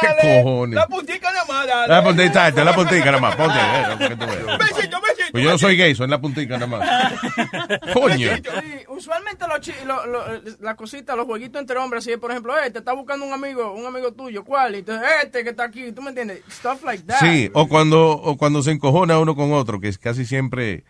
[0.01, 0.43] ¿Qué dale.
[0.43, 0.74] cojones?
[0.77, 1.89] La puntica nada más, dale.
[1.89, 3.59] La puntita, esta, la puntica nada más, ponte.
[3.59, 3.97] eh.
[3.99, 5.33] Besito, besito.
[5.33, 7.12] Pues yo no soy gay, soy en la puntica nada más.
[7.93, 8.31] Coño.
[8.89, 13.24] Usualmente los la cosita, los jueguitos entre hombres, así por ejemplo, eh, te está buscando
[13.27, 14.74] un amigo, un amigo tuyo, ¿cuál?
[14.74, 16.41] Y entonces, este que está aquí, ¿tú me entiendes?
[16.51, 17.18] Stuff like that.
[17.20, 20.85] Sí, o cuando, o cuando se encojona uno con otro, que es casi siempre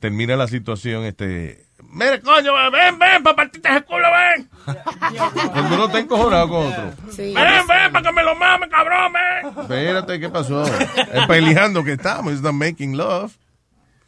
[0.00, 1.66] termina la situación, este...
[1.94, 4.48] Mire, coño, ven, ven, para partirte ese culo, ven.
[5.52, 6.92] Cuando uno está encojonado con otro.
[7.10, 7.34] Sí.
[7.34, 9.62] Ven, ven, para que me lo mame, cabrón, ven.
[9.62, 10.64] Espérate, ¿qué pasó?
[11.12, 13.36] Es peleando que estamos, it's not making love.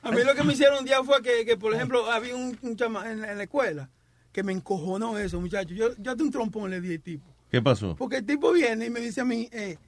[0.03, 2.57] A mí lo que me hicieron un día fue que, que, por ejemplo, había un,
[2.63, 3.89] un chama en, la- en la escuela
[4.33, 5.75] que me encojonó eso, muchacho.
[5.75, 7.25] Yo, yo hasta un trompón le di al tipo.
[7.51, 7.95] ¿Qué pasó?
[7.97, 9.79] Porque el tipo viene y me dice a mí, eh,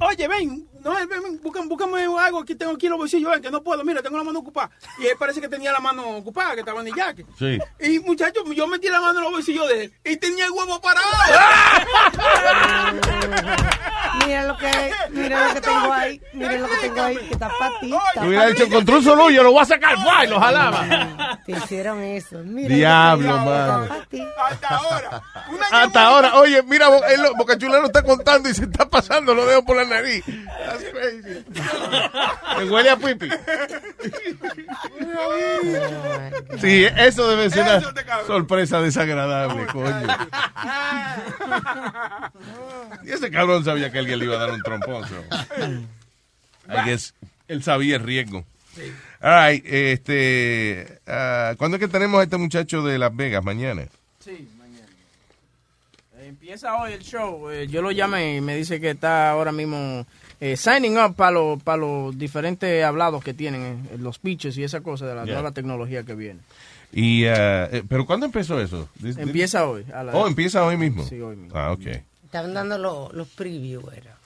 [0.00, 3.50] oye, ven, no, ven, ven, búscame, búscame algo, aquí tengo aquí los bolsillos, ven, que
[3.50, 4.70] no puedo, mira, tengo la mano ocupada.
[4.98, 7.26] Y él parece que tenía la mano ocupada, que estaba en el jaque.
[7.38, 7.58] Sí.
[7.80, 10.80] Y muchacho, yo metí la mano en los bolsillos de él y tenía el huevo
[10.80, 11.06] parado.
[14.26, 14.70] Mira lo que
[15.10, 16.20] Miren lo que tengo ahí.
[16.32, 17.94] Miren lo que tengo ahí, que está para ti.
[17.94, 20.28] está Te hubiera dicho, encontré un soluyo, lo voy a sacar, ¡guay!
[20.28, 21.38] Lo jalaba.
[21.44, 22.38] Te hicieron eso.
[22.44, 24.22] Mira Diablo, está pa' ti.
[25.70, 29.46] Hasta ahora, oye, mira, él Boca Chula lo está contando y se está pasando los
[29.46, 30.24] dedos por la nariz.
[30.24, 31.44] That's crazy.
[32.58, 33.28] Me huele a pipi.
[36.60, 37.82] Sí, eso debe ser una
[38.26, 40.06] sorpresa desagradable, coño.
[43.02, 45.04] Y ese cabrón sabía que alguien le iba a dar un trompón.
[45.08, 45.14] so.
[46.68, 47.14] I guess
[47.48, 48.44] él sabía el riesgo.
[49.20, 53.44] All right, este, ah, ¿cuándo es que tenemos a este muchacho de Las Vegas?
[53.44, 53.86] Mañana.
[54.20, 54.86] Sí, mañana.
[56.18, 57.50] Eh, Empieza hoy el show.
[57.50, 60.06] eh, yo lo llamé y me dice que está ahora mismo
[60.40, 64.80] eh, signing up para los para los diferentes hablados que tienen, los speeches y esa
[64.80, 65.34] cosa de la Yeah.
[65.34, 66.40] nueva tecnología que viene.
[66.92, 68.88] Y, eh, ¿Pero cuándo empezó eso?
[69.00, 69.84] This- Empieza hoy.
[69.92, 71.04] a la- Oh, empieza hoy mismo.
[71.06, 71.56] Sí, hoy mismo.
[71.58, 71.86] Ah, ok.
[72.34, 74.16] Estaban dando los, los previews, era.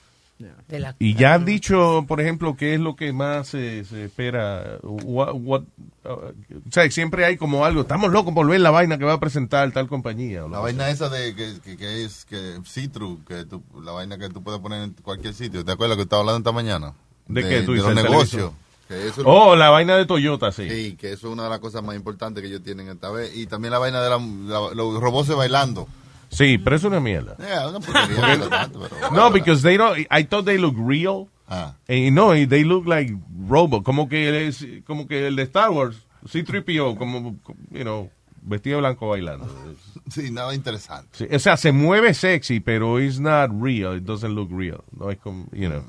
[0.67, 4.05] De la, Y ya han dicho, por ejemplo, qué es lo que más se, se
[4.05, 4.79] espera.
[4.81, 5.63] What- what-
[6.05, 7.81] uh, o sea, siempre hay como algo.
[7.81, 10.39] Estamos locos por ver la vaina que va a presentar tal compañía.
[10.41, 10.91] lo La vaina sea.
[10.93, 14.59] esa de que, que, que es que see-through, que tú- la vaina que tú puedes
[14.59, 15.63] poner en cualquier sitio.
[15.63, 16.95] ¿Te acuerdas que estaba hablando esta mañana?
[17.27, 18.51] ¿De qué tú De dices, los negocios.
[18.87, 20.67] Que eso- Oh, la vaina de Toyota, sí.
[20.67, 23.35] Sí, que eso es una de las cosas más importantes que ellos tienen esta vez.
[23.37, 25.87] Y también la vaina de la- la- los robots bailando.
[26.29, 27.35] Sí, pero es una mierda.
[27.37, 31.27] Yeah, una porquería, no no, because they don't, I thought they look real.
[31.47, 31.73] Ah.
[31.87, 33.15] Eh, no, y they look like
[33.47, 37.35] robot, como que es, como que el de Star Wars, C-3PO, como,
[37.71, 38.11] you know,
[38.41, 39.47] vestido blanco bailando.
[40.09, 41.09] Sí, nada interesante.
[41.11, 43.95] Sí, o sea, se mueve sexy, pero it's not real.
[43.95, 44.83] It doesn't look real.
[44.91, 45.83] No es como, you know.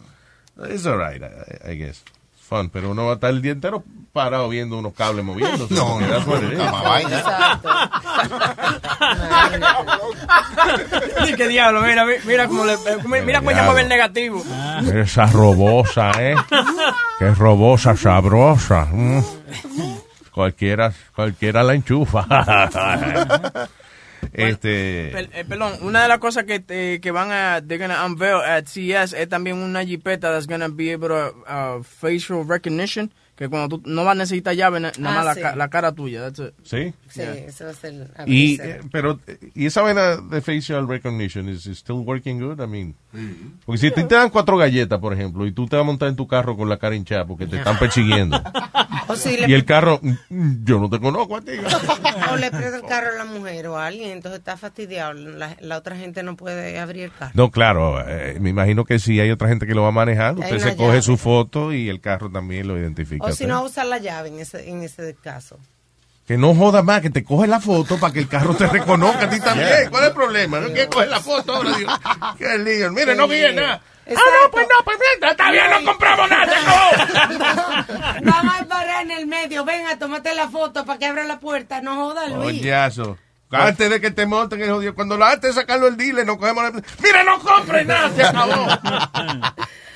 [0.69, 2.05] It's alright, I, I guess.
[2.51, 5.73] Fun, pero uno va a estar el día entero parado viendo unos cables moviéndose.
[5.73, 7.61] No, no, vaina.
[11.25, 13.89] Ni qué diablo, mira, mi- mira cómo le, eh, mira, mira cómo ella mueve el
[13.89, 14.43] negativo.
[14.95, 16.35] Esa robosa, ¿eh?
[17.21, 18.87] Qué robosa, sabrosa.
[18.91, 19.23] Mm.
[20.33, 22.27] Cualquiera, cualquiera la enchufa.
[24.33, 25.13] Este.
[25.13, 28.37] Pel- eh, perdón, una de las cosas que, eh, que van a they're gonna unveil
[28.45, 33.49] at CES es también una jipeta that's gonna be able to uh, facial recognition que
[33.49, 35.41] cuando tú no vas a necesitar llave na- nada Ah, más la, sí.
[35.41, 36.31] ca- la cara tuya.
[36.63, 36.93] ¿Sí?
[37.09, 38.11] Sí, eso va a ser.
[38.15, 39.19] a Y, eh, pero,
[39.55, 42.95] y esa vaina de facial recognition is is still working good, I mean.
[43.65, 45.87] Porque si a ti te dan cuatro galletas, por ejemplo, y tú te vas a
[45.87, 48.41] montar en tu carro con la cara hinchada porque te están persiguiendo.
[49.09, 51.51] O si le, y el carro, "Mm, yo no te conozco a ti.
[52.31, 55.15] o le presta el carro a la mujer o a alguien, entonces está fastidiado.
[55.15, 57.33] La, la otra gente no puede abrir el carro.
[57.35, 60.55] No, claro, eh, me imagino que si hay otra gente que lo va manejando, Hay
[60.55, 63.27] usted se coge su foto y el carro también lo identifica.
[63.31, 65.59] O si no, usar la llave en ese, en ese caso.
[66.27, 69.25] Que no joda más, que te coge la foto para que el carro te reconozca
[69.25, 69.69] a ti también.
[69.69, 69.91] Yeah.
[69.91, 70.61] ¿Cuál es el problema?
[70.61, 71.77] ¿No quieres coger la foto ahora?
[71.77, 71.91] Digo,
[72.39, 72.93] qué lío.
[72.93, 73.83] Mire, no viene nada.
[74.07, 77.87] Ah, no, pues no, pues mira, está bien, no compramos nada.
[78.23, 79.65] Vamos a parar en el medio.
[79.65, 81.81] Venga, tómate la foto para que abra la puerta.
[81.81, 82.61] No joda, Luis.
[82.61, 83.19] Coñazo.
[83.51, 86.39] Antes de que te monten el jodido, cuando la antes de sacarlo el dealer, no
[86.39, 86.71] cogemos la...
[87.03, 88.67] Mira, no compres nada, se acabó.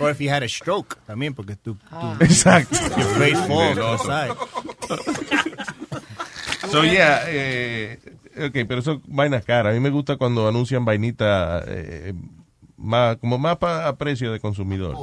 [0.00, 1.78] Or if you had a stroke, también, porque tú...
[1.90, 2.16] Ah.
[2.18, 2.76] tú Exacto.
[2.96, 4.34] Your face falls the side.
[6.70, 7.98] So, yeah, eh,
[8.36, 9.70] ok, pero eso vainas caras.
[9.72, 12.14] A mí me gusta cuando anuncian vainitas eh,
[12.76, 14.96] más, como más pa- a precio de consumidor.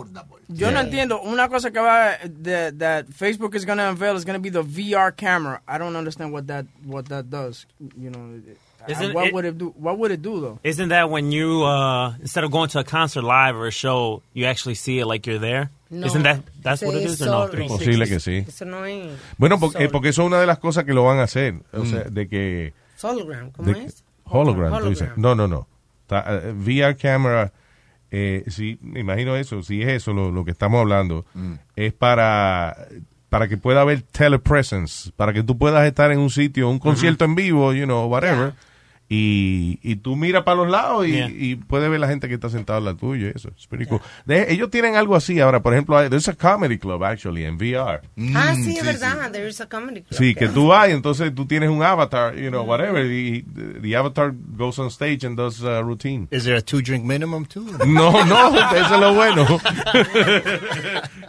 [0.54, 1.22] Yo no entiendo.
[1.24, 5.12] Una cosa que va that, that Facebook is gonna unveil is gonna be the VR
[5.16, 5.62] camera.
[5.68, 7.66] I don't understand what that what that does.
[7.98, 8.42] You know,
[8.88, 9.74] Isn't what it- would it do?
[9.78, 10.60] What would it do though?
[10.64, 14.22] Isn't that when you uh, instead of going to a concert live or a show,
[14.34, 15.70] you actually see it like you're there?
[15.92, 16.08] No.
[16.08, 17.48] Isn't that that's what it is or no?
[17.48, 17.68] solo.
[17.68, 18.46] Posible que sí.
[18.48, 19.12] Eso no es.
[19.38, 19.92] Bueno, porque, Solo.
[19.92, 21.56] porque eso es una de las cosas que lo van a hacer.
[21.74, 22.74] O sea, de que...
[23.04, 24.04] Hologram, ¿cómo de- es?
[24.26, 25.10] Hologram, tú dices.
[25.10, 25.22] Hologram.
[25.22, 25.68] No, no, no.
[26.08, 27.52] Ta- eh, VR camera,
[28.12, 31.26] eh, sí, me imagino eso, si es eso lo, lo que estamos hablando,
[31.76, 32.76] es para
[33.30, 37.24] para que pueda haber telepresence, para que tú puedas estar en un sitio, un concierto
[37.24, 38.54] en vivo, you know, whatever,
[39.14, 41.30] y, y tú miras para los lados y, Yeah.
[41.30, 43.86] y puedes ver la gente que está sentada al lado tuyo, y eso, es pretty
[43.86, 44.00] cool.
[44.26, 47.56] De- ellos tienen algo así ahora, por ejemplo, hay- there's a comedy club, actually, en
[47.58, 48.00] VR.
[48.36, 49.30] ah, sí, es verdad.
[49.34, 50.18] There is a comedy club.
[50.18, 53.82] Sí, que tú vas y entonces tú tienes un avatar, you know, whatever, y the,
[53.82, 56.30] the avatar goes on stage and does uh, routine.
[56.32, 57.66] Is there a two drink minimum too?
[57.86, 59.46] No, no, eso es lo bueno.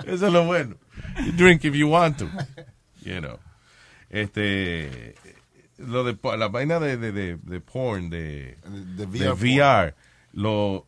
[0.07, 0.77] eso es lo bueno.
[1.27, 2.29] You drink if you want to,
[3.05, 3.39] you know.
[4.09, 5.15] Este,
[5.87, 8.57] lo de la vaina de, de, de, de porn, de,
[8.97, 9.95] De de VR
[10.33, 10.83] los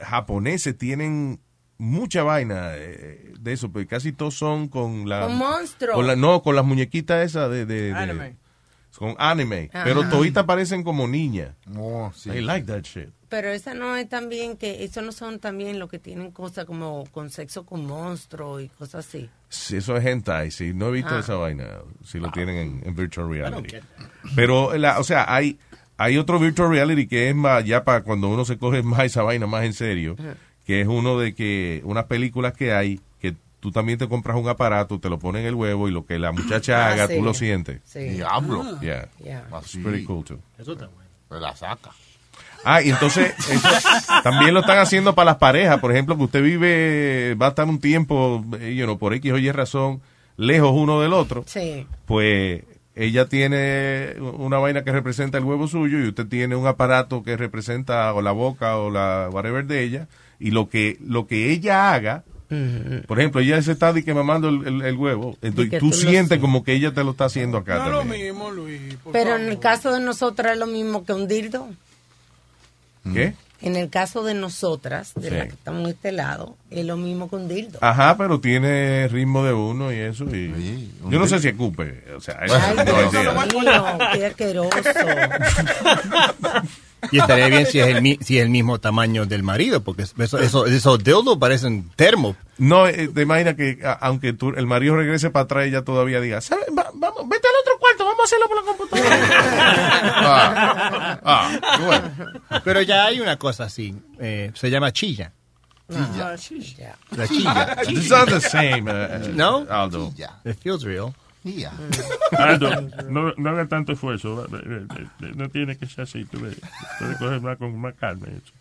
[0.00, 1.40] japoneses tienen
[1.78, 5.22] mucha vaina eh, de eso, porque casi todos son con la...
[5.26, 5.94] Con monstruos.
[5.96, 7.66] con la- no, con las muñequitas esas de...
[7.66, 8.36] de, de- Anime.
[8.96, 9.84] con anime, Ajá.
[9.84, 11.54] pero toditas parecen como niñas.
[11.66, 12.30] No, sí.
[12.30, 13.08] I like that shit.
[13.28, 17.04] Pero esa no es también que, eso no son también los que tienen cosas como
[17.10, 19.28] con sexo con monstruos y cosas así.
[19.54, 21.18] Sí, eso es hentai, sí, no he visto Ah.
[21.20, 21.66] esa vaina,
[22.02, 23.76] si lo tienen en, en virtual reality.
[24.34, 25.58] Pero, la, o sea, hay,
[25.98, 29.22] hay otro virtual reality que es más, ya para cuando uno se coge más esa
[29.22, 30.16] vaina más en serio,
[30.64, 34.48] que es uno de que, unas películas que hay, que tú también te compras un
[34.48, 37.16] aparato, te lo pones en el huevo y lo que la muchacha Ah, haga, sí.
[37.18, 37.82] tú lo sientes.
[37.84, 38.00] Sí.
[38.08, 38.62] Diablo.
[38.64, 38.78] Ah.
[38.80, 39.08] Yeah.
[39.22, 39.44] Yeah.
[39.60, 40.38] It's pretty cool too.
[40.58, 41.10] Eso está bueno.
[41.28, 41.90] Pues la saca.
[42.64, 43.68] Ah, y entonces eso
[44.22, 45.78] también lo están haciendo para las parejas.
[45.80, 49.32] Por ejemplo, que usted vive, va a estar un tiempo, eh, you know, por X
[49.32, 50.00] o Y razón,
[50.36, 51.44] lejos uno del otro.
[51.46, 51.86] Sí.
[52.06, 52.62] Pues
[52.94, 57.36] ella tiene una vaina que representa el huevo suyo y usted tiene un aparato que
[57.36, 60.08] representa o la boca o la whatever de ella.
[60.38, 62.24] Y lo que, lo que ella haga,
[63.06, 65.38] por ejemplo, ella se está de que mamando el, el- el huevo.
[65.40, 67.98] Entonces tú, lo sientes como que ella te lo está haciendo acá No es lo
[68.00, 68.22] también.
[68.26, 68.80] mismo, Luis.
[69.10, 69.40] Pero favor.
[69.40, 71.68] en el caso de nosotras es lo mismo que un dildo.
[73.12, 73.34] ¿Qué?
[73.60, 75.34] En el caso de nosotras, de Sí.
[75.36, 77.78] las que estamos en este lado, es lo mismo que un dildo.
[77.80, 80.24] Ajá, pero tiene ritmo de uno y eso.
[80.34, 82.02] Y yo no sé si ocupe.
[82.16, 83.32] O sea, eso Ay, no Dios idea.
[83.32, 84.70] mío, qué asqueroso.
[87.10, 90.02] Y estaría bien si es el, mi- si es el mismo tamaño del marido, porque
[90.02, 92.36] eso, eso, esos dildos parecen termo.
[92.58, 96.20] No, eh, te imaginas que a- aunque tú, el marido regrese para atrás, ella todavía
[96.20, 96.62] diga, "¿Sabe?
[96.76, 99.18] Va- vamos, vete al otro cuarto, vamos a hacerlo por la computadora.
[101.24, 101.50] Ah,
[102.64, 105.32] Pero ya hay una cosa así, eh, se llama chilla.
[105.94, 106.34] Ah,
[107.16, 107.76] La chilla.
[107.88, 109.66] It's not the same, uh, ¿No?
[109.68, 110.12] Aldo.
[110.44, 111.12] It feels real.
[112.36, 112.70] Aldo,
[113.08, 114.46] no, no haga tanto esfuerzo.
[115.34, 116.24] No tiene que ser así.
[116.24, 116.60] Tú ves.
[116.98, 118.26] Puedes coger más con más calma.
[118.28, 118.52] Eso.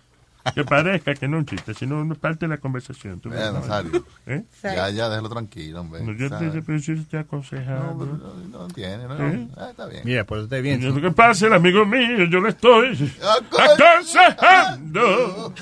[0.55, 3.19] Que parezca que no es un chiste, sino una parte de la conversación.
[3.19, 3.39] ¿tú ves?
[3.39, 4.03] Eh, Nazario.
[4.25, 4.43] ¿Eh?
[4.63, 6.03] Ya, ya, déjalo tranquilo, hombre.
[6.03, 7.17] No, yo te, pero si te.
[7.17, 9.27] No, pero no, no entiende, ¿no?
[9.27, 9.47] ¿Eh?
[9.55, 10.01] Ah, está bien.
[10.03, 10.83] Mira, por eso está bien.
[10.83, 15.53] Lo que pasa, el amigo mío, yo le estoy aconsejando.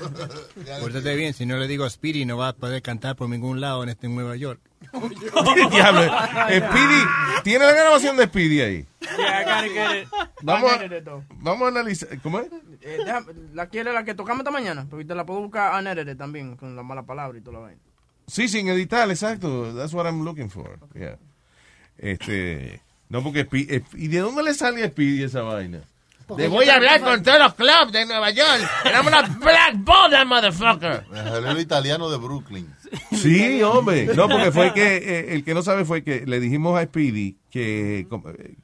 [0.80, 3.18] Por eso está bien, si no le digo a Speedy no va a poder cantar
[3.18, 4.62] por ningún lado en este Nueva York.
[5.72, 6.02] Diablo.
[6.50, 7.04] Eh, Speedy,
[7.44, 8.86] ¿tiene la grabación de Speedy ahí?
[9.02, 10.08] Yeah, I gotta get it.
[10.42, 10.80] Vamos a,
[11.42, 12.10] vamos analizar.
[12.22, 12.48] ¿Cómo es?
[12.82, 14.86] Eh, déjame- ¿La quiere la que tocamos esta mañana?
[14.90, 17.82] Porque te la puedo buscar unedited también, con la mala palabra y toda la vaina.
[18.28, 19.74] Sí, sin editar, exacto.
[19.76, 20.80] That's what I'm looking for.
[20.94, 21.18] Yeah.
[21.98, 25.82] Este, no porque Speedy, eh, ¿y de dónde le sale a Speedy esa vaina?
[26.38, 28.70] Te voy a hablar con todos los clubs de Nueva York.
[28.84, 31.06] Tenemos una black bola, motherfucker.
[31.48, 32.74] El italiano de Brooklyn.
[33.12, 34.06] Sí, hombre.
[34.16, 37.38] No, porque fue que eh, el que no sabe fue que le dijimos a Speedy
[37.50, 38.08] que,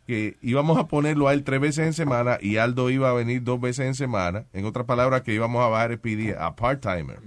[0.05, 3.43] que íbamos a ponerlo a él tres veces en semana y Aldo iba a venir
[3.43, 4.45] dos veces en semana.
[4.53, 7.19] En otras palabras, que íbamos a bajar a Speedy a part-timer.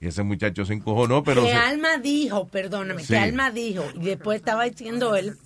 [0.00, 1.42] Y ese muchacho se encojonó, pero...
[1.44, 3.08] que se- Alma dijo, perdóname, Sí.
[3.08, 5.36] que Alma dijo, y después estaba diciendo él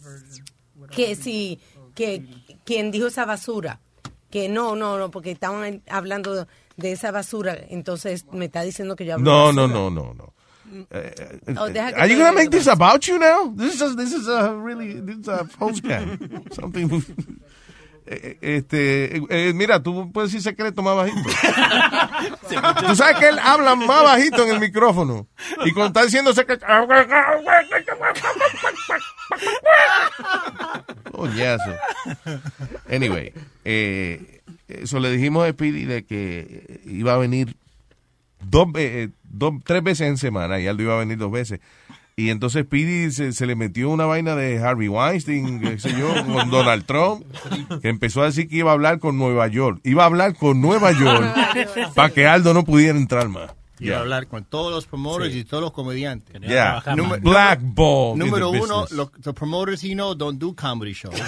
[0.91, 1.61] que si,
[1.95, 2.25] que
[2.65, 3.81] quien dijo esa basura,
[4.31, 9.05] que no, no, no, porque estaban hablando de esa basura, entonces me está diciendo que
[9.05, 9.81] yo hablo No, no, basura.
[9.81, 10.33] no, no, no.
[10.91, 11.15] Eh,
[11.47, 11.63] eh, Oh,
[11.97, 13.51] Are you gonna make this about you now?
[13.57, 16.19] This is this is a really this is a scam.
[16.55, 17.03] Something.
[18.11, 21.29] Eh, Este, eh, eh, mira, tú puedes decir secreto más bajito.
[22.87, 25.27] tú sabes que él habla más bajito en el micrófono.
[25.67, 26.65] Y cuando está diciendo secreto.
[31.13, 31.75] Coñazo.
[32.91, 33.33] Anyway,
[33.65, 37.57] eh, eso le dijimos a Speedy de que iba a venir
[38.41, 41.61] dos, ve- dos, tres veces en semana y Aldo iba a venir dos veces.
[42.19, 46.13] Y entonces Speedy se, se le metió una vaina de Harvey Weinstein, qué sé yo,
[46.27, 47.25] con Donald Trump,
[47.81, 49.79] que empezó a decir que iba a hablar con Nueva York.
[49.85, 53.53] Iba a hablar con Nueva York para que Aldo no pudiera entrar más.
[53.79, 56.41] Iba a hablar con todos los promoters y todos los comediantes.
[56.41, 56.83] Yeah.
[56.97, 58.91] Número- Blackball in the Número uno, business.
[58.91, 61.15] lo, the promoters he knows don't do comedy shows.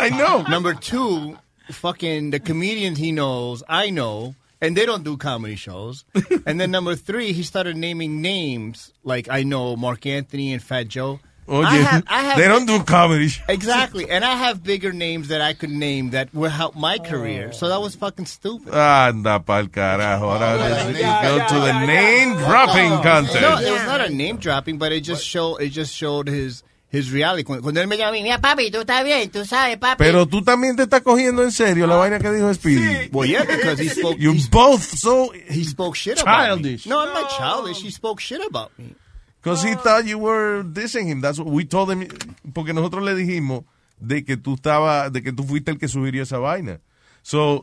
[0.00, 0.42] I know.
[0.48, 1.36] Number two,
[1.70, 4.34] fucking the comedians he knows, I know,
[4.64, 6.04] and they don't do comedy shows.
[6.46, 10.88] and then number three, he started naming names like I know Mark Anthony and Fat
[10.88, 11.20] Joe.
[11.46, 13.28] Oye, I have- I have- they don't do comedy.
[13.48, 17.52] Exactly, and I have bigger names that I could name that will help my career.
[17.52, 18.72] So that was fucking stupid.
[18.72, 20.22] Anda pa'l carajo.
[20.22, 20.94] Ahora oh, let's
[21.28, 23.40] go to the name dropping contest.
[23.42, 26.62] No, it was not a name dropping, but it just showed it just showed his
[26.94, 27.42] his reality.
[27.44, 29.96] Cuando, cuando él me llama, Mira, papi, tú estás bien, tú sabes, papi.
[29.98, 33.08] Pero tú también te estás cogiendo en serio la vaina que dijo Speedy.
[33.12, 34.18] well, yeah, because he spoke.
[34.18, 36.86] You both so he spoke shit about childish.
[36.86, 36.90] me.
[36.90, 37.82] No, I'm not childish.
[37.82, 38.94] He spoke shit about me.
[39.42, 41.20] Because he thought you were dissing him.
[41.20, 42.08] That's what we told him.
[42.54, 43.64] Porque nosotros le dijimos
[44.00, 46.80] de que tú estaba, de que tú fuiste el que sugirió esa vaina.
[47.22, 47.62] So,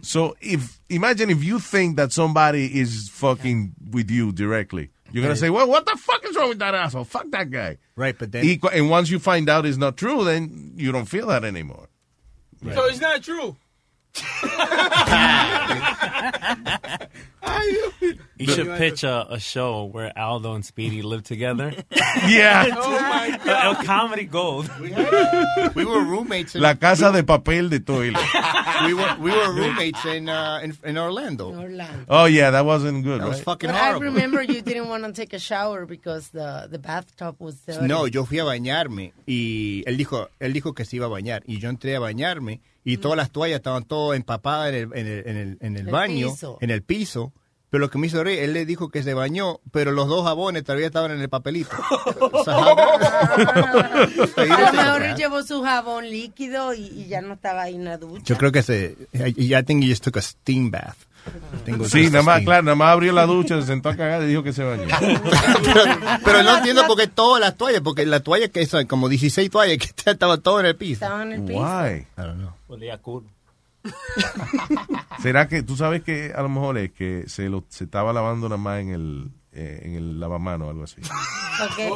[0.00, 5.30] so if imagine if you think that somebody is fucking with you directly, you're gonna
[5.34, 5.38] Right.
[5.38, 7.04] say, "Well, what the fuck is wrong with that asshole?
[7.04, 9.96] Fuck that guy." Right, but then Y cu- and once you find out it's not
[9.96, 11.88] true, then you don't feel that anymore.
[12.74, 13.56] So it's not true.
[18.38, 21.72] You should pitch a, a show where Aldo and Speedy live together.
[22.26, 22.66] Yeah.
[22.76, 24.68] Oh my El comedy gold.
[25.74, 26.54] We were roommates.
[26.54, 28.20] In, La casa de papel de Toilet.
[28.86, 31.52] we were we were roommates in uh, in, in Orlando.
[31.54, 32.04] Orlando.
[32.08, 33.44] Oh, yeah, that wasn't good, That was right?
[33.44, 34.06] fucking But I horrible.
[34.12, 37.86] remember you didn't want to take a shower because the, the bathtub was dirty.
[37.86, 41.42] No, yo fui a bañarme y él dijo, él dijo que se iba a bañar
[41.46, 45.06] y yo entré a bañarme y todas las toallas estaban todas empapadas en el, en
[45.06, 46.58] el, en el, en el El baño, piso.
[46.60, 47.32] en el piso.
[47.70, 50.24] Pero lo que me hizo reír, él le dijo que se bañó, pero los dos
[50.26, 51.70] jabones todavía estaban en el papelito.
[52.20, 57.74] O sea, A lo mejor llevó su jabón líquido y, y ya no estaba ahí
[57.76, 58.22] en la ducha.
[58.24, 60.96] yo creo que se, I, I think he just took a steam bath.
[61.78, 64.26] Was Sí, nada más, claro, nada más abrió la ducha, se sentó a cagar y
[64.26, 64.84] dijo que se bañó.
[66.24, 69.48] Pero no entiendo por qué todas las toallas, porque la toalla que son como 16
[69.50, 71.04] toallas que estaban todo en el piso.
[71.04, 71.60] Estaban en el piso.
[71.60, 71.90] Why?
[72.00, 72.50] I don't know.
[72.72, 73.24] Olía cool.
[75.22, 78.48] ¿Será que tú sabes que a lo mejor es que se lo se estaba lavando
[78.48, 81.02] nada más en el eh, en el lavamano o algo así?
[81.58, 81.88] Porque,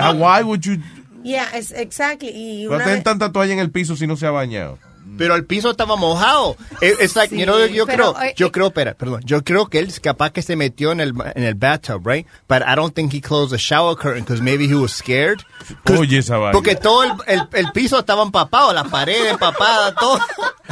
[0.00, 0.76] no- why would you
[1.22, 2.28] Yeah, exactly.
[2.30, 4.78] Y no una tener vez- tanta toalla en el piso si no se ha bañado?
[5.16, 6.56] Pero el piso estaba mojado.
[6.80, 9.42] Eh, It's like, you know, Sí, yo pero, creo, eh, yo creo, espera, perdón, yo
[9.44, 12.26] creo que él es capaz que se metió en el, en el bathtub, right?
[12.48, 15.40] But I don't think he closed the shower curtain because maybe he was scared.
[15.96, 16.52] Oye, esa vaina.
[16.52, 20.18] Porque todo el, el, el piso estaba empapado, la pared empapada, todo.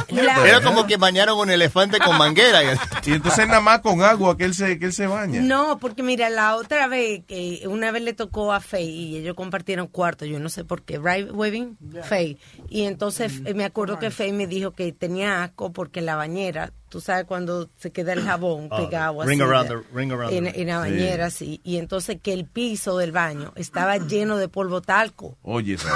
[0.09, 2.61] La- Era como que bañaron un elefante con manguera.
[3.05, 5.41] Y entonces nada más con agua que él se que él se baña.
[5.41, 9.35] No, porque mira, la otra vez, que una vez le tocó a Faye y ellos
[9.35, 11.77] compartieron cuarto, yo no sé por qué, right, Webin?
[12.03, 12.37] Faye.
[12.69, 16.15] Y entonces eh, me acuerdo que Faye me dijo que tenía asco porque en la
[16.15, 20.33] bañera, tú sabes cuando se queda el jabón Oh, pegado ring around the- ring around
[20.33, 21.61] en, the- en la bañera, sí.
[21.63, 25.37] Y entonces que el piso del baño estaba lleno de polvo talco.
[25.43, 25.77] Oye.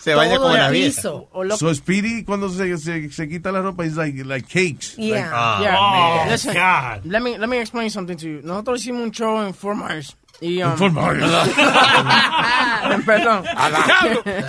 [0.00, 0.70] Se baña Todo como vieja.
[0.70, 1.28] piso.
[1.58, 4.94] So Speedy cuando se, se, se quita la ropa es like like cakes.
[4.96, 5.14] Yeah.
[5.14, 5.72] Like, ah, Yeah.
[6.20, 6.30] man.
[6.30, 8.40] Listen, let me let me explain something to you.
[8.42, 10.16] Nosotros hicimos un show en Myers.
[10.40, 10.74] Y, um.
[13.06, 13.44] Perdón.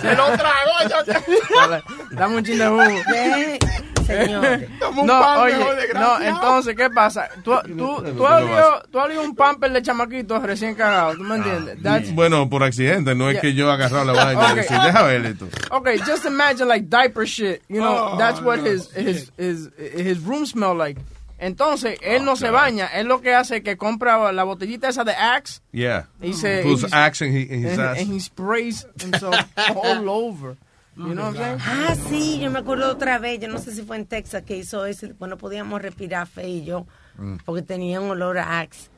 [0.00, 1.82] Se lo tragó.
[2.10, 2.82] Dame un chin de jugo.
[3.10, 3.58] Ve,
[4.06, 4.60] señor.
[4.78, 5.56] Toma un No, oye,
[5.94, 7.28] no, entonces, ¿qué pasa?
[7.42, 11.22] Tú, tú, tú, has olido- tú has olido un pamper de chamaquito recién cagado, ¿tú
[11.24, 11.78] me entiendes?
[11.82, 14.56] That's- Bueno, por accidente, no es que yo he agarrado la vaina y Okay.
[14.56, 15.48] decir, deja ver esto.
[15.70, 17.62] Okay, just imagine like diaper shit.
[17.68, 18.70] You know, Oh, that's what no.
[18.70, 20.98] his, his his his room smell like.
[21.38, 22.86] Entonces, él no se baña.
[22.88, 26.08] Él lo que hace es que compra la botellita esa de Axe Yeah.
[26.20, 27.98] y se Puts y- axe in his- in his ass.
[28.00, 29.36] and he sprays himself
[29.76, 30.56] all over.
[30.96, 31.58] You know what I'm saying?
[31.64, 34.56] Ah, sí, yo me acuerdo otra vez, yo no sé si fue en Texas que
[34.56, 36.86] hizo eso, bueno, podíamos respirar fe y yo,
[37.18, 37.36] Mm.
[37.44, 38.88] porque tenía un olor a Axe.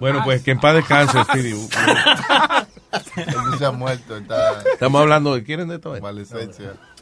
[0.00, 1.52] Bueno, pues que en paz descanse, Speedy.
[3.42, 6.36] No se ha muerto, está Estamos hablando de, ¿quieren de todo esto?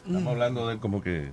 [0.05, 1.31] Estamos hablando de él como que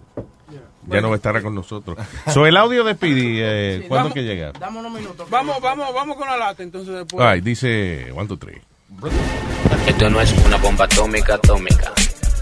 [0.87, 1.97] ya no estará con nosotros.
[2.33, 4.53] So, el audio de Speedy, eh, Sí, ¿cuándo vamos- que llega?
[4.53, 5.29] Dame unos minutos.
[5.31, 7.25] Vamos, vamos, vamos con la lata entonces después.
[7.25, 8.61] Ay, dice, one, two, three.
[9.87, 11.93] Esto no es una bomba atómica, atómica.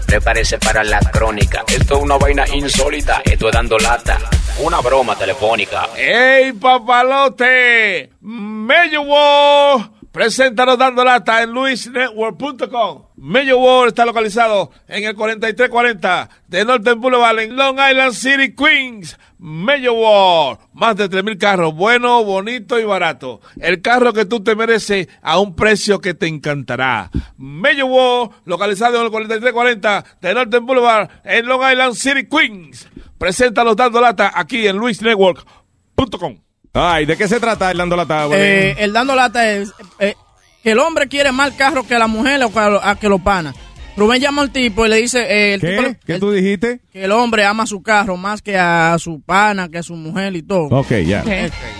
[0.05, 1.63] Prepárese para la crónica.
[1.67, 3.21] Esto es una vaina insólita.
[3.25, 4.17] Esto es dando lata.
[4.63, 5.89] Una broma telefónica.
[5.97, 8.11] ¡Ey, papalote!
[8.21, 13.03] Mello World presenta los dando lata en luisnetwork.com.
[13.17, 19.15] Mello World está localizado en el 4340 de Northern Boulevard en Long Island City, Queens.
[19.37, 23.41] Mello World, más de 3.000 carros, bueno, bonito y barato.
[23.61, 27.11] El carro que tú te mereces a un precio que te encantará.
[27.37, 32.89] Mello World, localizado en el 4340 de Northern Boulevard en Long Island City, Queens.
[33.19, 36.46] Presenta los dando lata aquí en luisnetwork.com.
[36.79, 38.25] Ay, ¿de qué se trata el dando lata?
[38.25, 38.39] güey?
[38.39, 40.15] Eh, el dando lata es eh,
[40.63, 43.55] que el hombre quiere más carro que la mujer o que, a que los panas.
[43.95, 45.81] Rubén llama al tipo y le dice eh, el tipo ¿Qué?
[45.89, 46.81] le- ¿Qué el- tú dijiste?
[46.93, 50.35] que el hombre ama su carro más que a su pana, que a su mujer
[50.35, 50.65] y todo.
[50.67, 51.23] Ok, ya.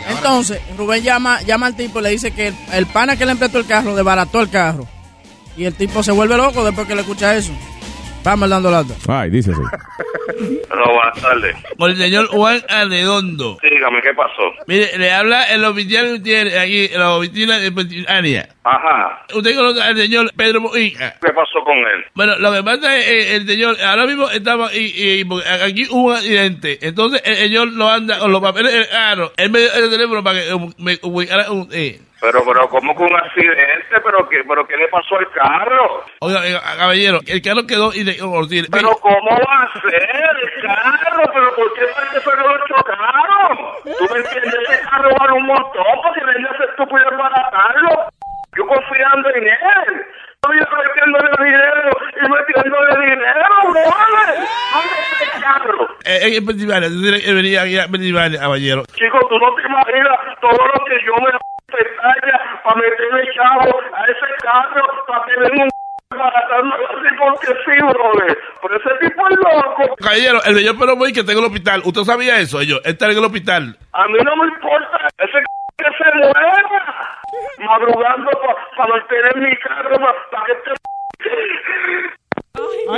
[0.10, 3.34] Entonces, Rubén llama, llama al tipo y le dice que el, el pana que le
[3.34, 4.88] empezó el carro desbarató el carro.
[5.56, 7.52] Y el tipo se vuelve loco después que le escucha eso.
[8.24, 8.94] Vamos dando lata.
[9.08, 9.62] Ay, dice así.
[10.70, 11.56] Hola, buenas tardes.
[11.78, 13.58] Con el señor Juan Arredondo.
[13.64, 14.52] Dígame, ¿qué pasó?
[14.68, 18.50] Mire, le habla el oficial que tiene aquí en la oficina de Pensilvania.
[18.66, 19.26] Ajá.
[19.34, 21.16] Usted conoce al señor Pedro Mojica.
[21.22, 22.04] ¿Qué pasó con él?
[22.16, 25.88] Bueno, lo que pasa es que el señor, ahora mismo estaba, y, y- porque aquí
[25.90, 26.80] hubo un accidente.
[26.82, 29.32] Entonces el señor no anda con los papeles del carro.
[29.38, 31.70] Él me dio el teléfono para que me ubicara un...
[31.72, 32.02] Eh.
[32.20, 34.02] Pero, pero, ¿cómo que un accidente?
[34.04, 36.04] ¿Pero qué, pero qué le pasó al carro?
[36.22, 38.18] Oiga, oiga, caballero, el carro quedó y de
[38.72, 41.24] Pero, ¿cómo va a ser el carro?
[41.32, 43.58] ¿Pero por qué parece que lo chocaron?
[43.84, 44.54] ¿Tú me entiendes?
[44.68, 48.10] Ese carro vale un montón porque venía ese estúpido baratarlo.
[48.58, 50.06] Yo confiando en él.
[50.44, 54.48] Yo metiéndole dinero y metiéndole dinero, ¿vale?
[54.74, 56.88] ¿Dónde está el eh, en Pensilvania.
[56.88, 57.62] Él venía
[58.24, 58.84] a caballero.
[58.96, 61.38] Chico, tú no te imaginas todo lo que yo me
[62.64, 65.70] para meterle chavo a ese carro para tener un
[67.20, 68.38] porque sí, brother.
[68.62, 69.96] Pero ese tipo es loco.
[69.98, 71.82] Caballero, el señor Pedro Boy que está en el hospital.
[71.84, 72.62] ¿Usted sabía eso?
[72.62, 73.78] Ellos, él está en el hospital.
[73.94, 75.38] A mí no me importa ese
[75.78, 77.08] que se mueva
[77.60, 78.32] madrugando
[78.78, 79.98] para mantener mi carro
[80.32, 80.54] para que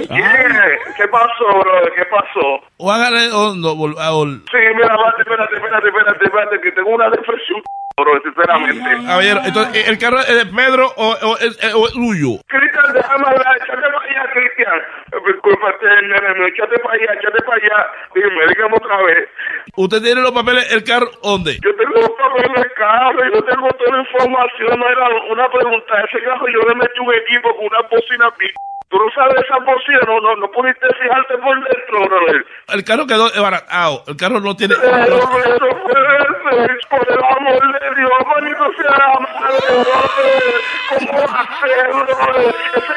[0.09, 0.77] Yeah.
[0.95, 1.91] ¿Qué pasó, brother?
[1.95, 2.61] ¿Qué pasó?
[2.77, 6.89] O hágale hondo, vol- a ol- Sí, mira, espérate, espérate, espérate, espérate, espérate, que tengo
[6.91, 7.61] una depresión,
[7.97, 9.05] bro, sinceramente.
[9.05, 12.29] Caballero, entonces, ¿el carro es de Pedro o, o es, o es tuyo?
[12.47, 14.79] Cristian, déjame hablar, échate para allá, Cristian.
[15.11, 17.87] Eh, Discúlpate, nene, mío, échate para allá, échate para allá.
[18.15, 19.29] Dime, dígame otra vez.
[19.75, 21.57] ¿Usted tiene los papeles, el carro, dónde?
[21.63, 24.79] Yo tengo los papeles del carro, yo tengo toda la información.
[24.79, 28.53] No era una pregunta, ese carro yo le metí un equipo con una bocina pi-
[28.89, 32.45] Tú no sabes esa bocina, no, no, no pudiste fijarte por dentro, brother.
[32.69, 34.03] El carro quedó baratado.
[34.07, 34.73] El carro no tiene...
[34.81, 40.53] Pero eso puede ser, por el amor de Dios, manito sea la madre, brother.
[40.89, 42.55] ¿Cómo va a ser, brother?
[42.73, 42.93] Ese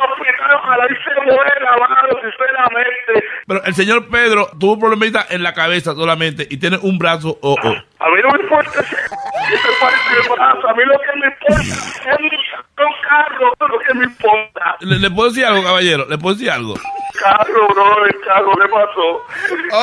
[0.00, 3.24] hospital, ojalá y se muera, mano, sinceramente.
[3.46, 7.38] Pero el señor Pedro tuvo un problemita en la cabeza solamente y tiene un brazo
[7.42, 7.68] o o.
[7.68, 11.26] A mí no me importa ese, ese parte del brazo, a mí lo que me
[11.26, 12.30] importa es mi
[12.82, 14.76] un carro, lo que me importa.
[14.80, 16.06] ¿Le, le puedo decir algo, caballero?
[16.08, 16.74] ¿Le puedo decir algo?
[17.20, 19.26] Carro, bro, el carro, ¿qué pasó?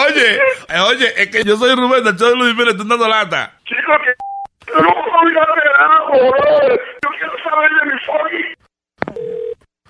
[0.06, 3.54] Oye, eh, oye, es que yo soy Rubén show de Luis estoy dando lata.
[3.64, 6.70] Chico, que yo no puedo mirar de abajo, bro.
[6.70, 8.56] Yo quiero saber de mi fucking...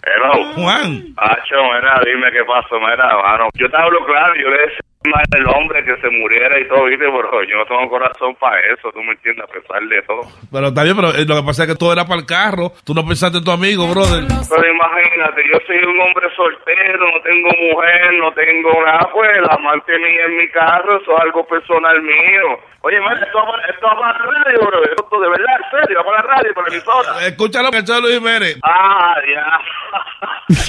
[0.04, 0.54] Hello.
[0.56, 1.14] Juan.
[1.18, 3.50] Hacho, mira, dime qué pasó, mira, mano.
[3.54, 6.86] Yo te hablo claro, yo le decía más el hombre que se muriera y todo,
[6.86, 10.22] viste, pero yo no tengo corazón para eso, tú me entiendes, a pesar de todo.
[10.52, 12.72] Pero está bien, pero eh, lo que pasa es que todo era para el carro.
[12.86, 14.26] Tú no pensaste en tu amigo, brother.
[14.28, 19.56] Pero imagínate, yo soy un hombre soltero, no tengo mujer, no tengo nada, pues la
[19.56, 22.72] amante mía en mi carro, eso es algo personal mío.
[22.84, 26.04] Oye, esto va, esto va para la radio, bro, esto de verdad, en serio, va
[26.04, 27.28] para la radio, para la emisora.
[27.28, 28.58] Escúchalo, el show de Luis Jiménez.
[28.64, 29.60] Ah, ya.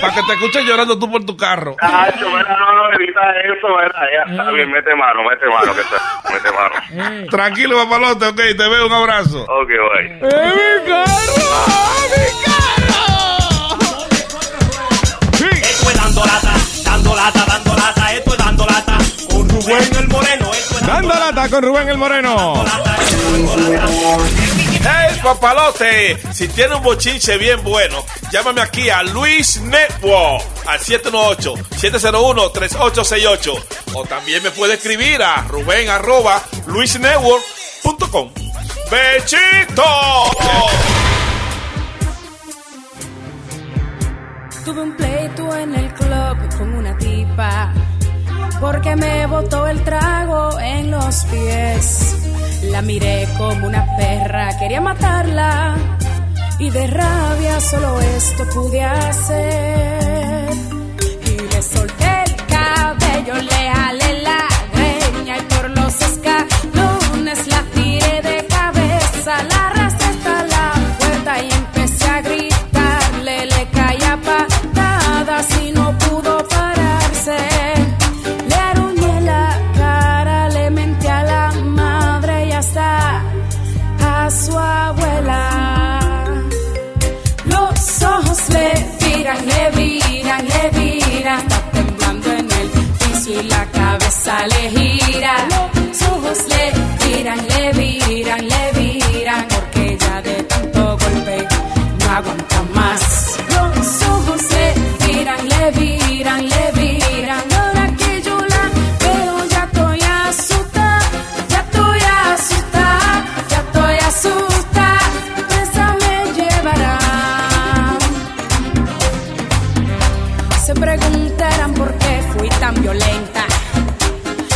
[0.00, 1.74] Para que te escuches llorando tú por tu carro.
[1.76, 5.80] Cacho, mira, no, no, evita eso, mira, ya, está bien, mete mano, mete mano, que
[5.80, 5.96] está,
[6.32, 7.26] mete mano.
[7.30, 9.42] Tranquilo, papalote, ok, te veo, un abrazo.
[9.44, 11.22] Ok, bye.
[15.50, 16.52] Esto es dando lata,
[16.84, 18.98] dando lata, dando lata, esto es dando lata.
[19.30, 22.64] Con Rubén el Moreno, esto es Dando lata con Rubén el Moreno.
[24.84, 33.64] Hey, papalote, si tiene un bochinche bien bueno, llámame aquí a Luis Network al 718-701-3868.
[33.94, 38.32] O también me puede escribir a Rubén arroba luisnetwork.com.
[38.90, 39.84] ¡Bechito!
[44.64, 47.72] Tuve un pleito en el club con una tipa
[48.62, 52.16] porque me botó el trago en los pies.
[52.70, 55.74] La miré como una perra, quería matarla
[56.60, 60.48] y de rabia solo esto pude hacer.
[61.26, 64.21] Y le solté el cabello, le jalé
[94.46, 94.81] le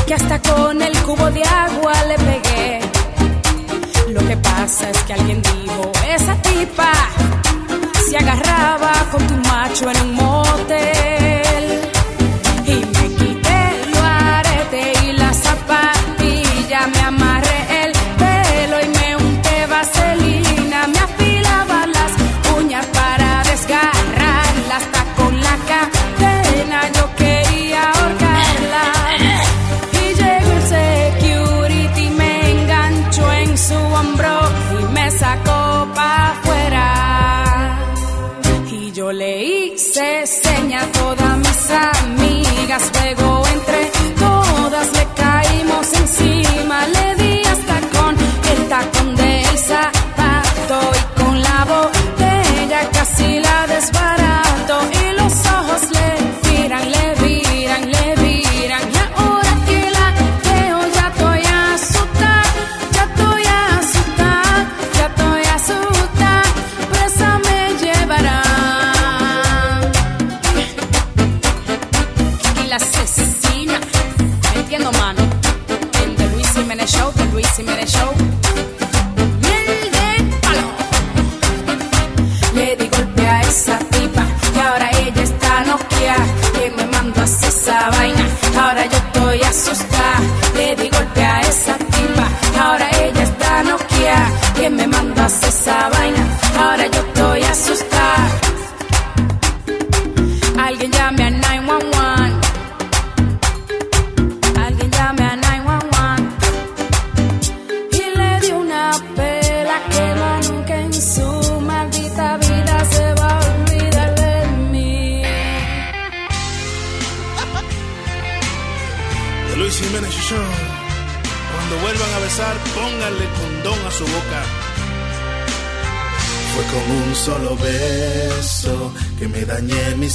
[0.07, 2.81] que hasta con el cubo de agua le pegué.
[4.09, 6.93] Lo que pasa es que alguien dijo, esa tipa
[8.09, 10.96] se agarraba con tu macho en un motel.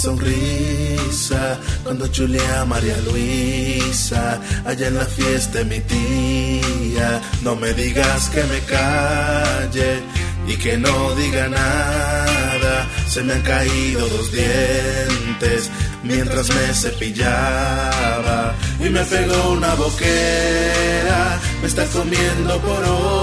[0.02, 7.22] Sonrisa cuando chuleé a María Luisa allá en la fiesta de mi tía.
[7.44, 9.92] No me digas que me calle
[10.48, 12.74] y que no diga nada.
[13.08, 15.70] Se me han caído dos dientes
[16.04, 21.40] mientras me cepillaba y me pegó una boquera.
[21.62, 23.21] Me está comiendo por hora,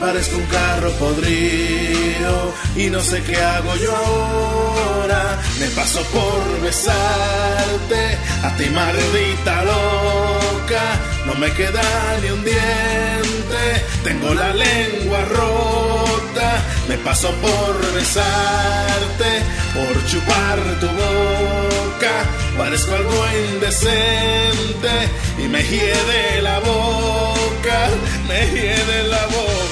[0.00, 5.38] parezco un carro podrido y no sé qué hago yo ahora.
[5.60, 10.84] Me paso por besarte, a ti maldita loca,
[11.26, 11.82] no me queda
[12.22, 13.62] ni un diente,
[14.04, 16.62] tengo la lengua rota.
[16.88, 19.30] Me paso por besarte,
[19.74, 22.14] por chupar tu boca,
[22.58, 24.94] parezco algo indecente
[25.38, 27.88] y me hiede la boca,
[28.28, 29.65] me hiede la boca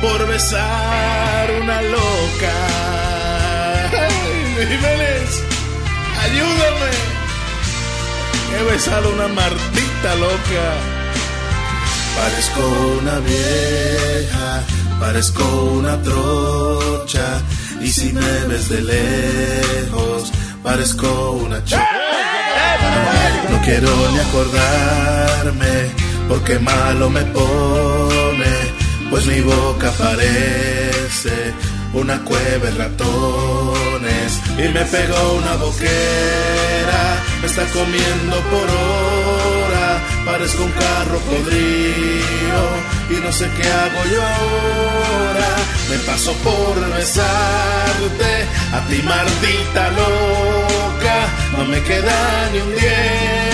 [0.00, 2.54] por besar una loca.
[3.92, 5.42] Ay, Jiménez,
[6.24, 6.92] ayúdame.
[8.54, 10.66] He besado una maldita loca.
[12.16, 12.62] Parezco
[13.00, 14.62] una vieja,
[15.00, 15.44] parezco
[15.78, 17.42] una trocha.
[17.80, 20.32] Y si me ves de lejos,
[20.62, 21.88] parezco una chica.
[23.50, 25.90] No quiero ni acordarme,
[26.28, 28.52] porque malo me pone,
[29.10, 31.54] pues mi boca parece
[31.94, 34.40] una cueva de ratones.
[34.58, 42.62] Y me pegó una boquera, me está comiendo por hora, parezco un carro podrido
[43.10, 45.56] y no sé qué hago yo ahora.
[45.90, 51.16] Me paso por besarte, a ti maldita loca,
[51.56, 53.51] no me queda ni un diente,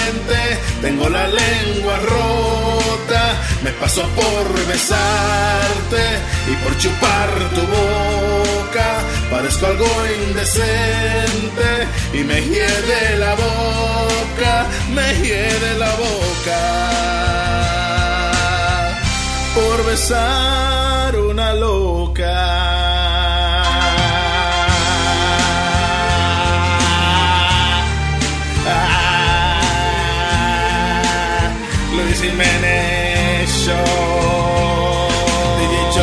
[0.80, 3.22] tengo la lengua rota,
[3.62, 6.05] me paso por besarte
[6.50, 8.88] y por chupar tu boca,
[9.30, 9.86] parezco algo
[10.26, 16.98] indecente y me hiede la boca, me hiede la boca
[19.55, 22.88] por besar una loca.
[32.28, 33.74] Jiménez Show.
[35.59, 35.98] DJ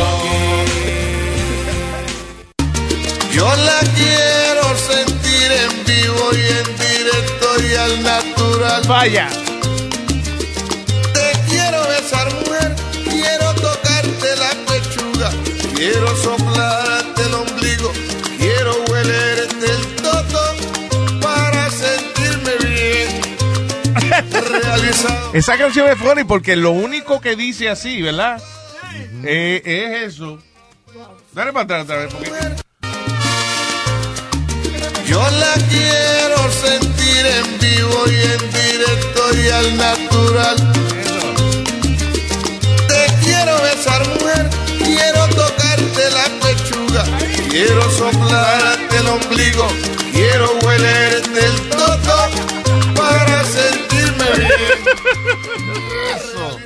[3.32, 8.82] Yo la quiero sentir en vivo y en directo y al natural.
[8.88, 9.45] Vaya.
[25.32, 28.42] Esa canción es funny porque lo único que dice así, ¿verdad?
[29.24, 30.38] Eh, es eso.
[31.32, 32.14] Dale para atrás otra vez.
[32.14, 32.30] Porque...
[35.06, 40.56] Yo la quiero sentir en vivo y en directo y al natural.
[42.88, 44.50] Te quiero besar, mujer.
[44.78, 47.04] Quiero tocarte la pechuga.
[47.50, 49.68] Quiero soplarte el ombligo.
[50.12, 51.65] Quiero huelerte el
[56.16, 56.60] Eso.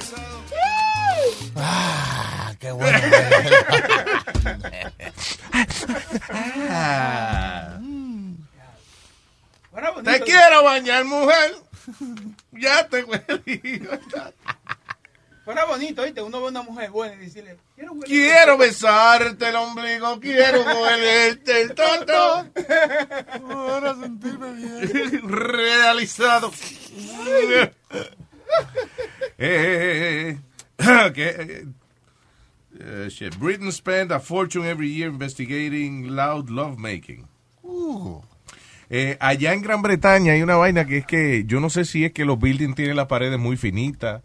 [1.57, 2.99] Ah, qué bueno.
[10.05, 11.55] Te quiero bañar, mujer.
[12.53, 13.89] Ya te huele.
[15.45, 16.23] Fuera bonito, ¿viste?
[16.23, 21.63] Uno ve una mujer buena y decirle, quiero huele- Quiero besarte el ombligo, quiero huelerte
[21.63, 22.47] el tonto.
[22.55, 25.29] Para sentirme bien.
[25.29, 26.53] Realizado.
[29.39, 30.39] Eh, eh,
[30.79, 31.13] eh.
[31.17, 31.65] eh,
[32.79, 33.39] eh, shit.
[33.39, 37.27] Britain spent a fortune every year investigating loud lovemaking.
[38.93, 42.05] Eh, allá en Gran Bretaña hay una vaina que es que yo no sé si
[42.05, 44.23] es que los buildings tienen las paredes muy finitas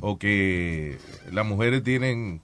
[0.00, 0.96] o que
[1.30, 2.40] las mujeres tienen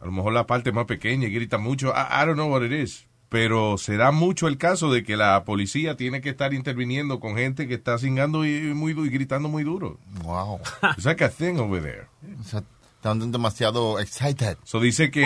[0.00, 1.88] a lo mejor la parte más pequeña y gritan mucho.
[1.94, 3.06] I, I don't know what it is.
[3.28, 7.34] Pero se da mucho el caso de que la policía tiene que estar interviniendo con
[7.36, 9.98] gente que está singando y, muy, y gritando muy duro.
[10.22, 10.60] Wow.
[10.96, 12.06] It's like a thing over there.
[12.96, 14.56] Están demasiado excited.
[14.64, 15.24] So dice que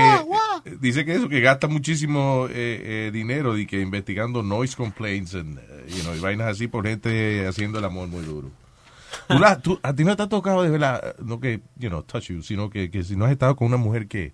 [0.81, 5.59] dice que eso que gasta muchísimo eh, eh, dinero y que investigando noise complaints and,
[5.59, 8.51] eh, you know, y vainas así por gente haciendo el amor muy duro.
[9.29, 12.03] Tú la- tú- a ti no te ha tocado de verdad, no que, you know,
[12.03, 14.33] touch you, sino que, que si no has estado con una mujer que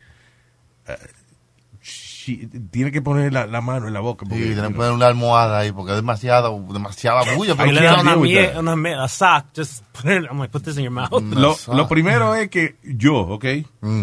[0.89, 0.97] eh,
[2.71, 4.25] tiene que poner la, la mano en la boca.
[4.27, 7.55] Sí, porque, tienen you que poner una almohada ahí porque es demasiada, demasiada bulla.
[7.55, 9.47] Pero le ¿quién da una, mie- una a sock.
[9.57, 10.25] Just put it.
[10.31, 11.11] I'm like, put this in your mouth.
[11.13, 13.45] Lo, lo primero es que yo, ¿ok?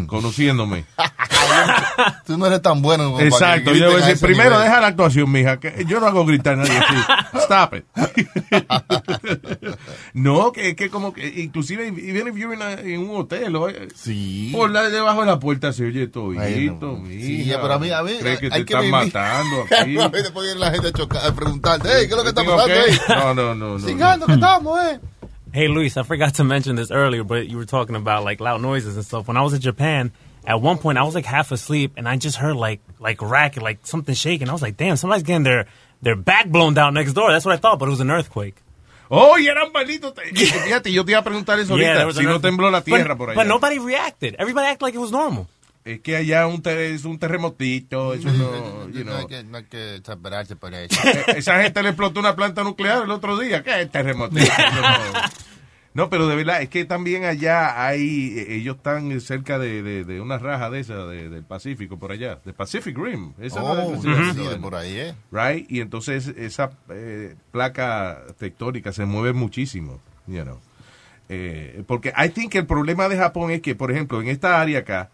[0.07, 0.85] Conociéndome.
[2.25, 4.63] Tú no eres tan bueno como para que Exacto, yo a decir, primero nivel.
[4.65, 6.95] deja la actuación, mija, que yo no hago gritar a nadie así.
[7.39, 7.85] Stop it.
[10.13, 13.55] no, que es que como que, inclusive, even if you're in, a- en un hotel,
[13.55, 14.49] o, sí.
[14.53, 16.97] por la debajo de la puerta se oye todo, Ay, no.
[16.97, 17.25] mija.
[17.25, 19.13] Sí, pero a mí, a mí Cree que te hay que están vivir.
[19.13, 19.99] matando aquí.
[19.99, 22.29] a mí después viene la gente a, chocar, a preguntarte, hey, ¿qué es lo que
[22.29, 22.99] está ¿Tengo pasando ahí?
[23.09, 23.87] No, no, no, no.
[23.87, 24.99] Singando que estamos, eh.
[25.55, 28.59] Hey, Luis, I forgot to mention this earlier, but you were talking about like loud
[28.61, 29.27] noises and stuff.
[29.27, 30.11] When I was in Japan,
[30.45, 33.63] at one point I was like half asleep and I just heard like like racket,
[33.63, 34.49] like something shaking.
[34.49, 35.65] I was like, damn, somebody's getting their
[36.01, 37.31] their back blown down next door.
[37.31, 38.55] That's what I thought, but it was an earthquake.
[39.09, 40.13] Oh, y era un maldito.
[40.65, 42.05] Fíjate, yo te iba a preguntar eso ahorita.
[42.05, 43.35] was Si no tembló la tierra But- por allá.
[43.35, 44.35] But nobody reacted.
[44.39, 45.47] Everybody acted like it was normal.
[45.85, 49.17] Es que allá un es un terremotito, eso no, you No know.
[49.19, 50.97] hay que, no hay que exasperarse por eso.
[51.27, 53.61] Esa gente le explotó una planta nuclear el otro día.
[53.63, 54.33] ¿Qué terremoto?
[54.33, 54.41] No.
[55.93, 60.03] No, pero de verdad, es que también allá hay, eh, ellos están cerca de, de,
[60.05, 63.33] de una raja de esa, de- del Pacífico, por allá, de Pacific Rim.
[63.39, 63.99] Esa no es
[64.57, 65.15] Oh, por ahí, ¿eh?
[65.31, 65.69] Right?
[65.71, 70.59] Y entonces esa eh, placa tectónica se mueve muchísimo, you know.
[71.29, 74.59] Eh, porque I think que el problema de Japón es que, por ejemplo, en esta
[74.61, 75.09] área acá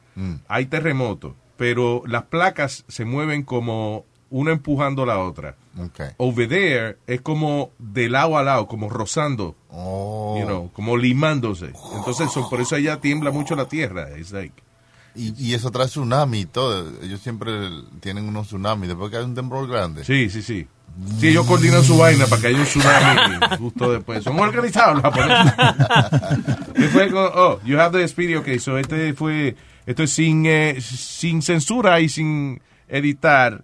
[0.48, 5.56] hay terremotos, pero las placas se mueven como una empujando la otra.
[5.78, 6.10] Okay.
[6.18, 10.38] Over there es como de lado a lado, como rozando, Oh.
[10.40, 11.72] you know, como limándose.
[11.96, 14.10] Entonces, so- por eso allá tiembla mucho la tierra.
[14.18, 14.54] It's like,
[15.16, 16.92] Y, y eso trae tsunami y todo.
[17.02, 17.52] Ellos siempre
[18.00, 20.04] tienen unos tsunamis después que hay un temblor grande.
[20.06, 20.68] Sí, sí, sí.
[21.20, 24.24] Sí, ellos coordinan su vaina para que haya un tsunami justo después.
[24.24, 25.54] Son organizados los japoneses.
[26.76, 28.58] ¿Qué fue con- oh, you have the speedy, ok.
[28.60, 33.64] So este fue, esto es sin, eh, sin censura y sin editar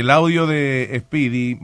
[0.00, 1.58] el audio de Speedy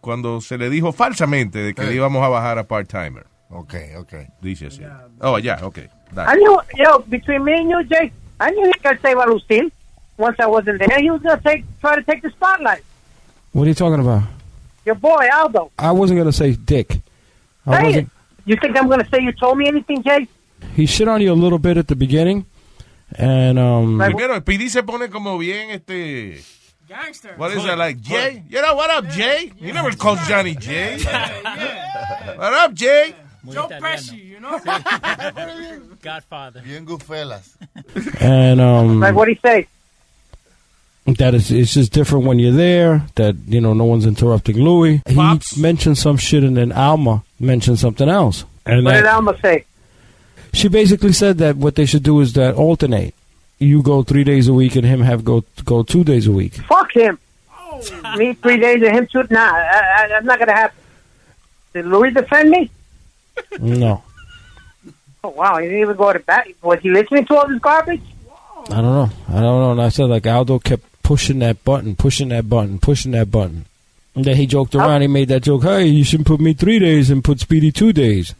[0.00, 3.26] cuando se le dijo falsamente de que le íbamos a bajar a part-timer.
[3.50, 4.14] Ok, ok.
[4.42, 4.82] Dice así.
[5.20, 5.78] Oh, ya, ok.
[6.12, 6.32] Dale.
[6.32, 9.16] I knew, yo, between me and you, Jake, I knew he was going to save
[9.26, 9.70] Lucille.
[10.18, 12.84] Once I wasn't there, he was going to take, try to take the spotlight.
[13.52, 14.24] What are you talking about?
[14.84, 15.70] Your boy, Aldo.
[15.78, 17.00] I wasn't gonna say dick.
[17.66, 18.10] I Say wasn't.
[18.44, 20.28] You think I'm going to say you told me anything, Jake?
[20.76, 22.44] He shit on you a little bit at the beginning,
[23.12, 23.98] and um.
[23.98, 26.42] Primero, Speedy se pone como bien este.
[26.88, 27.34] Gangster.
[27.36, 28.42] What is that like, Jay?
[28.48, 29.52] You know what up, Jay?
[29.58, 30.98] You never called Johnny Jay.
[32.36, 33.14] What up, Jay?
[33.50, 34.58] Joe Pesci, you know?
[36.02, 36.62] Godfather.
[36.62, 37.54] Bien Goodfellas.
[38.20, 39.00] and um.
[39.00, 39.66] Like, what do you say?
[41.06, 43.06] that it's, it's just different when you're there.
[43.16, 45.02] That you know, no one's interrupting Louis.
[45.06, 48.44] He mentioned some shit, and then Alma mentioned something else.
[48.64, 49.64] And What did Alma say?
[50.54, 53.14] she basically said that what they should do is that alternate.
[53.58, 56.54] You go three days a week, and him have go go two days a week.
[56.54, 57.18] Fuck him.
[57.50, 58.16] Oh.
[58.16, 59.24] Me three days and him two.
[59.30, 60.76] Nah, I, I, I'm not going to happen.
[61.72, 62.70] Did Louis defend me?
[63.58, 64.02] No,
[65.24, 65.56] Oh, wow.
[65.58, 66.46] He didn't even go to bat.
[66.62, 68.02] Was he listening to all this garbage?
[68.70, 69.10] I don't know.
[69.28, 69.72] I don't know.
[69.72, 73.64] And I said like Aldo kept pushing that button, pushing that button, pushing that button.
[74.14, 75.00] And then he joked around.
[75.00, 75.62] He made that joke.
[75.64, 78.34] Hey, you shouldn't put me three days and put Speedy two days.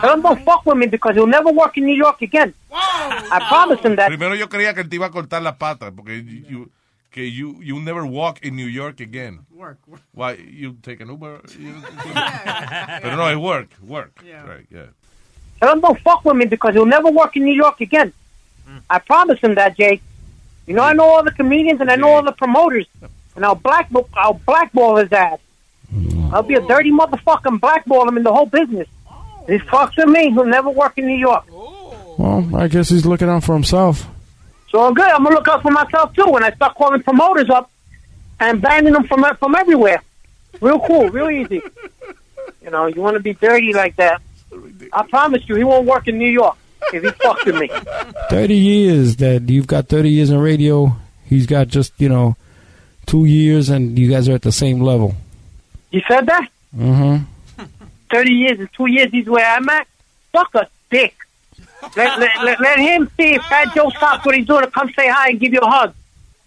[0.00, 2.54] Tell him don't fuck with me because he'll never work in New York again.
[2.72, 4.08] I promise him that.
[4.08, 6.70] Primero yo creía que él te iba a cortar la pata porque you,
[7.10, 9.40] que you you never walk in New York again.
[9.54, 10.00] Work, work.
[10.14, 11.40] Why you take an Uber?
[11.58, 11.74] You-
[13.02, 14.12] Pero no, es work, work.
[14.22, 14.86] Right, yeah.
[15.60, 18.12] Tell him don't fuck with me because he'll never work in New York again.
[18.66, 18.78] Hmm.
[18.90, 20.02] I promise him that, Jake.
[20.66, 22.86] You know, I know all the comedians and I know all the promoters,
[23.34, 25.38] and I'll black I'll blackball his ass.
[26.32, 28.88] I'll be a dirty motherfucker and blackball him in the whole business.
[29.48, 31.44] If he fucks with me, he'll never work in New York.
[32.18, 34.06] Well, I guess he's looking out for himself.
[34.70, 35.08] So I'm good.
[35.08, 37.70] I'm gonna look out for myself too when I start calling promoters up
[38.40, 40.02] and banning them from from everywhere.
[40.60, 41.60] Real cool, real easy.
[42.62, 44.22] You know, you want to be dirty like that.
[44.92, 46.56] I promise you, he won't work in New York
[46.92, 47.68] if he fucks with me.
[48.30, 50.96] 30 years that you've got 30 years in radio.
[51.24, 52.36] He's got just, you know,
[53.06, 55.14] two years, and you guys are at the same level.
[55.90, 56.48] You said that?
[56.76, 57.24] Mm-hmm.
[58.12, 59.88] 30 years and two years he's where I'm at?
[60.32, 61.14] fuck a dick.
[61.96, 64.88] Let, let, let, let him see if Fat Joe stops what he's doing to come
[64.96, 65.92] say hi and give you a hug.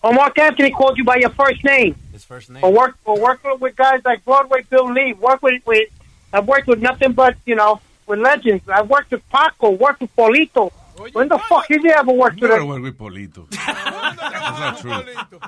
[0.02, 1.94] Or Mark Anthony called you by your first name.
[2.14, 2.64] His first name.
[2.64, 5.12] Or work or work with guys like Broadway Bill Lee.
[5.14, 5.90] Work with with
[6.32, 8.68] I've worked with nothing but you know with legends.
[8.70, 9.72] I've worked with Paco.
[9.72, 10.72] Worked with Polito.
[11.12, 12.68] When the fuck did you ever work with never him?
[12.70, 13.50] work with Polito.
[13.52, 15.40] That's not true.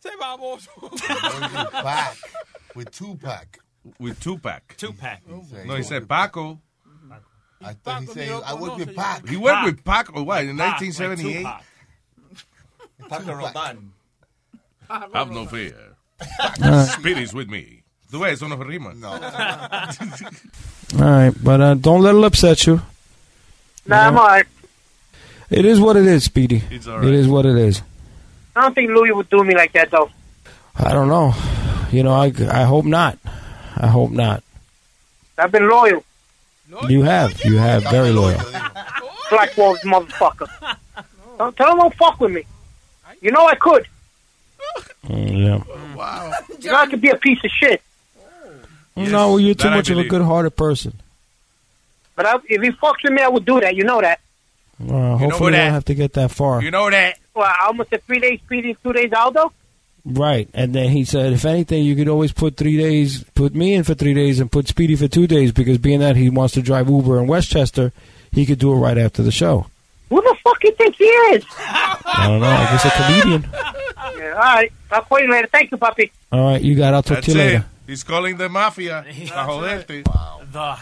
[0.00, 1.70] Se baboso.
[1.72, 2.16] Pac.
[2.76, 3.58] With Tupac.
[3.98, 4.76] With Tupac.
[4.76, 5.20] Tupac.
[5.66, 6.60] No, he said Paco.
[7.62, 9.26] I thought he said, I work with Pac.
[9.28, 11.44] He worked with Paco, what, in 1978?
[13.08, 13.88] Paco Rabanne.
[15.12, 15.74] Have no fear.
[16.60, 17.82] Uh, Spirit's with me.
[18.10, 18.92] Tú ves, eso no rima.
[18.94, 19.08] No.
[19.12, 19.18] All
[21.10, 22.80] right, but uh, don't let it upset you.
[23.86, 24.46] Nah, I'm alright.
[25.50, 26.62] It is what it is, Speedy.
[26.70, 27.14] It's all It right.
[27.14, 27.82] is what it is.
[28.56, 30.10] I don't think Louis would do me like that though.
[30.74, 31.34] I don't know.
[31.92, 33.16] You know, I, I hope not.
[33.78, 34.42] I hope not.
[35.38, 36.04] I've been loyal.
[36.88, 37.44] You have.
[37.44, 37.84] You have.
[37.84, 38.40] Very loyal.
[39.30, 40.48] Black Wolves motherfucker.
[41.38, 42.42] Don't tell him don't fuck with me.
[43.20, 43.86] You know I could.
[45.06, 45.94] Mm, yeah.
[45.94, 46.32] Wow.
[46.58, 47.80] You know I could be a piece of shit.
[48.96, 50.94] no, you're too much of a good-hearted person.
[52.16, 53.76] But I, if he fucks with me, I would do that.
[53.76, 54.18] You know that.
[54.80, 55.64] Uh, hopefully, we that.
[55.64, 56.60] don't have to get that far.
[56.60, 57.18] You know that.
[57.34, 59.52] Well, I almost said three days Speedy, two days Aldo.
[60.10, 60.48] Right.
[60.54, 63.84] And then he said, if anything, you could always put three days, put me in
[63.84, 66.62] for three days and put Speedy for two days because being that he wants to
[66.62, 67.92] drive Uber in Westchester,
[68.32, 69.66] he could do it right after the show.
[70.08, 71.44] Who the fuck you think he is?
[71.58, 72.46] I don't know.
[72.46, 73.50] I guess a comedian.
[74.16, 74.72] Yeah, all right.
[74.90, 75.48] I'll call you later.
[75.48, 76.10] Thank you, puppy.
[76.32, 76.94] All right, you got.
[76.94, 77.44] I'll talk That's to you it.
[77.44, 77.66] later.
[77.88, 79.02] He's calling the mafia.
[79.28, 80.04] Pa joderte.
[80.52, 80.72] The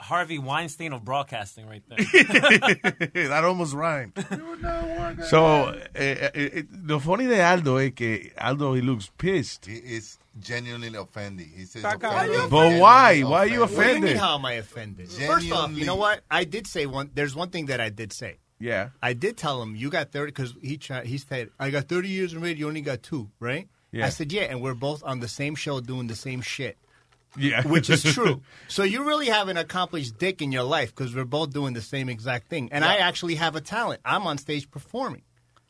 [0.00, 1.98] Harvey Weinstein of broadcasting, right there.
[3.28, 4.12] that almost rhymed.
[5.30, 9.66] So, eh, eh, eh, lo funny de Aldo es que Aldo, he looks pissed.
[9.66, 11.46] He is genuinely offended.
[11.56, 12.10] He says, Caca.
[12.26, 12.50] offended.
[12.50, 13.22] But why?
[13.22, 14.16] Why are you What do you mean, offended?
[14.16, 15.08] how am I offended?
[15.08, 16.20] First off, you know what?
[16.30, 17.10] I did say one.
[17.14, 18.38] There's one thing that I did say.
[18.58, 18.88] Yeah.
[19.02, 21.06] I did tell him you got thirty because he tried.
[21.06, 22.56] He said I got thirty years in radio.
[22.66, 23.68] You only got two, right?
[23.92, 24.06] Yeah.
[24.06, 26.76] I said yeah, and we're both on the same show doing the same shit,
[27.36, 27.66] Yeah.
[27.66, 28.42] which is true.
[28.68, 31.80] so you really have an accomplished dick in your life because we're both doing the
[31.82, 34.00] same exact thing, and I actually have a talent.
[34.04, 35.22] I'm on stage performing.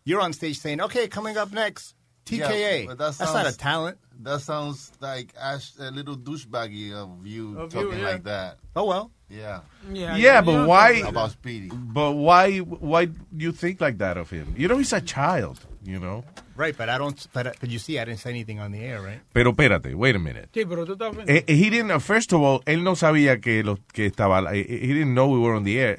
[0.04, 1.94] You're on stage saying, "Okay, coming up next,
[2.26, 3.98] TKA." Yeah, but that That's not a talent.
[4.22, 8.08] That sounds like Ash, a little douchebaggy of you Of you, talking yeah.
[8.10, 8.58] like that.
[8.74, 9.10] Oh well.
[9.28, 9.60] Yeah.
[9.92, 10.16] Yeah.
[10.16, 11.02] Yeah, but why?
[11.06, 11.68] About Speedy.
[11.74, 12.58] But why?
[12.58, 14.54] Why do you think like that of him?
[14.56, 15.58] You know, he's a child.
[15.86, 16.24] You know.
[16.56, 17.16] Right, but I don't.
[17.32, 19.20] But, but you see, I didn't say anything on the air, right?
[19.32, 20.48] Pero espérate, wait a minute.
[20.52, 23.62] Sí, pero tú estás Eh, eh, he didn't, first of all, él no sabía que
[23.62, 25.96] lo que estaba, eh, he didn't know we were on the air.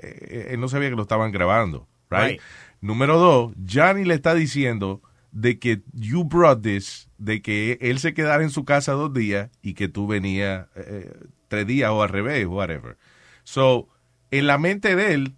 [0.52, 2.32] Él no sabía que lo estaban grabando, right?
[2.32, 2.42] Right.
[2.82, 5.02] Número dos, Johnny le está diciendo
[5.32, 9.50] de que you brought this, de que él se quedara en su casa dos días
[9.62, 11.12] y que tú venías eh,
[11.48, 12.98] tres días o al revés, whatever.
[13.44, 13.88] So,
[14.32, 15.34] en la mente de él,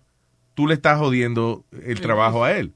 [0.54, 2.74] tú le estás jodiendo el trabajo a él.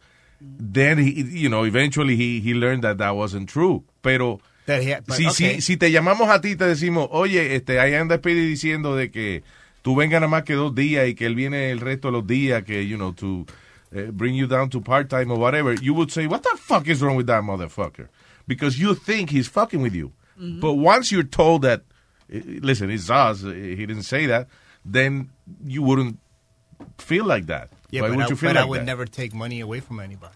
[0.60, 3.84] Then, he, you know, eventually he, he learned that that wasn't true.
[4.02, 5.56] Pero, had- but, si, okay.
[5.56, 8.96] si, si te llamamos a ti y te decimos, oye, este, ahí anda Speedy diciendo
[8.96, 9.44] de que
[9.84, 12.28] tú vengas nada más que dos días y que él viene el resto de los
[12.28, 13.46] días, que, you know, to
[13.94, 17.02] eh, bring you down to part-time or whatever, you would say, what the fuck is
[17.02, 18.08] wrong with that motherfucker?
[18.48, 20.12] Because you think he's fucking with you.
[20.36, 21.84] But once you're told that,
[22.32, 24.48] eh, listen, it's us, eh, he didn't say that,
[24.84, 25.30] then
[25.64, 26.18] you wouldn't
[26.98, 27.70] feel like that.
[27.94, 28.86] Yeah, Why but, would I, you feel but like I would that?
[28.86, 30.34] never take money away from anybody.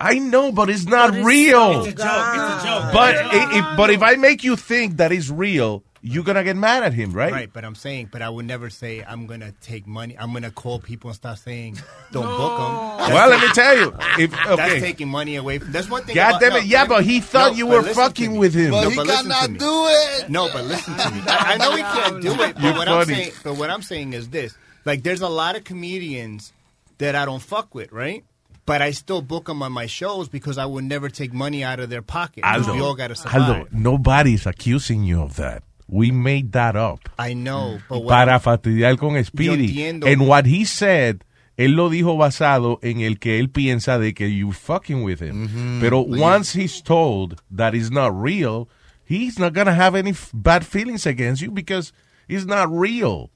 [0.00, 1.82] I know, but it's not But it's real.
[1.84, 2.26] It's a joke.
[2.32, 2.92] It's a joke.
[2.94, 6.24] But It's a i- if, but if I make you think that it's real, you're
[6.24, 7.32] gonna get mad at him, right?
[7.32, 10.16] Right, but I'm saying, but I would never say I'm gonna take money.
[10.18, 11.76] I'm gonna call people and start saying,
[12.12, 12.74] "Don't book them."
[13.12, 15.58] Well, let me tell you, if okay, that's taking money away.
[15.58, 16.14] from That's one thing.
[16.14, 18.32] God about, damn no, it, yeah, but he thought no, you but were listen fucking
[18.34, 18.38] me.
[18.38, 18.70] with him.
[18.70, 19.58] No, But he but listen to cannot me.
[19.58, 20.30] do it.
[20.30, 21.20] No, but listen to me.
[21.26, 22.54] I, I know he can't do it.
[22.54, 23.14] But You're what I'm funny.
[23.14, 24.54] saying, but what I'm saying is this:
[24.84, 26.52] like, there's a lot of comedians
[26.98, 28.24] that I don't fuck with, right?
[28.66, 31.80] But I still book them on my shows because I would never take money out
[31.80, 32.42] of their pocket.
[32.44, 33.40] 'cause we all got to survive.
[33.40, 35.62] Aldo, nobody's accusing you of that.
[35.90, 39.88] We made that up I know, but what para fastidiar con Speedy.
[39.88, 41.24] And what he said,
[41.56, 45.48] él lo dijo basado en el que él piensa de que you fucking with him.
[45.48, 45.80] Mm-hmm.
[45.80, 48.68] Pero Like- once he's told that it's not real,
[49.02, 51.94] he's not gonna have any f- bad feelings against you because
[52.28, 53.30] it's not real.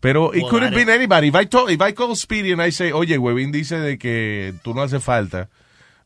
[0.00, 1.28] Pero it Well, could have been anybody.
[1.28, 4.52] If I, told, if I call Speedy and I say, oye, Webin dice de que
[4.64, 5.48] tú no hace falta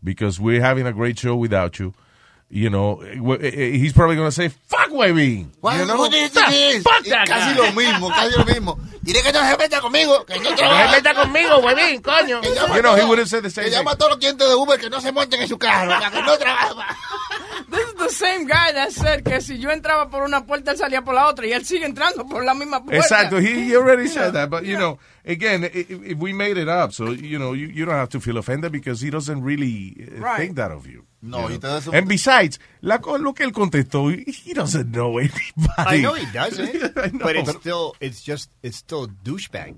[0.04, 1.94] because we're having a great show without you,
[2.50, 5.50] you know, we- eh, he's probably going to say, fuck Webin.
[5.62, 6.04] You know?
[6.82, 7.56] fuck that Casi guy.
[7.56, 8.78] lo mismo, casi lo mismo.
[9.02, 10.90] Dile que no se meta conmigo, que no trabaja.
[10.90, 12.40] se meta conmigo, huevín, coño.
[12.40, 13.94] Que llama You know, a he todos- would have said the same Que llama a
[13.94, 13.98] thing.
[13.98, 16.76] todos los clientes de Uber que no se monten en su carro, que no trabajen.
[17.70, 20.78] This is the same guy that said que si yo entraba por una puerta, él
[20.78, 21.46] salía por la otra.
[21.46, 22.96] Y él sigue entrando por la misma puerta.
[22.98, 23.44] Exactly.
[23.44, 24.48] He, he already said that.
[24.48, 27.66] But, you know, again, i- if, if we made it up, so, you know, you,
[27.68, 30.38] you don't have to feel offended because he doesn't really uh, Right.
[30.38, 31.04] think that of you.
[31.20, 34.90] No, you y te das un- And besides, la, lo que él contestó, he doesn't
[34.90, 35.98] know anybody.
[35.98, 37.18] I know he doesn't, I know.
[37.24, 39.74] but it's still, it's just, it's still douchebag.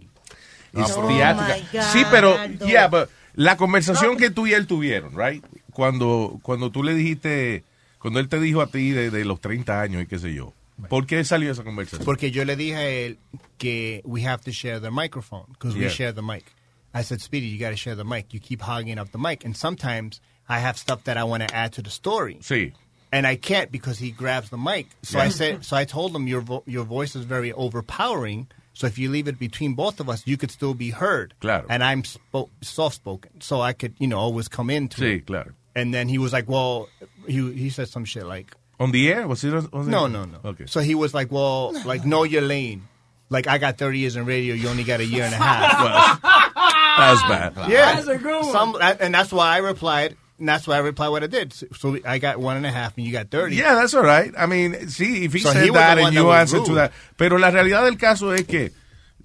[0.75, 1.83] It's Oh theatrical.
[1.93, 2.37] Sí, pero,
[2.69, 5.45] yeah, but la conversación que tú y él tuvieron, right?
[5.73, 7.65] Cuando, cuando tú le dijiste,
[8.01, 10.53] cuando él te dijo a ti de, de los 30 años y qué sé yo,
[10.89, 12.05] ¿por qué salió esa conversación?
[12.05, 13.19] Porque yo le dije a él
[13.59, 15.91] que we have to share the microphone because we Yeah.
[15.91, 16.45] share the mic.
[16.93, 18.33] I said, Speedy, you got to share the mic.
[18.35, 21.55] You keep hogging up the mic, and sometimes I have stuff that I want to
[21.55, 22.39] add to the story.
[22.41, 22.73] Sí.
[23.13, 24.87] And I can't because he grabs the mic.
[25.03, 25.25] So Yeah.
[25.27, 28.49] I said, so I told him your vo- your voice is very overpowering.
[28.73, 31.35] So if you leave it between both of us, you could still be heard.
[31.41, 31.67] Claro.
[31.69, 35.27] And I'm spo- soft spoken, so I could you know always come into Sí, it.
[35.27, 35.53] claro.
[35.75, 36.89] And then he was like, well,
[37.27, 39.27] he he said some shit like, On the air?
[39.29, 40.09] Was it on, on the no, air?
[40.11, 40.39] no, no.
[40.45, 40.67] Okay.
[40.67, 42.83] So he was like, well, like know your lane.
[43.29, 46.21] Like I got 30 years in radio, you only got a year and a half.
[46.21, 47.55] That's bad.
[47.71, 48.53] Yeah, That's a good one.
[48.53, 50.17] Some, and that's why I replied.
[50.39, 51.53] And that's why I replied what I did.
[51.53, 53.55] So, so I got one and a half, and you got 30.
[53.55, 54.33] Yeah, that's all right.
[54.37, 56.75] I mean, see, if he So said he that and you that was answered to
[56.77, 56.93] that.
[57.19, 58.71] Pero la realidad del caso es que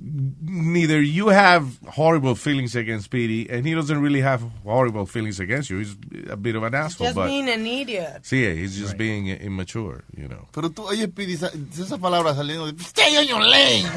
[0.08, 5.70] neither you have horrible feelings against Speedy and he doesn't really have horrible feelings against
[5.72, 5.80] you.
[5.80, 5.96] He's
[6.30, 8.22] a bit of an asshole, Just but being an idiot.
[8.22, 10.48] sí, he's just being immature, you know.
[10.54, 13.86] Pero tú, oye, Speedy, sa- esa palabra saliendo de Stay on your lane.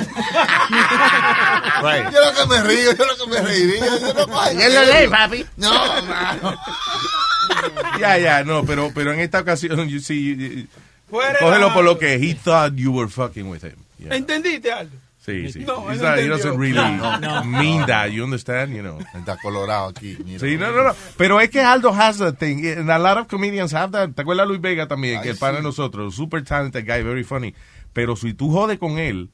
[1.82, 2.10] Right.
[2.12, 3.86] Yo lo que me río, yo lo que me reiría.
[3.86, 5.44] Yo no, leí, papi.
[5.56, 5.70] No,
[6.06, 6.56] mano.
[7.98, 10.66] Yeah, yeah, no, pero, pero en esta ocasión, you see, you- you-
[11.10, 13.76] cógelo por lo que he thought you were fucking with him.
[13.98, 14.14] Yeah.
[14.16, 14.96] ¿Entendiste, Aldo?
[15.28, 15.58] Sí, sí.
[15.66, 17.44] No, He's él not- he doesn't really No, no.
[17.44, 18.98] mean that, you understand, you know.
[19.14, 20.16] Está colorado aquí.
[20.24, 20.38] mira.
[20.40, 20.94] Sí, no, no, no.
[21.16, 22.64] Pero es que Aldo has that thing.
[22.66, 24.10] And a lot of comedians have that.
[24.14, 25.20] ¿Te acuerdas de Luis Vega también?
[25.20, 26.14] que el pana de nosotros.
[26.14, 27.54] Super talented guy, very funny.
[27.92, 29.28] Pero si tú jodes con él,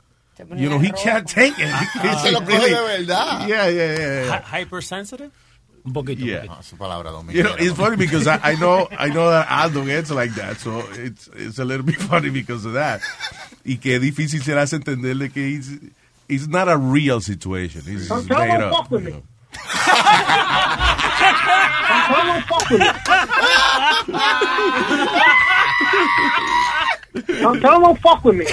[0.57, 1.69] you know, he can't take it.
[2.03, 3.47] It's Se lo coge really- de verdad.
[3.47, 4.25] Yeah, yeah, yeah.
[4.27, 4.43] yeah.
[4.51, 5.31] Hy- hypersensitive?
[5.86, 6.24] Un poquito.
[6.24, 6.47] Yeah.
[6.48, 9.85] Ah, Su palabra You know, it's funny because I, I know I know that Aldo
[9.85, 13.02] gets like that, so it's it's a little bit funny because of that.
[13.66, 15.69] Y que difícil será entenderle que it's,
[16.28, 17.82] it's not a real situation.
[17.86, 18.73] It's, Don't it's tell made up.
[18.73, 19.12] fuck with you me.
[19.16, 19.23] know.
[22.01, 22.86] Don't tell him fuck with me.
[27.40, 28.47] Don't tell him fuck with me.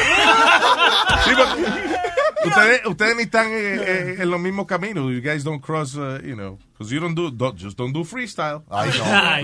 [2.46, 5.12] Ustedes, ustedes ni están eh, eh, en los mismos caminos.
[5.12, 8.04] You guys don't cross, uh, you know, because you don't do, don't, just don't do
[8.04, 8.64] freestyle.
[8.70, 8.90] Ay,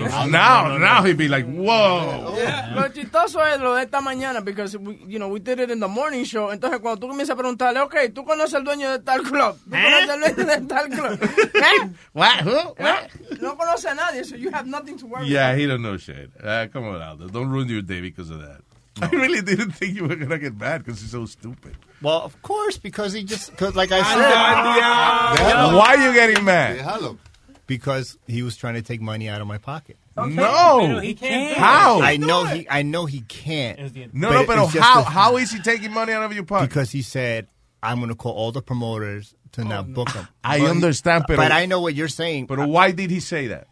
[0.00, 0.26] no.
[0.30, 2.34] now, now he'd be like, whoa.
[2.74, 5.78] Lo chistoso es lo de esta mañana, because we, you know, we did it in
[5.80, 6.50] the morning show.
[6.50, 9.56] Entonces, cuando tú comienzas a preguntarle, ok, ¿tú conoces al dueño de tal club?
[9.64, 11.18] ¿Tú conoces al dueño de tal club?
[11.54, 11.90] ¿Eh?
[12.12, 12.44] What?
[12.44, 12.74] Who?
[12.78, 13.08] ¿Eh?
[13.40, 15.60] No conoce a nadie, so you have nothing to worry Yeah, about.
[15.60, 16.30] he don't know shit.
[16.42, 17.28] Uh, come on, Aldo.
[17.28, 18.60] Don't ruin your day because of that.
[19.02, 21.76] I really didn't think you were going to get mad because he's so stupid.
[22.02, 25.36] Well, of course, because he just, cause like I Déjalo.
[25.36, 25.74] said.
[25.76, 26.78] Why are you getting mad?
[26.78, 27.18] Déjalo.
[27.66, 29.98] Because he was trying to take money out of my pocket.
[30.16, 30.98] No.
[31.00, 31.56] he can't.
[31.56, 32.00] How?
[32.00, 33.78] I know he, I know he can't.
[34.14, 36.32] No, but no, pero it's just how, the- how is he taking money out of
[36.32, 36.68] your pocket?
[36.70, 37.46] Because he said,
[37.82, 40.26] I'm going to call all the promoters to not book him.
[40.42, 42.46] I But- understand, pero- but I know what you're saying.
[42.46, 43.68] But why did he say that?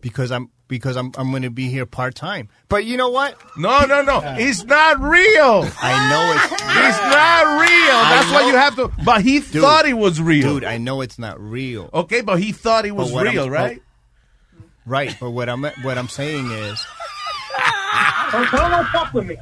[0.00, 2.48] Because I'm because I'm I'm going to be here part time.
[2.68, 3.36] But you know what?
[3.56, 4.20] No, no, no.
[4.38, 5.68] It's not real.
[5.82, 8.00] I know it's It's not real.
[8.10, 9.04] That's why you have to.
[9.04, 10.54] But he Dude, thought it was real.
[10.54, 11.90] Dude, I know it's not real.
[11.92, 13.82] Okay, but he thought it was But what I'm- real, right?
[14.86, 16.84] Right, but what I'm what I'm saying is
[18.32, 19.36] Don't tell him fuck with me.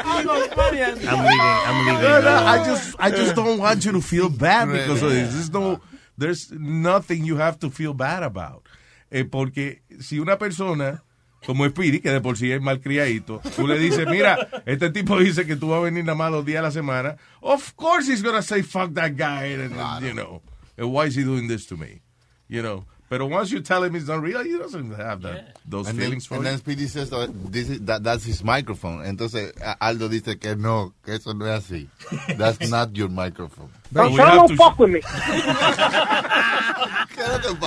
[0.00, 0.58] I'm leaving.
[0.58, 2.02] I'm leaving.
[2.02, 5.32] No, no, I just, I just don't want you to feel bad because of this.
[5.34, 5.80] There's no,
[6.18, 8.64] there's nothing you have to feel bad about.
[9.10, 11.02] Eh, porque si una persona
[11.46, 14.36] como Speedy, que de por sí es malcriadito, tú le dices, mira,
[14.66, 17.16] este tipo dice que tú vas a venir nada más dos días a la semana.
[17.40, 20.42] Of course he's gonna say fuck that guy, and, and, you know,
[20.76, 22.02] and why is he doing this to me?
[22.48, 22.84] You know.
[23.10, 26.04] But once you tell him it's not real, he doesn't have that, those And then,
[26.06, 26.50] feelings for and you.
[26.50, 29.02] then Speedy says that, this is, that that's his microphone.
[29.06, 31.88] Entonces Aldo dice que no, que eso no es así.
[32.36, 33.70] That's not your microphone.
[33.92, 35.00] Don't have him to- fuck with me.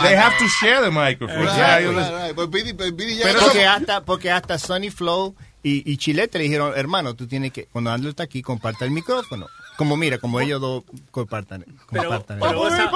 [0.04, 1.38] They have to share the microphone.
[1.46, 2.36] Right, Yeah, you right, right.
[2.36, 6.46] But Speedy, but ya- Pero porque hasta, porque hasta Sunny Flow y, y Chilete le
[6.46, 9.48] dijeron, hermano, tú tienes que, cuando Andrew está aquí, comparte el micrófono.
[9.82, 11.66] Como mira, como ellos dos compartan.
[11.92, 12.92] Pero, compartan pero vos, sabés,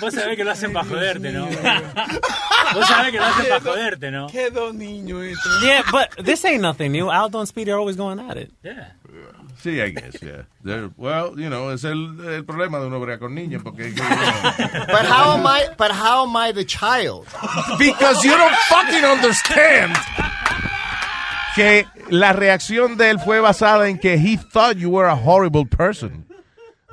[0.00, 1.46] vos sabés que lo hacen para joderte, ¿no?
[1.46, 4.28] Vos sabés que lo hacen para joderte, ¿no?
[4.28, 5.48] Qué dos niños esto.
[5.64, 7.10] Yeah, but this ain't nothing new.
[7.10, 8.52] Aldo and Speedy are always going at it.
[8.62, 8.92] Yeah.
[9.60, 10.44] Sí, I guess, yeah.
[10.62, 13.92] They're- well, you know, es el, el problema de uno bregar con niños, porque...
[13.96, 15.70] But how am I?
[15.76, 17.26] But how am I the child?
[17.78, 19.96] Because you don't fucking understand
[21.56, 25.64] que la reacción de él fue basada en que he thought you were a horrible
[25.64, 26.26] person.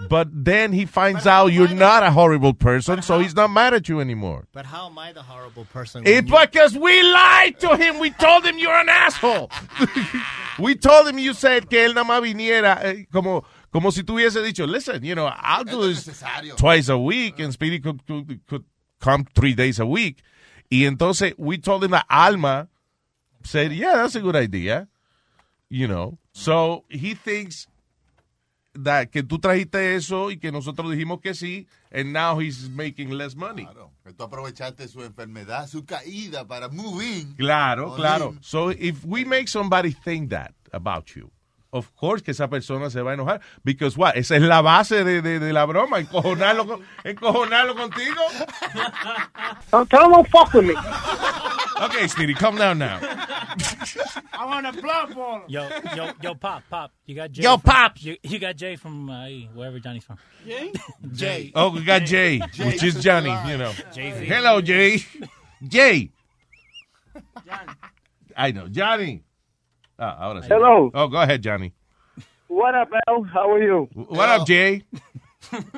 [0.09, 3.87] But then he finds out you're not a horrible person, so he's not mad at
[3.87, 4.47] you anymore.
[4.51, 6.03] But how am I the horrible person?
[6.05, 7.99] It's because we lied to him.
[7.99, 9.51] We told him you're an asshole.
[10.59, 14.15] we told him you said que él nada más viniera eh, como como si tú
[14.15, 16.23] hubiese dicho, listen, you know, I'll do this
[16.57, 18.65] twice a week and Speedy could, could, could
[18.99, 20.23] come three days a week.
[20.71, 22.67] Y entonces we told him that Alma
[23.43, 24.87] said, yeah, that's a good idea.
[25.69, 27.67] You know, so he thinks
[28.75, 33.09] that que tú trajiste eso y que nosotros dijimos que sí, and now he's making
[33.11, 33.67] less money.
[34.03, 37.33] Que tú aprovechaste su enfermedad, su caída para move in.
[37.35, 38.33] Claro, claro.
[38.33, 38.39] in.
[38.43, 41.31] So if we make somebody think that about you,
[41.73, 43.41] of course que esa persona se va a enojar.
[43.63, 44.15] Because what?
[44.15, 48.21] Esa es la base de, de, de la broma, encojonarlo, con- encojonarlo contigo.
[49.71, 50.75] Don't tell him don't fuck with me.
[51.81, 52.99] Okay, Speedy, calm down now.
[53.01, 55.41] I want a blood ball.
[55.47, 56.91] Yo, yo, yo, Pop, Pop.
[57.05, 57.43] You got Jay.
[57.43, 58.01] Yo, from- Pop.
[58.03, 60.17] You, you got Jay from uh, wherever Johnny's from.
[60.47, 60.71] Jay?
[61.13, 61.51] Jay.
[61.55, 63.73] Oh, we got Jay, which is Johnny, you know.
[63.93, 64.25] Jay-Z.
[64.25, 64.99] Hello, Jay.
[65.67, 66.11] Jay.
[68.35, 69.23] I know, Johnny.
[70.03, 70.49] Ah, ahora sí.
[70.49, 70.91] Hello.
[70.93, 71.71] Oh, go ahead, Johnny.
[72.49, 73.23] What up, Al?
[73.23, 73.87] How are you?
[73.93, 74.83] What up, Jay?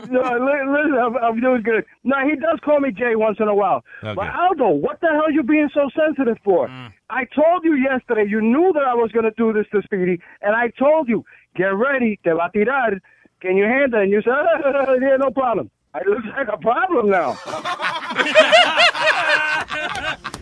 [0.10, 1.84] No, listen, I'm, I'm doing good.
[2.03, 3.84] No, he does call me Jay once in a while.
[4.03, 4.14] Okay.
[4.14, 6.69] But Aldo, what the hell you being so sensitive for?
[7.10, 10.22] I told you yesterday, you knew that I was going to do this to Speedy,
[10.41, 11.26] and I told you,
[11.57, 13.02] get ready, te va a tirar.
[13.41, 14.03] Can you handle it?
[14.03, 14.31] And you said,
[15.02, 15.69] yeah, no problem.
[15.95, 17.35] It looks like a problem now.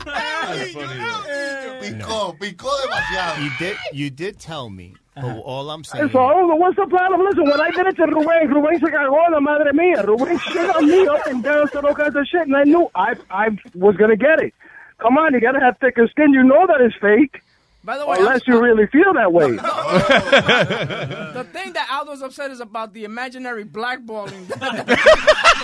[1.81, 3.43] Picó, picó demasiado.
[3.43, 3.77] You did.
[3.91, 4.95] You did tell me.
[5.15, 5.39] But uh-huh.
[5.41, 6.09] all I'm saying.
[6.09, 7.21] So, oh, what's the problem?
[7.21, 10.03] Listen, when I did it to Ruben, Ruben se cagó, la madre mía.
[10.05, 12.89] Ruben shit on me up and down, said all kinds of shit, and I knew
[12.95, 14.53] I I was going to get it.
[14.97, 16.33] Come on, you got to have thicker skin.
[16.33, 17.43] You know that it's fake.
[17.85, 19.51] By the way, Unless you really feel that way.
[19.51, 24.47] the thing that Aldo's upset is about the imaginary blackballing.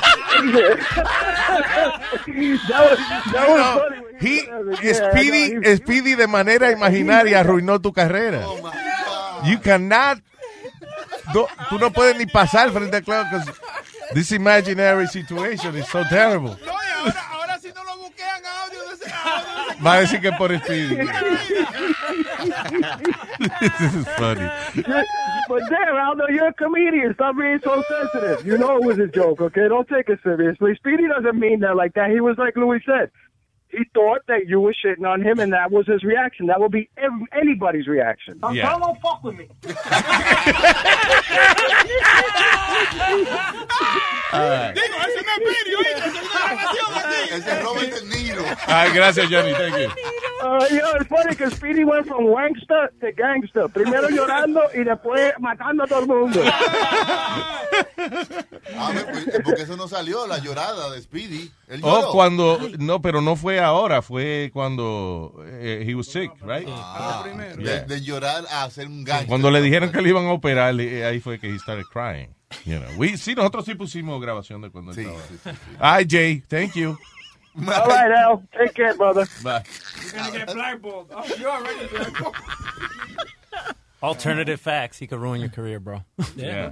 [4.20, 4.42] He,
[4.94, 8.44] Speedy, Speedy de manera imaginaria arruinó tu carrera.
[8.46, 10.20] Oh, you cannot,
[11.34, 13.50] no, tú no puedes ni pasar frente a claro because
[14.14, 16.58] this imaginary situation is so terrible.
[16.68, 16.89] Ahora
[19.82, 20.98] Va a decir que por Speedy.
[23.62, 24.48] This is funny.
[25.48, 27.14] but damn, Aldo, you're a comedian.
[27.14, 28.46] Stop being so sensitive.
[28.46, 29.68] You know it was a joke, okay?
[29.68, 30.76] Don't take it seriously.
[30.76, 32.12] Speedy doesn't mean that like that.
[32.12, 33.10] He was like Louis said.
[33.72, 36.48] He thought that you were shitting on him, and that was his reaction.
[36.48, 38.40] That would be ev- anybody's reaction.
[38.40, 38.78] Don't Yeah.
[38.80, 39.48] don't fuck with me.
[44.74, 47.34] Digo, ese no es esa es una grabación aquí.
[47.34, 48.44] Ese es Robert De Niro.
[48.68, 49.54] Ay, gracias, Johnny.
[49.54, 49.90] Thank you.
[50.42, 53.68] Uh, you know, it's funny because Speedy went from wankster to gangster.
[53.70, 56.42] Primero llorando y después matando a todo el mundo.
[58.78, 61.52] A ver, pues, eh, porque eso no salió, la llorada de Speedy.
[61.68, 66.68] Él Oh, cuando, no, pero no fue ahora, fue cuando eh, he was sick, right?
[66.70, 67.86] Ah, de, Yeah.
[67.86, 69.28] de llorar a hacer un gang.
[69.28, 72.34] Cuando le dijeron que le iban a operar, eh, ahí fue que he started crying.
[72.66, 72.90] You know.
[72.98, 75.56] We, sí, nosotros sí pusimos grabación de cuando él estaba.
[75.80, 76.98] Ay, Jay, thank you.
[77.56, 78.44] All right, Al.
[78.58, 79.28] Take care, brother.
[79.44, 79.64] Bye.
[80.04, 81.08] You're gonna get blackballed.
[81.14, 82.36] Oh, you're already blackballed.
[84.02, 84.98] Alternative facts.
[85.00, 86.04] He could ruin your career, bro.
[86.36, 86.72] Yeah.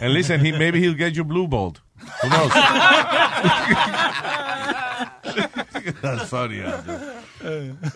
[0.00, 1.82] And listen, he, maybe he'll get you blue balled.
[2.22, 2.52] Who knows?
[6.02, 6.60] That's funny.
[6.60, 6.98] Andrew.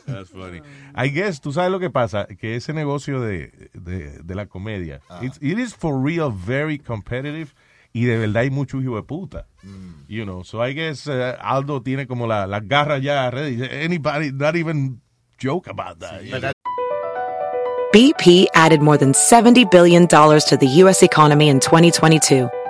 [0.06, 0.60] That's funny.
[0.94, 5.00] I guess, tú sabes lo que pasa, que ese negocio de, de, de la comedia,
[5.20, 7.54] it's- it is for real very competitive
[7.92, 9.46] y de verdad hay mucho hijo de puta.
[10.08, 13.62] You know, so I guess uh, Aldo tiene como la, las garras ya ready.
[13.68, 15.00] Anybody, not even
[15.38, 16.22] joke about that.
[17.92, 21.02] BP added more than $70 billion to the U.S.
[21.02, 22.48] economy in 2022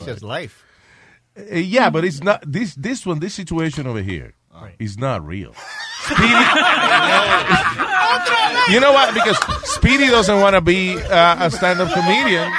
[0.00, 0.64] It's just life.
[1.38, 3.20] Uh, yeah, but it's not this this one.
[3.20, 4.34] This situation over here here
[4.78, 5.54] is not real.
[6.10, 6.44] Speedy,
[8.72, 9.14] you know what?
[9.14, 9.38] Because
[9.76, 12.50] Speedy doesn't want to be uh, a stand-up comedian.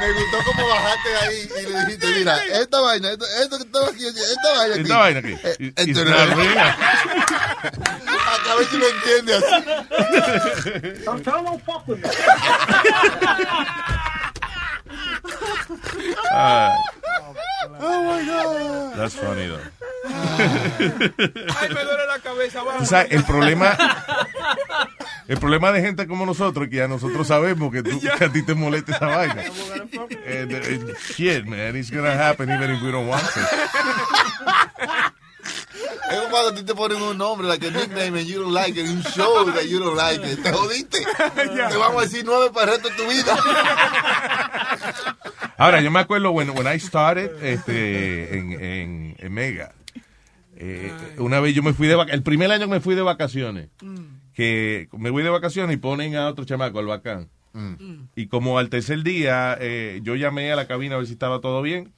[0.00, 3.86] Me gustó como bajaste ahí y le dijiste, mira, esta vaina, esto, esto que estaba
[3.88, 4.82] aquí, esta vaina aquí.
[4.82, 5.32] Esta vaina aquí.
[5.42, 6.74] Eh, It's esto not no- real.
[8.46, 9.46] A ver si lo entiende así.
[11.04, 11.24] Don't
[11.64, 12.08] fuck with me.
[16.32, 16.74] Uh,
[17.80, 18.94] Oh my God.
[18.96, 19.60] that's funny though.
[20.06, 22.62] Ay, me duele la cabeza.
[22.62, 22.88] Vamos.
[22.88, 23.74] sabes, el problema,
[25.28, 28.42] el problema de gente como nosotros, que ya nosotros sabemos que, tú, que a ti
[28.42, 29.44] te molesta esa vaina.
[30.26, 33.40] And, uh, shit, man, it's gonna happen even if we don't want to.
[36.14, 38.52] Es como cuando a ti te ponen un nombre, like a nickname, and you don't
[38.54, 40.42] like it, un show that you don't like it.
[40.42, 40.98] Te jodiste.
[41.70, 43.36] Te vamos a decir nueve para el resto de tu vida.
[45.56, 49.72] Ahora, yo me acuerdo when, when I started este, en, en, en Mega.
[50.56, 53.02] eh, una vez yo me fui de vacaciones, el primer año que me fui de
[53.02, 53.68] vacaciones,
[54.34, 57.28] que me voy de vacaciones y ponen a otro chamaco, al bacán.
[58.16, 61.40] Y como al tercer día, eh, yo llamé a la cabina a ver si estaba
[61.40, 61.92] todo bien.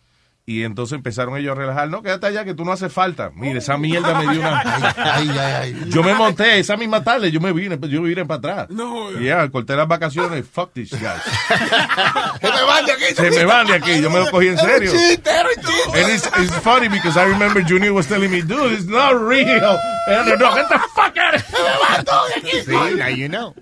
[0.48, 1.88] Y entonces empezaron ellos a relajar.
[1.88, 3.32] No, quédate allá que tú no haces falta.
[3.34, 4.60] Mire, esa mierda me dio una.
[4.96, 5.84] Ay, ay, ay.
[5.88, 8.70] Yo me monté esa misma tarde, yo me vine, yo vine para atrás.
[8.70, 10.46] No, Y ya, corté las vacaciones.
[10.48, 11.20] Fuck these guys.
[12.40, 13.14] Se me van de aquí.
[13.16, 14.92] Se me van de aquí, yo me lo cogí en serio.
[14.92, 19.76] And it's, it's funny because I remember Junior was telling me, dude, it's not real.
[20.06, 22.62] And no, get the fuck out of here.
[22.62, 23.52] See, now you know.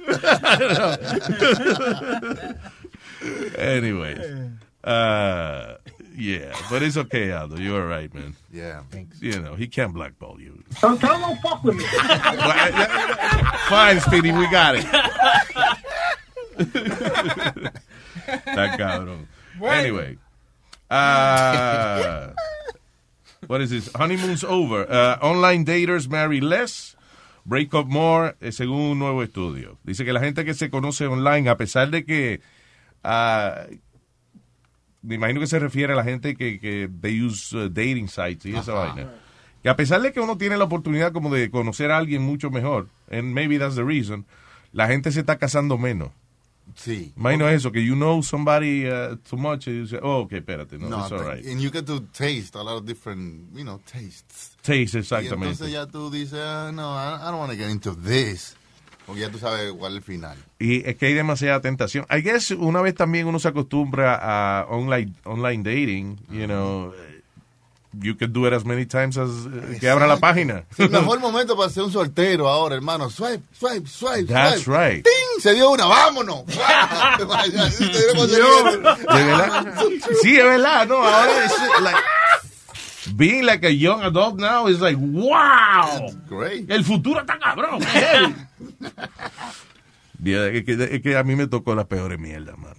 [3.56, 4.18] Anyways.
[4.84, 5.76] Uh,
[6.14, 7.56] yeah, but it's okay, Aldo.
[7.56, 8.34] You're all right, man.
[8.52, 9.20] Yeah, thanks.
[9.20, 10.62] You know, he can't blackball you.
[10.80, 11.84] Don't tell fuck with me.
[13.68, 14.84] Fine, Speedy, we got it.
[18.26, 19.26] Está cabrón.
[19.60, 20.18] Anyway.
[20.90, 22.28] Uh,
[23.46, 23.90] what is this?
[23.94, 24.90] Honeymoon's over.
[24.90, 26.96] Uh, online daters marry less.
[27.46, 29.76] Break up more, eh, según un nuevo estudio.
[29.84, 32.40] Dice que la gente que se conoce online, a pesar de que.
[33.02, 33.66] ah,
[35.04, 38.46] me imagino que se refiere a la gente que, que they use uh, dating sites
[38.46, 39.12] y esa vaina.
[39.62, 42.50] Que a pesar de que uno tiene la oportunidad como de conocer a alguien mucho
[42.50, 44.26] mejor, and maybe that's the reason,
[44.72, 46.10] la gente se está casando menos.
[46.74, 47.12] Sí.
[47.16, 50.78] Imagino eso, que you know somebody uh, too much and you say, oh, ok, espérate,
[50.78, 51.44] no, No, it's all right.
[51.46, 54.56] and you get to taste a lot of different, you know, tastes.
[54.62, 55.52] Taste, Y exactamente.
[55.52, 58.56] entonces ya tú dices, ah, no, I, I don't want to get into this.
[59.06, 60.36] Porque ya tú sabes cuál es el final.
[60.58, 62.06] Y es que hay demasiada tentación.
[62.10, 66.92] I guess una vez también uno se acostumbra a online, online dating, you know,
[68.00, 70.64] you can do it as many times as eh, que abra la página.
[70.72, 73.10] Es el mejor momento para ser un soltero ahora, hermano.
[73.10, 74.26] Swipe, swipe, swipe.
[74.26, 74.78] That's swipe.
[74.78, 75.04] right.
[75.04, 75.40] ¡Ting!
[75.40, 76.46] Se dio una, vámonos.
[76.46, 76.54] De
[79.24, 79.74] verdad.
[80.22, 81.52] Sí, es verdad, no, ahora es
[81.82, 81.98] like
[83.16, 86.08] being like a young adult now is like wow.
[86.28, 86.70] Great.
[86.70, 87.80] El futuro está cabrón.
[90.22, 92.72] Yeah, es, que, es que a mí me tocó las peores mierdas, man.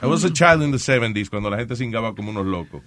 [0.00, 2.82] I was a child in the 70s cuando la gente singaba como unos locos.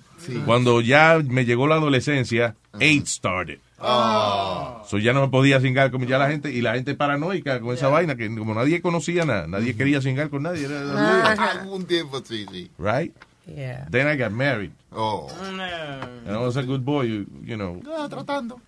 [0.45, 3.59] Cuando ya me llegó la adolescencia, AIDS started.
[3.81, 7.73] So ya no me podía singar como ya la gente, y la gente paranoica con
[7.73, 10.65] esa vaina, que como nadie conocía nada, nadie quería singar con nadie.
[10.67, 12.71] era- Algún tiempo, sí, sí.
[12.77, 13.13] right?
[13.47, 13.85] Yeah.
[13.89, 14.71] Then I got married.
[14.91, 15.29] Oh.
[15.41, 18.59] And I was a good boy, you, you know, Ah, tratando.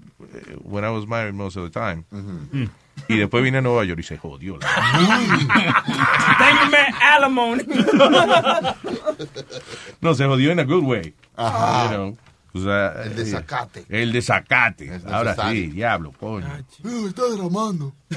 [0.64, 2.06] when I was married most of the time.
[3.10, 4.58] Y después vine a Nueva York y se jodió.
[4.60, 4.68] la-
[6.40, 7.64] Dame alimony.
[10.02, 11.14] no, se jodió in a good way.
[11.38, 11.86] Ajá.
[11.86, 12.18] You know,
[12.56, 13.86] o sea, El eh, desacate.
[13.90, 14.96] El desacate.
[14.96, 16.48] Es Ahora sí, diablo, coño.
[16.84, 17.94] Uh, está derramando.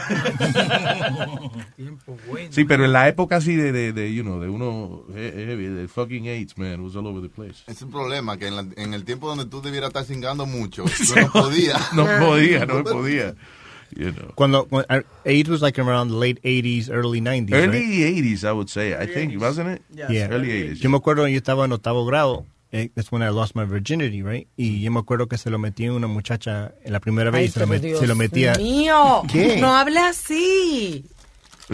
[1.76, 2.48] Tiempo bueno.
[2.50, 5.56] Sí, pero en la época así de, de, de you know, de uno, eh, eh,
[5.56, 7.62] de fucking AIDS, man, was all over the place.
[7.66, 10.84] Es un problema que en, la- en el tiempo donde tú debieras estar singando mucho,
[11.16, 11.92] no podías.
[11.94, 13.34] No podía, no podía.
[13.94, 14.32] You know.
[14.34, 17.52] Cuando, when, uh, AIDS was like around the late 80s, early 90s.
[17.54, 18.16] Early right?
[18.24, 18.94] 80s, I would say.
[18.94, 19.82] I think, wasn't it?
[19.94, 20.28] Yeah.
[20.28, 20.80] Early 80s.
[20.80, 22.44] Yo me acuerdo, yo estaba en octavo grado.
[22.72, 24.48] Eh, That's when I lost my virginity, right?
[24.56, 27.40] Y yo me acuerdo que se lo metí a una muchacha en la primera vez
[27.40, 28.54] Ay, y se lo, met- Dios se lo metía.
[28.56, 29.56] mío, ¿Qué?
[29.60, 31.04] no hable así.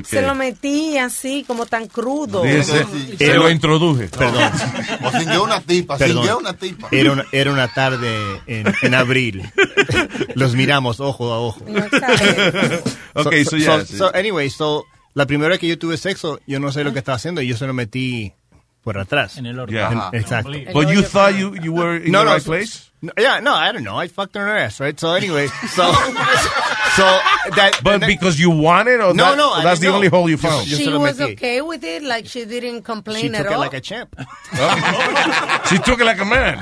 [0.05, 2.43] Se lo metí así, como tan crudo.
[2.45, 2.87] Dice,
[3.19, 4.09] se lo introduje.
[4.09, 4.51] Perdón.
[5.05, 6.17] O sintió una tipa, Perdón.
[6.19, 6.89] sintió una tipa.
[6.91, 9.43] Era una, era una tarde en, en abril.
[10.35, 11.61] Los miramos ojo a ojo.
[13.15, 13.97] Ok, so yeah, sí.
[13.99, 16.99] so anyway, so, la primera vez que yo tuve sexo, yo no sé lo que
[17.01, 18.33] estaba haciendo y yo se lo metí
[18.83, 19.39] por atrás.
[19.39, 19.73] En el orto.
[19.73, 20.11] Yeah.
[20.13, 20.51] Exacto.
[20.73, 22.91] But you thought you, you were in No, the no, right place?
[23.05, 23.97] No, yeah, no, I don't know.
[23.97, 24.99] I fucked her in her ass, right?
[24.99, 27.03] So anyway, so so
[27.57, 30.31] that But because you wanted, or No, that- no, I that's the didn't only hole
[30.31, 30.69] you found?
[30.71, 33.59] yo She was okay with it, like she didn't complain She at took it all.
[33.61, 34.15] like a champ.
[35.69, 36.59] She took it like a man.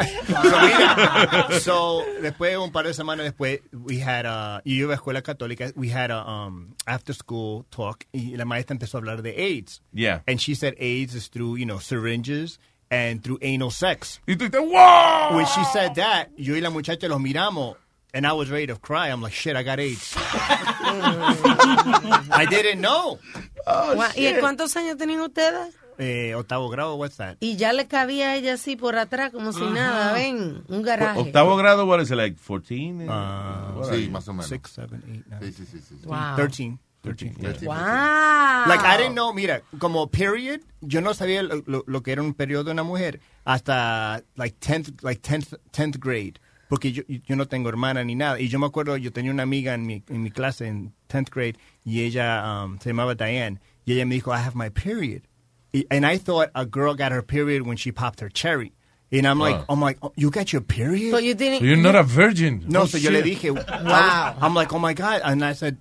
[1.50, 5.22] So, so, después, un par de semanas después, we had a yo iba a escuela
[5.22, 9.30] católica, we had a um, after school talk, y la maestra empezó a hablar de
[9.38, 9.80] AIDS.
[9.92, 10.20] Yeah.
[10.26, 12.58] And she said AIDS is through, you know, syringes
[12.90, 14.20] and through anal sex.
[14.26, 15.36] Y tú dices, wow!
[15.36, 17.76] When she said that, yo y la muchacha los miramos,
[18.12, 19.08] and I was ready to cry.
[19.10, 20.14] I'm like, shit, I got AIDS.
[22.32, 23.18] I didn't know.
[23.66, 25.74] Gua- ¿Y cuántos años tenían ustedes?
[25.98, 27.36] Eh, octavo grado, what's that?
[27.40, 31.20] Y ya le cabía a ella así por atrás, como si nada, ven, un garaje.
[31.20, 33.06] Octavo grado, what is it, like 14?
[33.06, 34.46] Uh, are Sí, más o menos.
[34.48, 35.52] Six, seven, eight, nine.
[35.52, 35.78] Sí, sí, sí.
[36.00, 36.06] sí.
[36.06, 36.36] Wow.
[36.36, 36.78] 13.
[37.02, 37.36] 13.
[37.40, 37.52] yeah.
[37.62, 38.64] Wow.
[38.68, 42.22] Like, I didn't know, mira, como period, yo no sabía lo, lo- lo que era
[42.22, 46.38] un periodo de una mujer hasta, like, 10th, like 10th, 10th grade.
[46.68, 48.38] Porque yo, yo no tengo hermana ni nada.
[48.38, 51.30] Y yo me acuerdo, yo tenía una amiga en mi, en mi clase en 10th
[51.30, 53.58] grade y ella um, se llamaba Diane.
[53.86, 55.22] Y ella me dijo, I have my period.
[55.72, 58.72] Y- And I thought a girl got her period when she popped her cherry.
[59.10, 59.64] And I'm like, Wow.
[59.68, 61.10] I'm like, oh, you got your period?
[61.10, 62.62] So you didn't- So you're not a virgin.
[62.68, 63.40] No, Oh, so yo le shit.
[63.42, 63.50] dije,
[63.84, 64.36] wow.
[64.40, 65.22] I'm like, oh my God.
[65.24, 65.78] And I said,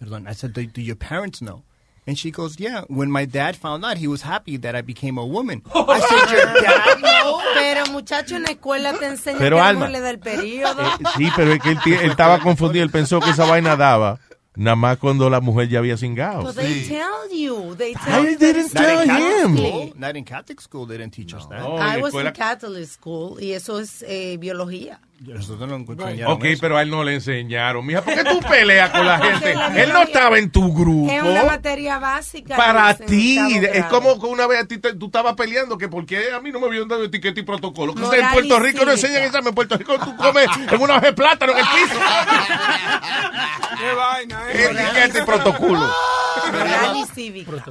[0.00, 1.62] perdón, I said, do, do your parents know?
[2.08, 2.82] And she goes, yeah.
[2.88, 5.62] When my dad found out, he was happy that I became a woman.
[5.74, 7.40] I said, your dad know?
[7.54, 10.82] Pero muchacho en la escuela te enseñan Pero, que Alma, mujer le da el periodo.
[10.82, 12.84] Eh, sí, pero es que él, él estaba confundido.
[12.84, 14.20] Él pensó que esa vaina daba
[14.54, 16.44] nada más cuando la mujer ya había cingado.
[16.44, 17.74] But they tell you.
[17.74, 19.56] They tell I you didn't tell him.
[19.56, 19.92] School?
[19.96, 21.60] Not in Catholic school, they didn't teach us that.
[21.62, 25.00] Oh, I was in escuela- Catholic school y eso es eh, biología.
[25.18, 26.60] Nosotros no enseñaron Ok, eso.
[26.60, 27.84] pero a él no le enseñaron.
[27.86, 29.54] Mija, ¿por qué tú peleas con la gente?
[29.54, 31.10] la Él no estaba en tu grupo.
[31.10, 32.54] Es una materia básica.
[32.54, 33.38] Para ti,
[33.72, 36.52] es como que una vez a ti te- tú estabas peleando que porque a mí
[36.52, 37.94] no me habían dado etiqueta y protocolo.
[37.94, 39.48] Que en Puerto Rico no enseñan examen.
[39.48, 41.98] En Puerto Rico tú comes en una hoja de plátano en el piso.
[43.78, 44.64] Qué vaina, eh.
[44.70, 45.90] Etiqueta y protocolo.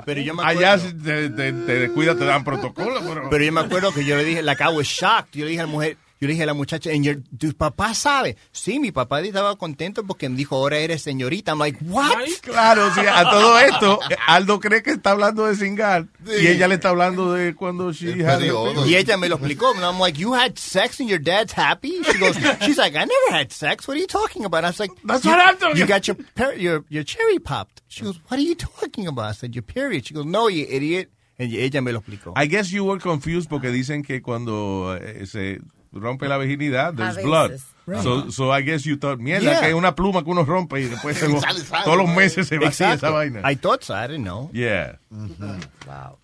[0.05, 2.99] Pero yo me acuerdo, Allá te, te, te descuidas te dan protocolo.
[3.07, 3.30] Pero...
[3.30, 5.34] pero yo me acuerdo que yo le dije, like I was shocked.
[5.34, 7.54] Yo le dije a la mujer, yo le dije a la muchacha, and your, tu
[7.54, 8.38] papá sabe.
[8.52, 11.52] Sí, mi papá estaba contento porque me dijo, ahora eres señorita.
[11.52, 12.16] I'm like, what?
[12.42, 16.76] Claro, sí, a todo esto, Aldo cree que está hablando de cingar y ella le
[16.76, 18.86] está hablando de cuando she had her period.
[18.86, 19.72] Y ella me lo explicó.
[19.72, 22.02] And I'm like, you had sex and your dad's happy?
[22.04, 23.88] She goes, she's like, I never had sex.
[23.88, 24.64] What are you talking about?
[24.64, 26.18] I was like, That's you, what I'm talking You got your,
[26.56, 27.82] your, your cherry popped.
[27.88, 29.26] She goes, what are you talking about?
[29.26, 30.06] I said, your period.
[30.08, 31.12] She goes, no, you idiot.
[31.38, 32.34] And ella me lo explicó.
[32.36, 35.60] I guess you were confused porque dicen que cuando eh, se
[35.99, 37.51] rompe la virginidad, there's blood.
[37.88, 38.01] Right.
[38.01, 39.59] So, so I guess you thought, mierda, Yeah.
[39.61, 42.47] que es una pluma que uno rompe y después se lo- Sale todos los meses
[42.47, 43.05] se vacía Exacto.
[43.07, 43.51] esa vaina.
[43.51, 43.93] I thought so.
[43.93, 44.49] I didn't know.
[44.53, 44.97] yeah.
[45.85, 46.17] Wow.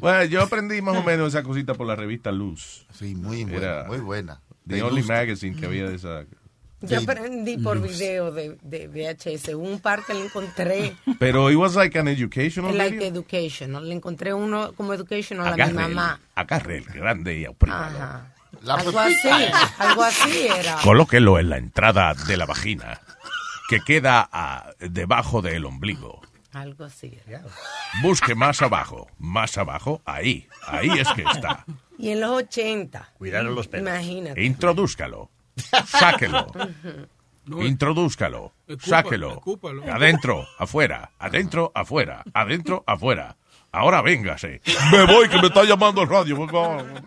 [0.00, 2.86] Bueno, yo aprendí más o menos esa cosita por la revista Luz.
[2.92, 4.40] Sí, muy buena, muy buena.
[4.68, 5.08] The De only luz.
[5.08, 6.24] magazine que había de esa.
[6.82, 11.74] Yo aprendí por video de, de VHS, un par que le encontré, Pero it was
[11.76, 13.08] like an educational like video.
[13.08, 13.86] educational.
[13.86, 16.20] Le encontré uno como educational a mi mamá.
[16.34, 17.46] agarre el grande y.
[17.68, 18.32] Ajá.
[18.62, 19.28] La Algo así,
[19.78, 20.76] algo así era.
[20.82, 23.00] Colóquelo en la entrada de la vagina,
[23.68, 26.20] que queda debajo del ombligo.
[26.52, 27.42] Algo así era.
[28.02, 31.64] Busque más abajo, más abajo, ahí, ahí es que está.
[31.96, 33.12] Y en los 80.
[33.18, 33.88] Cuidar a los pelos.
[33.88, 34.42] Imagínate.
[34.44, 35.30] Introdúzcalo,
[35.86, 36.46] sáquelo,
[37.46, 39.30] No, introdúzcalo, Escúpalo, sáquelo.
[39.32, 39.82] escúpalo.
[39.92, 43.36] Adentro, afuera, adentro, afuera, adentro, afuera.
[43.72, 44.60] Ahora véngase.
[44.92, 46.36] Me voy que me está llamando el radio.
[46.36, 46.84] por favor.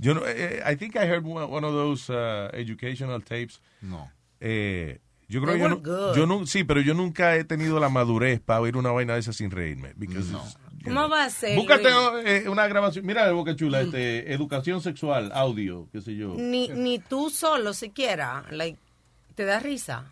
[0.00, 3.60] Yo no, eh, I think I heard one, of those uh, educational tapes.
[3.80, 4.10] No.
[4.40, 4.98] Eh,
[5.28, 8.40] yo creo They yo, no, yo no, sí, pero yo nunca he tenido la madurez
[8.40, 9.92] para oír una vaina de esa sin reírme.
[9.96, 11.56] because it's- ¿Cómo va a ser?
[11.56, 11.88] Búscate
[12.24, 13.06] eh, una grabación.
[13.06, 16.34] Mira, Boca Chula, este, educación sexual, audio, qué sé yo.
[16.36, 18.44] Ni, ni tú solo siquiera.
[18.50, 18.78] Like,
[19.36, 20.04] ¿Te da risa?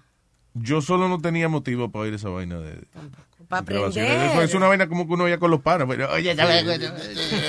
[0.55, 2.87] Yo solo no tenía motivo para oír esa vaina de.
[3.51, 4.05] Para aprender.
[4.31, 5.89] Eso es una vaina como que uno oía con los panas.
[5.91, 6.65] pero, Oye, ¿sabes?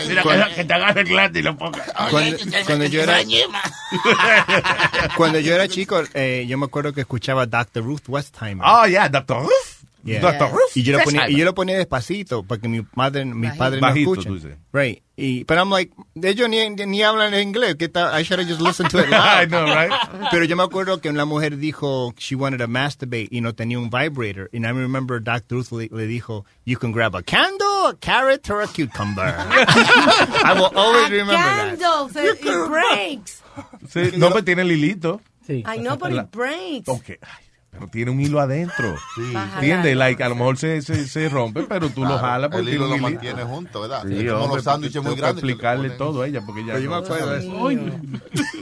[0.07, 1.85] Mira, que, que te agarre el glande y lo ponga.
[2.09, 3.19] Cuando, cuando yo era,
[5.15, 7.83] cuando yo era chico, eh, yo me acuerdo que escuchaba Dr.
[7.83, 8.65] Ruth Westheimer.
[8.67, 9.80] Oh, yeah, Doctor Ruth.
[10.03, 10.21] Yeah.
[10.21, 10.59] Doctor.
[10.73, 13.57] Y yo lo ponía, y yo lo ponía despacito porque mi madre, mi Bajito.
[13.59, 14.57] padre no Bajito, dices.
[14.73, 15.03] Right.
[15.15, 17.75] Y, pero I'm like, ellos ni, ni hablan en inglés.
[17.75, 18.11] ¿qué tal?
[18.19, 19.21] I should have just listened to it loud.
[19.21, 19.91] I know, right?
[20.31, 23.77] Pero yo me acuerdo que una mujer dijo she wanted to masturbate y no tenía
[23.77, 24.49] un vibrator.
[24.53, 25.57] And I remember Dr.
[25.57, 29.35] Ruth le, le dijo, you can grab a candle, a carrot, or a cucumber.
[29.37, 31.77] I will always remember that.
[31.79, 33.43] Candles, it, breaks.
[33.89, 35.21] Sí, no, pero tiene el hilito.
[35.49, 36.87] I know, but it breaks.
[36.87, 38.95] Ok, ay, pero tiene un hilo adentro.
[39.33, 39.95] Baja ¿Entiendes?
[39.97, 42.71] Like, a lo mejor se, se, se rompe, pero tú lo Claro, jalas el porque
[42.75, 44.03] hilo tiene un lo mantiene junto, ¿verdad?
[44.07, 45.97] Sí, Es como hombre, los sándwiches muy tengo que grandes que le explicarle ponen.
[45.97, 48.41] todo a ella porque ella Pero yo me no acuerdo de eso.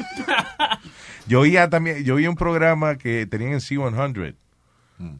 [1.28, 4.36] Yo oía también, yo oía un programa que tenían en C100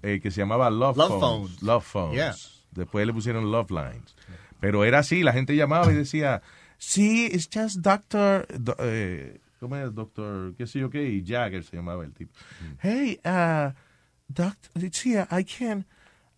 [0.02, 1.22] eh, que se llamaba Love, Love Phones.
[1.22, 1.62] Phones.
[1.62, 2.16] Love Phones.
[2.16, 2.36] Yeah.
[2.72, 4.16] Después le pusieron Love Lines.
[4.60, 6.42] Pero era así, la gente llamaba y decía,
[6.78, 9.94] sí, it's just Doctor, do- eh, ¿cómo es?
[9.94, 12.34] Doctor, qué sé yo qué, y Jagger se llamaba el tipo.
[12.82, 13.72] Hey, uh,
[14.28, 15.86] Doctor, sí, I can't,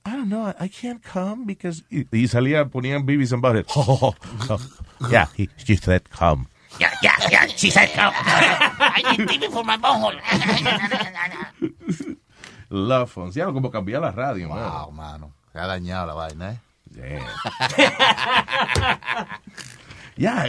[0.05, 3.65] I don't know, I can't come because, y, y salía, ponían Beavis and Butthead.
[5.11, 6.47] yeah, he, she said come.
[6.79, 8.13] Yeah, yeah, yeah, she said come.
[8.15, 10.15] I need TV for my bone.
[12.69, 13.35] Love Phones.
[13.35, 15.33] Ya, como cambiar la radio, Wow, mano.
[15.51, 16.59] Se ha dañado la vaina, ¿eh?
[16.93, 17.21] Yeah,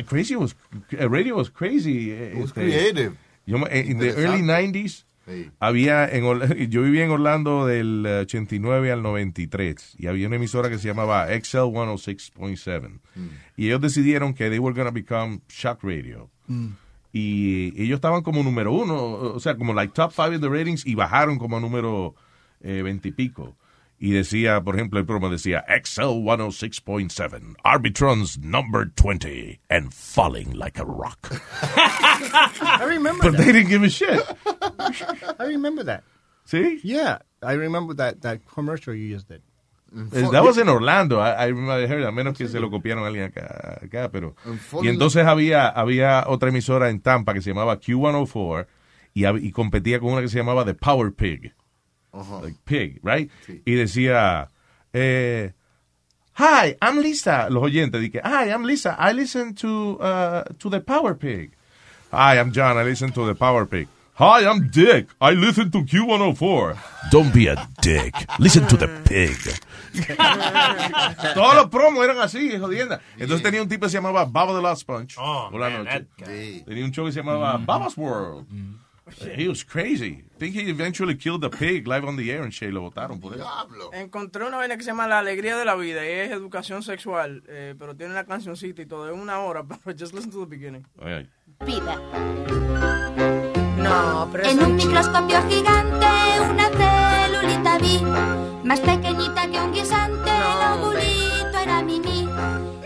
[0.07, 0.55] crazy was
[0.99, 2.11] uh, radio was crazy.
[2.11, 3.17] It was creative.
[3.47, 4.23] Yo, in the Interesante.
[4.23, 5.53] early 90s Sí.
[5.61, 6.25] había en
[6.71, 10.89] yo vivía en Orlando del eh, 89 al 93 y había una emisora que se
[10.89, 12.99] llamaba XL 106.7
[13.57, 16.29] y ellos decidieron que they were going to become shock radio.
[17.13, 20.85] Y ellos estaban como número uno, o sea, como like top five in the ratings
[20.87, 22.15] y bajaron como a número
[22.61, 23.13] eh, 20
[24.05, 30.77] y decía, por ejemplo, el programa decía XL 106.7, Arbitron's number 20 and falling like
[30.81, 31.31] a rock.
[31.63, 33.45] I remember But that.
[33.47, 34.21] they didn't give a shit.
[35.39, 36.03] I remember that.
[36.47, 36.81] See?
[36.83, 39.43] Yeah, I remember that, that commercial you just did.
[39.95, 41.21] Eh, That was in Orlando.
[41.21, 44.11] I, I remember I heard, a menos que se lo copiaron a alguien acá, acá,
[44.11, 44.35] pero.
[44.83, 48.67] Y entonces había, había otra emisora en Tampa que se llamaba Q104
[49.15, 51.55] y, y competía con una que se llamaba The Power Pig.
[52.13, 53.31] Like pig, right?
[53.65, 54.49] Y decía,
[54.93, 55.53] eh,
[56.35, 57.49] Hi, I'm Lisa.
[57.51, 58.97] Los oyentes, dije, Hi, I'm Lisa.
[58.99, 61.53] I listen to, uh, to The Power Pig.
[62.11, 62.77] Hi, I'm John.
[62.77, 63.89] I listen to The Power Pig.
[64.17, 65.09] Hi, I'm Dick.
[65.21, 66.77] I listen to Q104.
[67.11, 68.15] Don't be a dick.
[68.39, 69.37] Listen to the pig.
[71.35, 73.01] Todos los promos eran así, jodienda.
[73.19, 75.17] Entonces tenía un tipo que se llamaba Baba the Last Punch.
[75.17, 75.91] la man, noche.
[75.91, 76.63] that guy.
[76.67, 78.47] Tenía un show que se llamaba Baba's World.
[79.37, 80.25] He was crazy.
[80.37, 82.73] I think he eventually killed the pig live on the air and shit.
[82.73, 83.47] Lo votaron por eso.
[83.93, 87.43] Encontré una vaina que se llama La Alegría de la Vida y es educación sexual,
[87.49, 90.47] eh, pero tiene una cancioncita y todo, es una hora, pero just listen to the
[90.57, 90.87] beginning.
[91.01, 91.29] Ay.
[91.65, 91.97] Vida.
[93.77, 96.07] No, pero En un microscopio gigante
[96.51, 98.01] una celulita vi,
[98.65, 102.29] más pequeñita que un guisante, el ovulito era mini.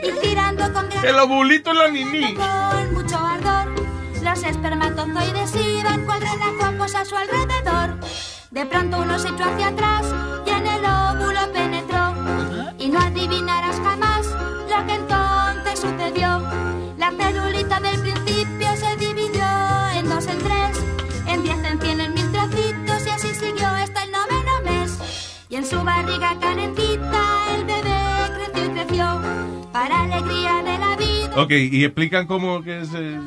[0.02, 2.34] Y girando con gran El ovulito en la nini.
[2.34, 3.65] con mucho ardor,
[4.26, 8.00] los espermatozoides iban cuadrando focos a su alrededor.
[8.50, 10.04] De pronto uno se echó hacia atrás
[10.44, 12.12] y en el óvulo penetró.
[12.76, 16.40] Y no adivinarás jamás lo que entonces sucedió.
[16.98, 19.46] La celulita del principio se dividió
[19.94, 20.84] en dos, en tres,
[21.28, 24.98] en diez, en cien, en mil trocitos y así siguió hasta el noveno mes.
[25.48, 29.20] Y en su barriga calentita el bebé creció y creció
[29.72, 31.42] para alegría de la vida.
[31.42, 32.88] Ok, y explican cómo que es.
[32.92, 33.20] eh,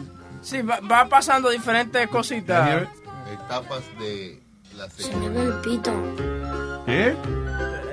[0.50, 2.88] Sí, va, va pasando diferentes cositas.
[3.32, 4.42] Etapas de
[4.76, 5.92] la Se me ve el pito.
[6.88, 7.16] ¿Qué?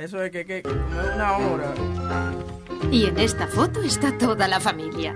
[0.00, 0.62] Eso es que, que
[1.14, 1.74] una hora.
[2.90, 5.14] Y en esta foto está toda la familia.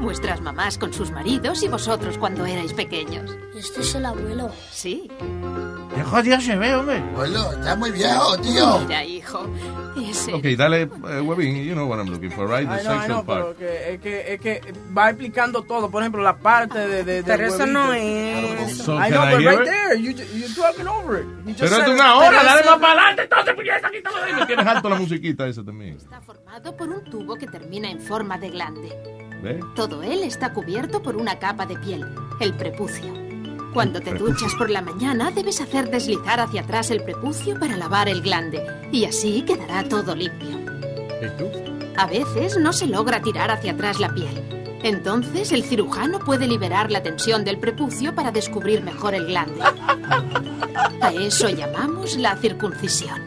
[0.00, 3.30] Vuestras mamás con sus maridos y vosotros cuando erais pequeños.
[3.56, 4.50] Este es el abuelo.
[4.70, 5.08] Sí.
[5.94, 6.98] Qué jodido se ve, hombre.
[6.98, 8.78] Abuelo, está muy viejo, tío.
[8.80, 9.46] Mira, hijo.
[9.96, 10.34] Ese.
[10.34, 12.68] Ok, dale, Webin, you know what I'm looking for, right?
[12.68, 13.40] The ay, sexual no, part.
[13.40, 15.88] pero que, es, que, es que va explicando todo.
[15.90, 17.04] Por ejemplo, la parte de.
[17.04, 18.76] de Pero del eso no es.
[18.78, 19.64] So, I know, I but right it?
[19.64, 21.26] there, you, you're talking over it.
[21.46, 23.90] You just Pero es de una hora, Pero dale eso- más para adelante, entonces, puñeta,
[23.90, 24.32] quítalo de ahí.
[24.34, 25.96] Me tienes alto la musiquita esa también.
[25.96, 29.23] Está formado por un tubo que termina en forma de glande.
[29.44, 29.62] ¿Ves?
[29.74, 32.06] Todo él está cubierto por una capa de piel,
[32.40, 33.12] el prepucio.
[33.74, 34.34] Cuando te Prepucio.
[34.34, 38.64] duchas por la mañana, debes hacer deslizar hacia atrás el prepucio para lavar el glande,
[38.90, 40.58] y así quedará todo limpio.
[41.96, 44.42] A veces no se logra tirar hacia atrás la piel.
[44.82, 49.60] Entonces el cirujano puede liberar la tensión del prepucio para descubrir mejor el glande.
[51.00, 53.20] A eso llamamos la circuncisión,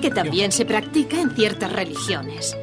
[0.00, 2.56] que también se practica en ciertas religiones.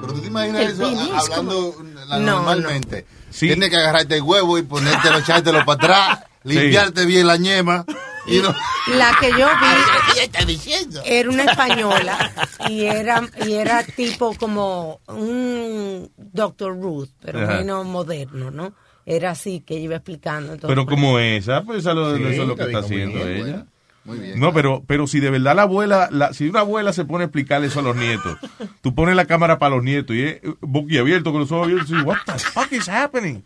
[0.00, 3.06] Pero tú te imaginas El eso la- No, normalmente.
[3.38, 7.84] Tienes que agarrarte el huevo y ponértelo, echártelo para atrás, limpiarte bien la ñema
[8.26, 8.54] Y no-
[8.96, 11.00] La que yo vi ¿Qué está diciendo?
[11.04, 12.32] era una española
[12.68, 16.80] y era y era tipo como un Dr.
[16.80, 17.58] Ruth, pero Ajá.
[17.58, 18.72] menos moderno, ¿no?
[19.04, 20.54] Era así que ella iba explicando.
[20.54, 23.28] entonces, Pero como esa, pues eso, lo- Sí, eso es lo que está haciendo bien,
[23.28, 23.42] ella.
[23.44, 23.66] bueno.
[24.06, 24.38] Muy bien.
[24.40, 27.26] No, pero, pero si de verdad la abuela, la, si una abuela se pone a
[27.26, 28.38] explicar eso a los nietos,
[28.80, 32.02] tú pones la cámara para los nietos y es boquiabierto, con los ojos abiertos, y
[32.02, 33.42] what the fuck is happening?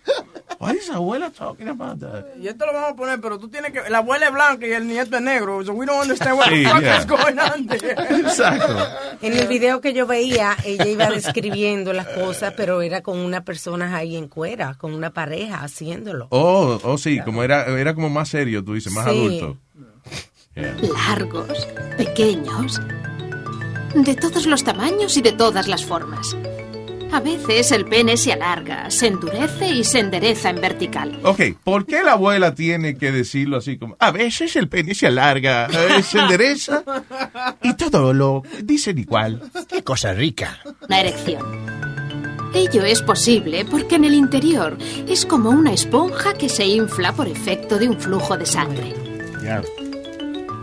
[0.59, 2.25] What is abuela talking about that?
[2.39, 3.89] Y esto lo vamos a poner, pero tú tienes que.
[3.89, 5.65] La abuela es blanca y el nieto es negro.
[5.65, 6.99] So we don't understand what Sí, the fuck yeah.
[6.99, 7.93] is going on there.
[8.21, 8.77] Exacto.
[9.23, 13.43] En el video que yo veía, ella iba describiendo las cosas, pero era con una
[13.43, 16.27] persona ahí en cuera, con una pareja haciéndolo.
[16.31, 19.11] Oh, oh sí, como era, era como más serio, tú dices, más Sí.
[19.11, 19.57] adulto.
[20.57, 22.81] Largos, pequeños,
[23.95, 26.37] de todos los tamaños y de todas las formas.
[27.13, 31.21] A veces el pene se alarga, se endurece y se endereza en vertical.
[31.23, 35.07] Ok, ¿por qué la abuela tiene que decirlo así como, a veces el pene se
[35.07, 36.83] alarga, eh, se endereza
[37.63, 39.43] y todo lo dicen igual?
[39.69, 40.59] Qué cosa rica.
[40.89, 41.45] Una erección.
[42.55, 44.77] Ello es posible porque en el interior
[45.09, 48.95] es como una esponja que se infla por efecto de un flujo de sangre.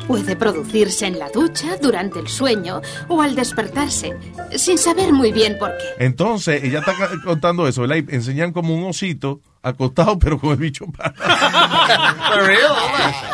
[0.08, 4.16] Puede producirse en la ducha, durante el sueño o al despertarse,
[4.56, 6.06] sin saber muy bien por qué.
[6.06, 6.94] Entonces, ella está
[7.26, 7.98] contando eso, ¿verdad?
[7.98, 11.14] Y enseñan como un osito acostado, pero con el bicho para.
[11.14, 12.72] For real?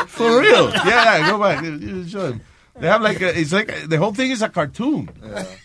[0.07, 0.71] For real.
[0.83, 1.61] Yeah, yeah, go back.
[1.63, 2.41] You show them.
[2.79, 5.11] They have like, a- it's like, the whole thing is a cartoon.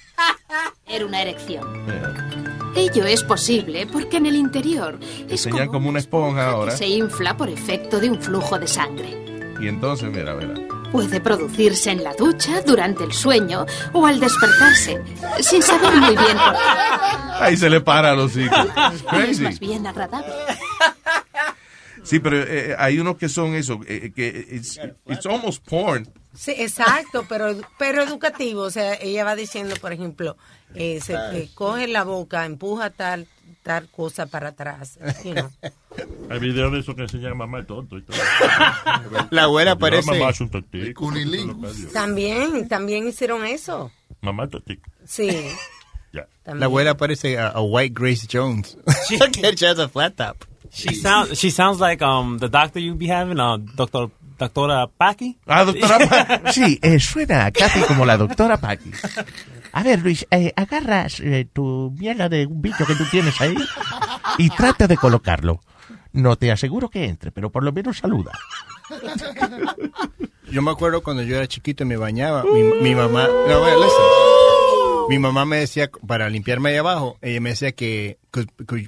[0.86, 1.66] Era una erección.
[2.76, 6.76] Ello es posible porque en el interior es Enseñan como una esponja que ahora.
[6.76, 9.08] se infla por efecto de un flujo de sangre.
[9.60, 10.54] Y entonces, mira, mira.
[10.92, 15.02] Puede producirse en la ducha, durante el sueño o al despertarse,
[15.40, 17.44] sin saber muy bien por qué.
[17.44, 18.66] Ahí se le para a los hijos.
[19.28, 20.32] Es más bien agradable.
[22.02, 26.08] Sí, pero eh, hay unos que son eso, eh, que it's, it's almost porn.
[26.34, 28.62] Sí, exacto, pero, pero educativo.
[28.62, 30.36] O sea, ella va diciendo, por ejemplo,
[30.74, 33.26] eh, se eh, coge la boca, empuja tal
[33.68, 34.98] tal cosa para atrás.
[35.22, 35.50] you know.
[36.30, 38.16] Hay videos de eso que enseñan a mamá tonto y todo.
[39.30, 41.12] La abuela Mamá parece- es un tontico.
[41.92, 43.90] También, también hicieron eso.
[44.22, 44.88] Mamá tontico.
[45.04, 45.28] Sí.
[46.46, 48.78] La abuela parece a, a white Grace Jones.
[49.32, 50.44] que she has a flat top.
[50.72, 54.08] She sounds she sounds like um the doctor you be having, uh, Doctor
[54.38, 55.36] Doctora Paki.
[55.46, 58.90] Ah, doctora Pa- Sí, eh, suena casi como la doctora Paki.
[59.72, 63.54] A ver, Luis, eh, agarras eh, tu mierda de un bicho que tú tienes ahí
[64.38, 65.60] y trata de colocarlo.
[66.12, 68.32] No te aseguro que entre, pero por lo menos saluda.
[70.50, 75.08] Yo me acuerdo cuando yo era chiquito y me bañaba, mi, mi mamá, no, listen.
[75.10, 78.18] mi mamá me decía, para limpiarme ahí abajo, ella me decía que-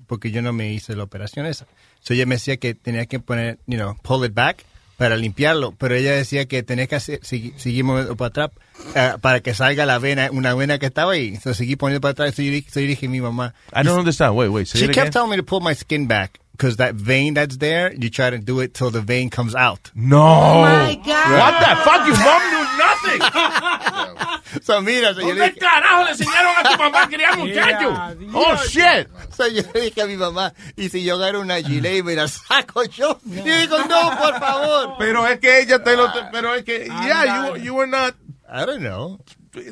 [0.07, 1.67] porque yo no me hice la operación esa,
[2.01, 4.65] so ella me decía que tenía que poner, you know, pull it back
[5.01, 8.51] para limpiarlo, pero ella decía que tenía que hacer, seguir, seguir moviendo para atrás
[8.95, 12.13] eh, para que salga la vena, una vena que estaba ahí, so seguí poniendo para
[12.13, 13.55] atrás, so yo, so yo dije mi mamá.
[13.75, 14.37] I don't understand.
[14.37, 14.67] Wait, wait.
[14.67, 15.11] She kept again.
[15.11, 16.40] telling me to pull my skin back.
[16.61, 19.91] Because that vein that's there, you try to do it till the vein comes out.
[19.95, 20.21] No.
[20.21, 21.33] Oh my God.
[21.41, 22.07] What the fuck?
[22.07, 24.37] Your mom knew nothing.
[24.63, 27.39] So mira, so yo le ¿Dónde dije, carajo le enseñaron a tu mamá a criar
[27.39, 27.97] muchachos?
[28.35, 29.07] Oh shit.
[29.33, 32.17] So yo le dije a mi mamá, y si yo agarro una gilet y me
[32.17, 33.21] la saco yo.
[33.25, 34.97] Y digo, no, por favor.
[34.99, 36.13] Pero es que ella te lo...
[36.33, 36.87] Pero es que...
[36.87, 38.17] Yeah, you, you were not...
[38.53, 39.21] I don't know.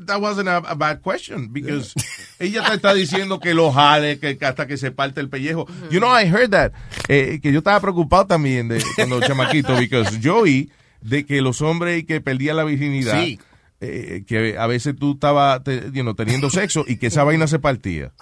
[0.07, 1.95] That wasn't a, a bad question because
[2.41, 5.67] ella te está diciendo que lo jale, que, que hasta que se parte el pellejo.
[5.91, 6.73] You know, I heard that.
[7.09, 11.63] eh, que yo estaba preocupado también de cuando chamaquito because yo oí de que los
[11.63, 13.39] hombres que perdían la virginidad, Sí.
[13.81, 17.47] eh, que a veces tú estabas te- you know, teniendo sexo y que esa vaina
[17.47, 18.13] se partía.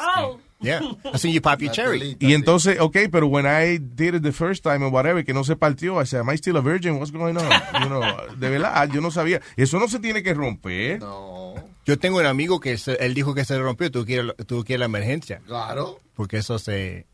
[0.60, 0.80] Yeah.
[0.80, 2.16] When you pop your cherry.
[2.18, 5.44] Y entonces, okay, pero when I did it the first time or whatever, que no
[5.44, 6.98] se partió, I said, am I still a virgin?
[6.98, 7.44] What's going on?
[7.82, 8.00] You know,
[8.36, 9.40] de verdad, yo no sabía.
[9.56, 11.00] Eso no se tiene que romper.
[11.00, 14.64] Yo tengo un amigo que se- él dijo que se rompió, tuvo que ir, tuvo
[14.64, 15.40] que ir a la emergencia.
[15.46, 16.00] Claro.
[16.14, 17.06] Porque eso se...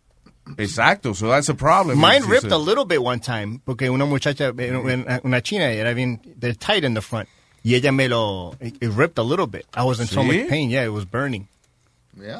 [0.58, 1.98] Exacto, so that's a problem.
[2.00, 6.20] Mine ripped a little bit one time, porque una muchacha, una una china, era bien,
[6.38, 7.28] they're tight in the front.
[7.62, 9.66] Y ella me lo, it, it ripped a little bit.
[9.76, 10.26] I was in so ¿Sí?
[10.26, 11.46] much pain, yeah, it was burning.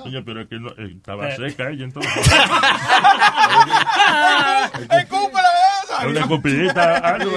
[0.05, 2.12] Oye, pero es que no- eh, estaba seca ella entonces.
[6.07, 7.31] Una escupidita, algo.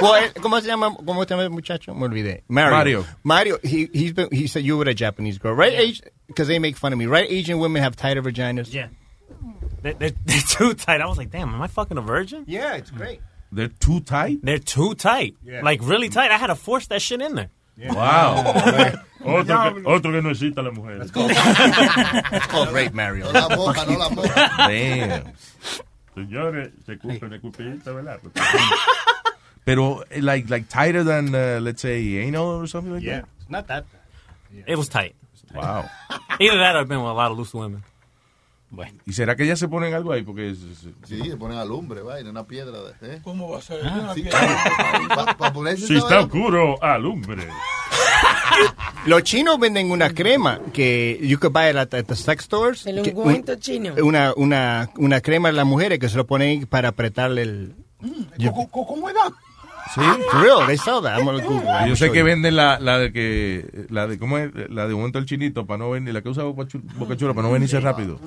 [0.00, 0.94] Well, eh, ¿Cómo se llama?
[1.04, 1.94] ¿Cómo se llama el muchacho?
[1.94, 2.44] Me olvidé.
[2.48, 2.76] Mario.
[2.76, 3.06] Mario.
[3.22, 3.58] Mario.
[3.62, 5.72] He he's been, he said you were a Japanese girl, right?
[5.74, 7.28] Asian Because they make fun of me, right?
[7.30, 8.72] Asian women have tighter vaginas.
[8.72, 8.88] Yeah.
[9.82, 11.00] They, they're, they're too tight.
[11.00, 12.44] I was like, damn, am I fucking a virgin?
[12.46, 13.20] Yeah, it's great.
[13.52, 14.38] They're too tight?
[14.42, 15.36] They're too tight.
[15.44, 15.60] Yeah.
[15.62, 16.30] Like, really tight.
[16.30, 17.50] I had to force that shit in there.
[17.76, 18.44] Wow.
[19.24, 21.00] otro, que, otro que no excita a la mujer.
[21.02, 23.32] It's called rape, Mario.
[23.32, 24.50] No la moja, no la moja.
[24.68, 25.32] Damn.
[26.14, 28.18] Señores, se escupe una escupidita, ¿verdad?
[28.22, 28.40] Porque-
[29.64, 33.20] Pero, eh, like, like tighter than, uh, let's say, anal or something like Yeah.
[33.22, 33.28] that?
[33.40, 33.84] It's not that
[34.66, 35.14] It was tight.
[35.54, 35.88] Wow.
[36.38, 37.82] Either that or I've been with a lot of loose women.
[39.06, 40.22] ¿Y será que ellas se ponen algo ahí?
[40.22, 42.78] Porque es- es- Sí, le ponen alumbre, vaina, una piedra.
[42.82, 43.20] De, ¿eh?
[43.22, 43.80] ¿Cómo va a ser?
[43.84, 45.36] Ah, Una sí, piedra.
[45.38, 47.46] Para ponerse Si está oscuro, alumbre.
[49.06, 52.86] Los chinos venden una crema que you could buy it at, at the sex stores.
[52.86, 53.94] El ungüento chino.
[54.02, 57.74] Una, una, una crema de las mujeres que se lo ponen para apretarle el...
[58.38, 59.14] ¿Cómo- ¿Cómo cómo es?
[59.94, 60.00] Sí.
[60.30, 61.16] For real, they sell that.
[61.18, 61.88] I'm gonna Google it.
[61.88, 64.50] Yo sé que venden la, la de que, la de, ¿cómo es?
[64.68, 67.32] La de momento el chinito para no venir, la que usa Boca Chula, Boca Chula,
[67.32, 68.18] para no venirse rápido.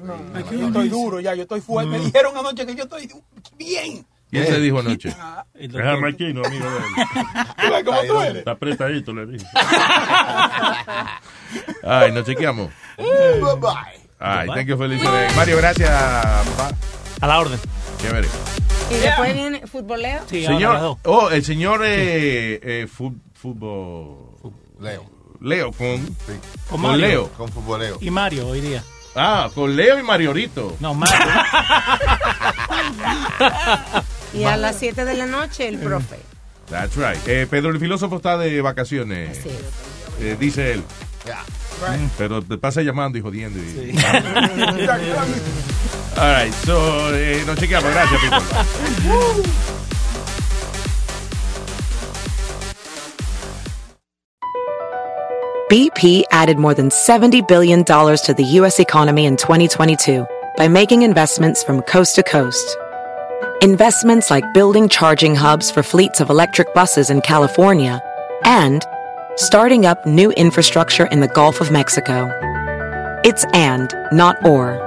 [0.52, 1.92] Yo estoy duro ya, yo estoy fuerte.
[1.92, 3.10] Me dijeron anoche que yo estoy
[3.58, 4.06] bien.
[4.30, 5.14] ¿Quién se dijo anoche?
[5.54, 6.80] Es jamaquino, amigo de
[7.68, 8.38] ¿Tú ves cómo tú eres?
[8.38, 9.46] Está apretadito, le dije.
[11.84, 12.72] Ay, nos chequeamos.
[12.98, 14.08] Bye bye.
[14.20, 15.36] Ay, thank you listening.
[15.36, 15.90] Mario, gracias.
[15.90, 16.76] papá.
[17.22, 17.60] A la orden.
[18.02, 18.28] Chévere.
[18.90, 20.22] Y después viene futboleo.
[20.28, 24.54] Señor, oh, el señor eh, eh, fútbol.
[24.80, 25.06] Leo.
[25.42, 27.08] Leo, con, Con con Mario.
[27.08, 27.28] Leo.
[27.34, 27.98] Con futboleo.
[28.02, 28.84] Y Mario hoy día.
[29.16, 30.76] Ah, con Leo y Mariorito.
[30.80, 31.18] No, Mario.
[34.34, 36.18] Y a las 7 de la noche el profe.
[36.70, 37.18] That's right.
[37.28, 39.40] Eh, Pedro el filósofo está de vacaciones.
[39.42, 39.50] Sí.
[40.20, 40.84] Eh, dice él.
[41.26, 41.44] Yeah.
[42.18, 43.60] Pero te pasa llamando y jodiendo.
[43.60, 43.96] Y...
[46.18, 47.92] All right, so, eh, nos chequeamos.
[47.94, 48.42] Gracias, people.
[55.70, 58.80] BP added more than $70 billion to the U.S.
[58.80, 60.26] economy in 2022
[60.56, 62.78] by making investments from coast to coast.
[63.62, 68.02] Investments like building charging hubs for fleets of electric buses in California
[68.44, 68.84] and
[69.36, 72.32] starting up new infrastructure in the Gulf of Mexico.
[73.24, 74.87] It's and, not or.